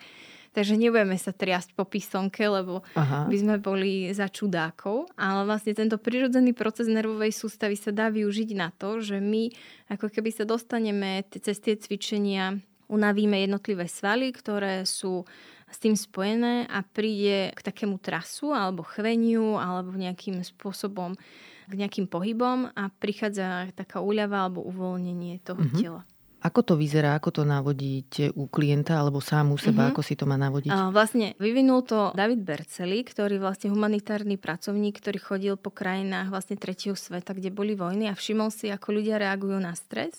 Takže 0.53 0.77
nebudeme 0.77 1.17
sa 1.17 1.33
triasť 1.33 1.73
po 1.73 1.89
písonke, 1.89 2.45
lebo 2.45 2.85
Aha. 2.93 3.25
by 3.25 3.37
sme 3.41 3.57
boli 3.57 4.13
za 4.13 4.29
čudákov. 4.29 5.09
Ale 5.17 5.49
vlastne 5.49 5.73
tento 5.73 5.97
prirodzený 5.97 6.53
proces 6.53 6.93
nervovej 6.93 7.33
sústavy 7.33 7.73
sa 7.73 7.89
dá 7.89 8.13
využiť 8.13 8.53
na 8.53 8.69
to, 8.69 9.01
že 9.01 9.17
my 9.17 9.49
ako 9.89 10.13
keby 10.13 10.29
sa 10.29 10.45
dostaneme 10.45 11.25
cez 11.33 11.57
tie 11.57 11.73
cvičenia 11.81 12.61
unavíme 12.93 13.41
jednotlivé 13.41 13.89
svaly, 13.89 14.37
ktoré 14.37 14.85
sú 14.85 15.25
s 15.73 15.81
tým 15.81 15.97
spojené 15.97 16.69
a 16.69 16.85
príde 16.85 17.57
k 17.57 17.61
takému 17.65 17.97
trasu 17.97 18.53
alebo 18.53 18.85
chveniu 18.85 19.57
alebo 19.57 19.97
nejakým 19.97 20.45
spôsobom 20.45 21.17
k 21.65 21.73
nejakým 21.73 22.05
pohybom 22.05 22.69
a 22.77 22.93
prichádza 22.93 23.73
taká 23.73 24.05
úľava 24.05 24.45
alebo 24.45 24.61
uvoľnenie 24.69 25.41
toho 25.41 25.65
mm-hmm. 25.65 25.81
tela. 25.81 26.05
Ako 26.43 26.61
to 26.67 26.75
vyzerá, 26.75 27.15
ako 27.15 27.31
to 27.31 27.43
navodíte 27.47 28.35
u 28.35 28.51
klienta 28.51 28.99
alebo 28.99 29.23
sám 29.23 29.55
u 29.55 29.59
seba, 29.59 29.87
mm-hmm. 29.87 29.93
ako 29.95 30.01
si 30.03 30.15
to 30.19 30.27
má 30.27 30.35
navodiť? 30.35 30.71
A 30.75 30.91
vlastne 30.91 31.39
vyvinul 31.39 31.87
to 31.87 32.11
David 32.19 32.43
Berceli, 32.43 33.07
ktorý 33.07 33.39
vlastne 33.39 33.71
humanitárny 33.71 34.35
pracovník, 34.37 34.99
ktorý 34.99 35.19
chodil 35.23 35.55
po 35.55 35.71
krajinách 35.71 36.35
vlastne 36.35 36.59
tretieho 36.59 36.99
sveta, 36.99 37.33
kde 37.33 37.55
boli 37.55 37.79
vojny 37.79 38.11
a 38.11 38.19
všimol 38.19 38.51
si, 38.51 38.75
ako 38.75 38.99
ľudia 38.99 39.23
reagujú 39.23 39.59
na 39.63 39.73
stres 39.79 40.19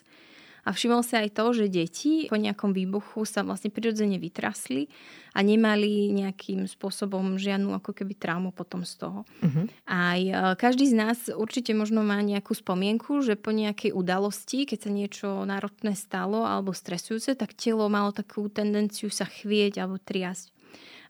a 0.64 0.72
všimol 0.72 1.04
sa 1.04 1.20
aj 1.20 1.36
to, 1.36 1.46
že 1.52 1.66
deti 1.68 2.14
po 2.32 2.40
nejakom 2.40 2.72
výbuchu 2.72 3.28
sa 3.28 3.44
vlastne 3.44 3.68
prirodzene 3.68 4.16
vytrasli 4.16 4.88
a 5.36 5.44
nemali 5.44 6.16
nejakým 6.16 6.64
spôsobom 6.72 7.36
žiadnu 7.36 7.76
ako 7.76 7.92
keby 7.92 8.16
traumu 8.16 8.56
potom 8.56 8.88
z 8.88 9.04
toho. 9.04 9.28
Uh-huh. 9.44 9.68
Aj 9.84 10.22
e, 10.24 10.56
každý 10.56 10.88
z 10.88 10.96
nás 10.96 11.18
určite 11.28 11.76
možno 11.76 12.00
má 12.08 12.16
nejakú 12.24 12.56
spomienku, 12.56 13.20
že 13.26 13.36
po 13.36 13.52
nejakej 13.52 13.92
udalosti, 13.92 14.64
keď 14.64 14.80
sa 14.80 14.92
niečo 14.94 15.28
náročné 15.44 16.00
stalo 16.00 16.48
alebo 16.48 16.72
stresujúce, 16.72 17.36
tak 17.36 17.60
telo 17.60 17.92
malo 17.92 18.16
takú 18.16 18.48
tendenciu 18.48 19.12
sa 19.12 19.28
chvieť 19.28 19.84
alebo 19.84 20.00
triasť. 20.00 20.54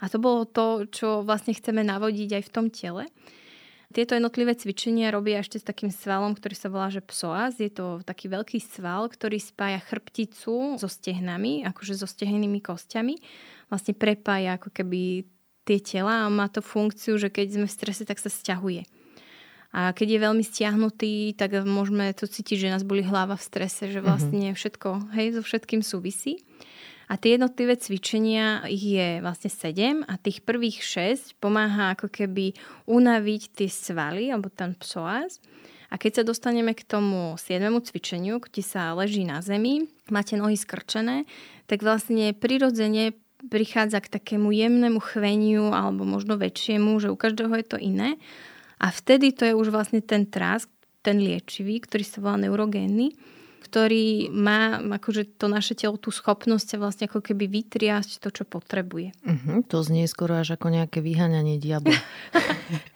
A 0.02 0.10
to 0.12 0.18
bolo 0.20 0.44
to, 0.50 0.90
čo 0.90 1.24
vlastne 1.24 1.56
chceme 1.56 1.86
navodiť 1.86 2.42
aj 2.42 2.44
v 2.44 2.52
tom 2.52 2.68
tele. 2.74 3.08
Tieto 3.94 4.18
jednotlivé 4.18 4.58
cvičenia 4.58 5.14
robia 5.14 5.46
ešte 5.46 5.62
s 5.62 5.70
takým 5.70 5.94
svalom, 5.94 6.34
ktorý 6.34 6.56
sa 6.58 6.74
volá 6.74 6.90
že 6.90 7.06
psoas. 7.06 7.62
Je 7.62 7.70
to 7.70 8.02
taký 8.02 8.26
veľký 8.26 8.58
sval, 8.58 9.06
ktorý 9.06 9.38
spája 9.38 9.78
chrbticu 9.86 10.82
so 10.82 10.90
stehnami, 10.90 11.62
akože 11.62 12.02
so 12.02 12.10
stehnými 12.10 12.58
kostiami. 12.58 13.22
Vlastne 13.70 13.94
prepája 13.94 14.58
ako 14.58 14.74
keby 14.74 15.30
tie 15.70 15.78
tela 15.78 16.26
a 16.26 16.34
má 16.34 16.50
to 16.50 16.66
funkciu, 16.66 17.22
že 17.22 17.30
keď 17.30 17.62
sme 17.62 17.68
v 17.70 17.78
strese, 17.78 18.04
tak 18.04 18.18
sa 18.18 18.34
stiahuje. 18.34 18.84
A 19.74 19.90
keď 19.90 20.08
je 20.18 20.24
veľmi 20.26 20.44
stiahnutý, 20.46 21.14
tak 21.34 21.66
môžeme 21.66 22.14
to 22.14 22.30
cítiť, 22.30 22.70
že 22.70 22.74
nás 22.74 22.86
boli 22.86 23.02
hlava 23.02 23.34
v 23.34 23.46
strese, 23.46 23.90
že 23.90 24.02
mhm. 24.02 24.06
vlastne 24.06 24.48
všetko, 24.54 24.90
hej, 25.18 25.38
so 25.38 25.42
všetkým 25.42 25.82
súvisí. 25.82 26.42
A 27.12 27.20
tie 27.20 27.36
jednotlivé 27.36 27.76
cvičenia, 27.76 28.64
ich 28.70 28.84
je 28.84 29.20
vlastne 29.20 29.52
7 29.52 30.08
a 30.08 30.14
tých 30.16 30.40
prvých 30.44 30.80
6 30.80 31.40
pomáha 31.44 31.94
ako 31.94 32.08
keby 32.08 32.56
unaviť 32.88 33.42
tie 33.60 33.70
svaly, 33.70 34.32
alebo 34.32 34.48
ten 34.48 34.72
psoas. 34.80 35.44
A 35.94 36.02
keď 36.02 36.22
sa 36.22 36.24
dostaneme 36.26 36.74
k 36.74 36.82
tomu 36.88 37.38
7. 37.38 37.70
cvičeniu, 37.86 38.42
kde 38.42 38.66
sa 38.66 38.98
leží 38.98 39.28
na 39.28 39.46
zemi, 39.46 39.86
máte 40.10 40.34
nohy 40.34 40.58
skrčené, 40.58 41.30
tak 41.70 41.86
vlastne 41.86 42.34
prirodzene 42.34 43.14
prichádza 43.52 44.00
k 44.02 44.18
takému 44.18 44.50
jemnému 44.56 44.98
chveniu 45.04 45.70
alebo 45.70 46.08
možno 46.08 46.40
väčšiemu, 46.40 46.98
že 46.98 47.12
u 47.12 47.18
každého 47.20 47.54
je 47.60 47.66
to 47.68 47.78
iné. 47.78 48.16
A 48.80 48.90
vtedy 48.90 49.36
to 49.36 49.44
je 49.46 49.54
už 49.54 49.70
vlastne 49.70 50.00
ten 50.00 50.26
trásk, 50.26 50.72
ten 51.04 51.20
liečivý, 51.20 51.84
ktorý 51.84 52.04
sa 52.08 52.24
volá 52.24 52.40
neurogénny 52.40 53.12
ktorý 53.64 54.28
má 54.36 54.84
akože 54.84 55.40
to 55.40 55.48
naše 55.48 55.80
telo 55.80 55.96
tú 55.96 56.12
schopnosť 56.12 56.76
sa 56.76 56.78
vlastne 56.78 57.08
ako 57.08 57.24
keby 57.24 57.48
vytriasť 57.48 58.20
to, 58.20 58.30
čo 58.30 58.44
potrebuje. 58.44 59.16
Uh-huh, 59.24 59.64
to 59.64 59.80
znie 59.80 60.04
skoro 60.12 60.36
až 60.36 60.60
ako 60.60 60.68
nejaké 60.68 61.00
vyháňanie 61.00 61.56
diabla. 61.64 61.96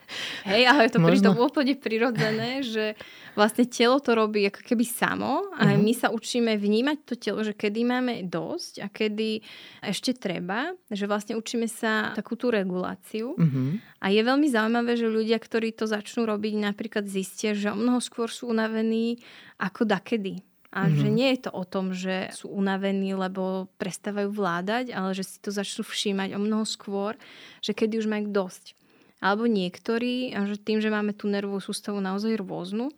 Hej, 0.48 0.64
ale 0.72 0.88
to 0.88 1.04
pritom 1.04 1.36
úplne 1.36 1.76
prirodzené, 1.76 2.64
že 2.64 2.96
vlastne 3.36 3.68
telo 3.68 4.00
to 4.00 4.16
robí 4.16 4.48
ako 4.48 4.64
keby 4.64 4.88
samo 4.88 5.52
a 5.52 5.68
uh-huh. 5.68 5.80
my 5.80 5.92
sa 5.92 6.08
učíme 6.16 6.56
vnímať 6.56 6.98
to 7.04 7.14
telo, 7.20 7.44
že 7.44 7.52
kedy 7.52 7.84
máme 7.84 8.24
dosť 8.24 8.74
a 8.84 8.88
kedy 8.88 9.44
ešte 9.84 10.16
treba, 10.16 10.72
že 10.88 11.12
vlastne 11.12 11.36
učíme 11.36 11.68
sa 11.68 12.16
takú 12.16 12.40
tú 12.40 12.48
reguláciu. 12.48 13.36
Uh-huh. 13.36 13.76
A 14.00 14.08
je 14.08 14.22
veľmi 14.24 14.48
zaujímavé, 14.48 14.96
že 14.96 15.12
ľudia, 15.12 15.38
ktorí 15.44 15.76
to 15.76 15.84
začnú 15.84 16.24
robiť, 16.24 16.54
napríklad 16.64 17.04
zistia, 17.04 17.52
že 17.52 17.68
o 17.68 17.78
mnoho 17.78 18.00
skôr 18.00 18.32
sú 18.32 18.48
unavení 18.48 19.20
ako 19.60 19.84
dakedy. 19.84 20.40
A 20.78 20.86
mm-hmm. 20.86 21.02
že 21.02 21.08
nie 21.10 21.30
je 21.34 21.40
to 21.50 21.52
o 21.58 21.64
tom, 21.66 21.90
že 21.90 22.30
sú 22.38 22.54
unavení, 22.54 23.18
lebo 23.18 23.66
prestávajú 23.82 24.30
vládať, 24.30 24.94
ale 24.94 25.18
že 25.18 25.26
si 25.26 25.42
to 25.42 25.50
začnú 25.50 25.82
všímať 25.82 26.38
o 26.38 26.40
mnoho 26.40 26.70
skôr, 26.70 27.18
že 27.66 27.74
kedy 27.74 27.98
už 27.98 28.06
majú 28.06 28.30
dosť. 28.30 28.78
Alebo 29.18 29.50
niektorí, 29.50 30.38
že 30.38 30.62
tým, 30.62 30.78
že 30.78 30.94
máme 30.94 31.18
tú 31.18 31.26
nervovú 31.26 31.58
sústavu 31.58 31.98
naozaj 31.98 32.38
rôznu, 32.38 32.94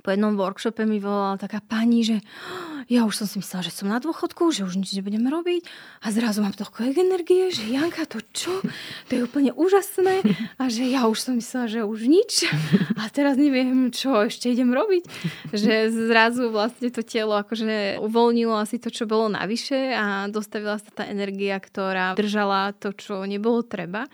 po 0.00 0.10
jednom 0.10 0.36
workshope 0.36 0.84
mi 0.88 0.98
volala 0.98 1.36
taká 1.36 1.60
pani, 1.60 2.04
že 2.04 2.18
ja 2.90 3.06
už 3.06 3.22
som 3.22 3.26
si 3.30 3.38
myslela, 3.38 3.62
že 3.62 3.70
som 3.70 3.86
na 3.86 4.02
dôchodku, 4.02 4.50
že 4.50 4.66
už 4.66 4.74
nič 4.74 4.98
nebudem 4.98 5.22
robiť 5.22 5.62
a 6.02 6.10
zrazu 6.10 6.42
mám 6.42 6.56
toľko 6.58 6.90
energie, 6.90 7.54
že 7.54 7.70
Janka, 7.70 8.02
to 8.08 8.18
čo? 8.34 8.50
To 9.06 9.10
je 9.14 9.22
úplne 9.22 9.54
úžasné 9.54 10.26
a 10.58 10.66
že 10.66 10.90
ja 10.90 11.06
už 11.06 11.18
som 11.22 11.38
myslela, 11.38 11.70
že 11.70 11.86
už 11.86 12.10
nič 12.10 12.50
a 12.98 13.06
teraz 13.12 13.38
neviem, 13.38 13.94
čo 13.94 14.26
ešte 14.26 14.50
idem 14.50 14.74
robiť. 14.74 15.06
Že 15.54 15.74
zrazu 16.10 16.50
vlastne 16.50 16.90
to 16.90 17.06
telo 17.06 17.38
akože 17.38 18.02
uvoľnilo 18.02 18.58
asi 18.58 18.82
to, 18.82 18.90
čo 18.90 19.06
bolo 19.06 19.30
navyše 19.30 19.94
a 19.94 20.26
dostavila 20.26 20.82
sa 20.82 20.90
tá 20.90 21.04
energia, 21.06 21.62
ktorá 21.62 22.18
držala 22.18 22.74
to, 22.74 22.90
čo 22.90 23.22
nebolo 23.22 23.62
treba. 23.62 24.10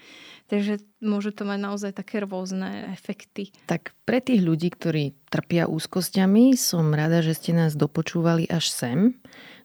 Takže 0.47 0.79
môže 1.03 1.35
to 1.35 1.43
mať 1.43 1.59
naozaj 1.59 1.91
také 1.91 2.23
rôzne 2.23 2.87
efekty. 2.95 3.51
Tak 3.67 3.91
pre 4.07 4.23
tých 4.23 4.47
ľudí, 4.47 4.71
ktorí 4.71 5.19
trpia 5.27 5.67
úzkosťami, 5.67 6.55
som 6.55 6.95
rada, 6.95 7.19
že 7.19 7.35
ste 7.35 7.51
nás 7.51 7.75
dopočúvali 7.75 8.47
až 8.47 8.71
sem. 8.71 8.99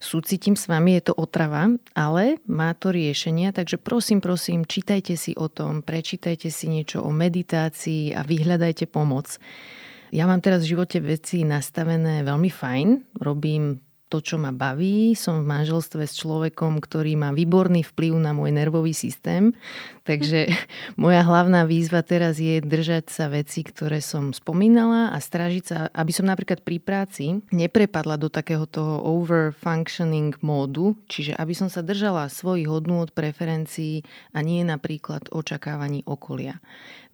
Súcitím 0.01 0.57
s 0.57 0.65
vami, 0.65 0.97
je 0.97 1.13
to 1.13 1.13
otrava, 1.13 1.69
ale 1.93 2.41
má 2.49 2.73
to 2.73 2.89
riešenia, 2.89 3.53
takže 3.53 3.77
prosím, 3.77 4.25
prosím, 4.25 4.65
čítajte 4.65 5.13
si 5.13 5.37
o 5.37 5.45
tom, 5.45 5.85
prečítajte 5.85 6.49
si 6.49 6.65
niečo 6.65 7.05
o 7.05 7.13
meditácii 7.13 8.17
a 8.17 8.25
vyhľadajte 8.25 8.89
pomoc. 8.89 9.37
Ja 10.09 10.25
mám 10.25 10.41
teraz 10.41 10.65
v 10.65 10.73
živote 10.73 10.97
veci 10.97 11.45
nastavené 11.45 12.25
veľmi 12.25 12.49
fajn, 12.49 12.87
robím 13.21 13.77
to, 14.11 14.19
čo 14.19 14.35
ma 14.35 14.51
baví. 14.51 15.15
Som 15.15 15.47
v 15.47 15.55
manželstve 15.55 16.03
s 16.03 16.19
človekom, 16.19 16.83
ktorý 16.83 17.15
má 17.15 17.31
výborný 17.31 17.87
vplyv 17.87 18.19
na 18.19 18.35
môj 18.35 18.51
nervový 18.51 18.91
systém. 18.91 19.55
Takže 20.03 20.51
moja 20.99 21.23
hlavná 21.23 21.63
výzva 21.63 22.03
teraz 22.03 22.35
je 22.43 22.59
držať 22.59 23.07
sa 23.07 23.31
veci, 23.31 23.63
ktoré 23.63 24.03
som 24.03 24.35
spomínala 24.35 25.15
a 25.15 25.17
strážiť 25.23 25.63
sa, 25.63 25.87
aby 25.95 26.11
som 26.11 26.27
napríklad 26.27 26.59
pri 26.59 26.83
práci 26.83 27.39
neprepadla 27.55 28.19
do 28.19 28.27
takého 28.27 28.67
toho 28.67 28.99
overfunctioning 29.07 30.35
módu, 30.43 30.99
čiže 31.07 31.39
aby 31.39 31.55
som 31.55 31.71
sa 31.71 31.79
držala 31.79 32.27
svojich 32.27 32.67
hodnôt, 32.67 33.07
preferencií 33.07 34.03
a 34.35 34.43
nie 34.43 34.67
napríklad 34.67 35.31
očakávaní 35.31 36.03
okolia. 36.03 36.59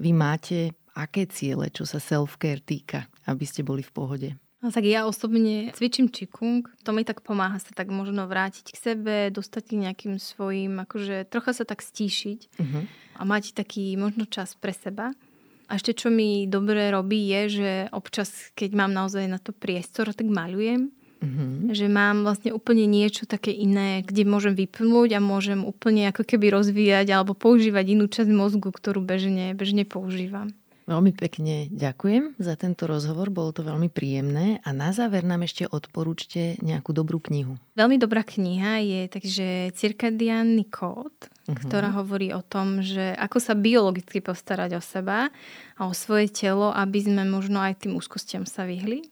Vy 0.02 0.10
máte 0.18 0.58
aké 0.98 1.30
ciele, 1.30 1.70
čo 1.70 1.86
sa 1.86 2.02
self-care 2.02 2.66
týka, 2.66 3.06
aby 3.30 3.46
ste 3.46 3.62
boli 3.62 3.86
v 3.86 3.94
pohode? 3.94 4.30
No, 4.58 4.74
tak 4.74 4.90
ja 4.90 5.06
osobne 5.06 5.70
cvičím 5.78 6.10
čikung, 6.10 6.66
to 6.82 6.90
mi 6.90 7.06
tak 7.06 7.22
pomáha 7.22 7.62
sa 7.62 7.70
tak 7.78 7.94
možno 7.94 8.26
vrátiť 8.26 8.74
k 8.74 8.78
sebe, 8.78 9.16
dostať 9.30 9.64
k 9.70 9.80
nejakým 9.86 10.16
svojim, 10.18 10.82
akože 10.82 11.30
trocha 11.30 11.54
sa 11.54 11.62
tak 11.62 11.86
stíšiť 11.86 12.40
uh-huh. 12.58 12.84
a 13.16 13.22
mať 13.22 13.54
taký 13.54 13.94
možno 14.02 14.26
čas 14.26 14.58
pre 14.58 14.74
seba. 14.74 15.14
A 15.70 15.78
ešte 15.78 15.94
čo 15.94 16.10
mi 16.10 16.50
dobre 16.50 16.90
robí 16.90 17.30
je, 17.30 17.42
že 17.62 17.72
občas, 17.94 18.50
keď 18.58 18.70
mám 18.74 18.98
naozaj 18.98 19.30
na 19.30 19.38
to 19.38 19.54
priestor, 19.54 20.10
tak 20.10 20.26
malujem. 20.26 20.90
Uh-huh. 21.22 21.70
Že 21.70 21.86
mám 21.94 22.26
vlastne 22.26 22.50
úplne 22.50 22.90
niečo 22.90 23.30
také 23.30 23.54
iné, 23.54 24.02
kde 24.02 24.26
môžem 24.26 24.58
vypnúť 24.58 25.18
a 25.18 25.22
môžem 25.22 25.62
úplne 25.62 26.10
ako 26.10 26.26
keby 26.26 26.50
rozvíjať 26.50 27.14
alebo 27.14 27.38
používať 27.38 27.94
inú 27.94 28.10
časť 28.10 28.30
mozgu, 28.34 28.74
ktorú 28.74 29.06
bežne, 29.06 29.54
bežne 29.54 29.86
používam. 29.86 30.50
Veľmi 30.88 31.12
pekne 31.12 31.68
ďakujem 31.68 32.40
za 32.40 32.56
tento 32.56 32.88
rozhovor, 32.88 33.28
bolo 33.28 33.52
to 33.52 33.60
veľmi 33.60 33.92
príjemné 33.92 34.64
a 34.64 34.72
na 34.72 34.96
záver 34.96 35.28
nám 35.28 35.44
ešte 35.44 35.68
odporúčte 35.68 36.56
nejakú 36.64 36.96
dobrú 36.96 37.20
knihu. 37.28 37.60
Veľmi 37.76 38.00
dobrá 38.00 38.24
kniha 38.24 38.80
je 38.80 39.02
takže 39.12 39.48
Cirkadiánny 39.76 40.64
kód, 40.72 41.12
uh-huh. 41.12 41.60
ktorá 41.60 41.92
hovorí 41.92 42.32
o 42.32 42.40
tom, 42.40 42.80
že 42.80 43.12
ako 43.20 43.38
sa 43.44 43.52
biologicky 43.52 44.24
postarať 44.24 44.80
o 44.80 44.82
seba 44.82 45.28
a 45.76 45.82
o 45.84 45.92
svoje 45.92 46.32
telo, 46.32 46.72
aby 46.72 47.04
sme 47.04 47.28
možno 47.28 47.60
aj 47.60 47.84
tým 47.84 48.00
úzkostiam 48.00 48.48
sa 48.48 48.64
vyhli. 48.64 49.04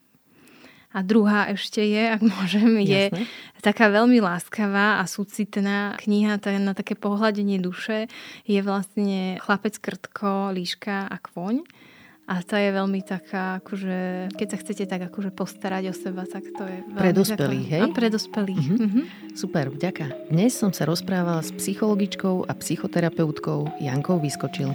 A 0.96 1.04
druhá 1.04 1.52
ešte 1.52 1.84
je, 1.84 2.00
ak 2.08 2.24
môžem, 2.32 2.80
je 2.80 3.12
Jasne. 3.12 3.24
taká 3.60 3.92
veľmi 3.92 4.16
láskavá 4.24 4.96
a 4.96 5.04
súcitná 5.04 6.00
kniha 6.00 6.40
na 6.56 6.72
také 6.72 6.96
pohľadenie 6.96 7.60
duše. 7.60 8.08
Je 8.48 8.56
vlastne 8.64 9.36
Chlapec, 9.44 9.76
krtko, 9.76 10.56
líška 10.56 11.04
a 11.04 11.16
kvoň. 11.20 11.60
A 12.26 12.42
tá 12.42 12.58
je 12.58 12.74
veľmi 12.74 13.06
taká, 13.06 13.62
akože, 13.62 14.34
keď 14.34 14.46
sa 14.50 14.58
chcete 14.58 14.90
tak 14.90 14.98
akože 14.98 15.30
postarať 15.30 15.84
o 15.90 15.94
seba, 15.94 16.26
tak 16.26 16.42
to 16.58 16.66
je 16.66 16.82
veľmi... 16.90 16.98
Pre 16.98 17.12
dospelých, 17.14 17.68
hej? 17.70 17.82
A 17.86 17.94
pre 17.94 18.08
dospelých. 18.10 18.66
Mm-hmm. 18.66 18.82
Mm-hmm. 18.82 19.04
Super, 19.38 19.70
vďaka. 19.70 20.34
Dnes 20.34 20.50
som 20.58 20.74
sa 20.74 20.90
rozprávala 20.90 21.46
s 21.46 21.54
psychologičkou 21.54 22.50
a 22.50 22.52
psychoterapeutkou 22.58 23.78
Jankou 23.78 24.18
Vyskočil. 24.18 24.74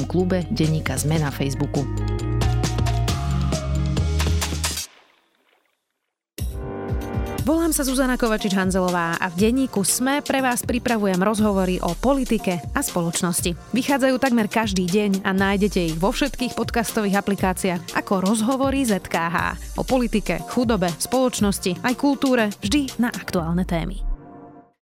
Facebookovom 0.01 0.05
klube 0.09 0.37
Denníka 0.49 0.97
Zme 0.97 1.19
na 1.19 1.29
Facebooku. 1.29 1.85
Volám 7.41 7.73
sa 7.73 7.81
Zuzana 7.81 8.21
Kovačič-Hanzelová 8.21 9.17
a 9.17 9.27
v 9.33 9.49
denníku 9.49 9.81
SME 9.81 10.21
pre 10.21 10.45
vás 10.45 10.61
pripravujem 10.61 11.17
rozhovory 11.17 11.81
o 11.81 11.97
politike 11.97 12.61
a 12.71 12.79
spoločnosti. 12.85 13.57
Vychádzajú 13.73 14.15
takmer 14.21 14.45
každý 14.45 14.85
deň 14.85 15.25
a 15.25 15.33
nájdete 15.33 15.79
ich 15.89 15.95
vo 15.97 16.13
všetkých 16.13 16.53
podcastových 16.53 17.17
aplikáciách 17.17 17.97
ako 17.97 18.13
rozhovory 18.21 18.85
ZKH. 18.85 19.57
O 19.81 19.83
politike, 19.83 20.37
chudobe, 20.53 20.93
spoločnosti 21.01 21.81
aj 21.81 21.93
kultúre 21.97 22.53
vždy 22.61 23.01
na 23.01 23.09
aktuálne 23.09 23.65
témy. 23.65 24.10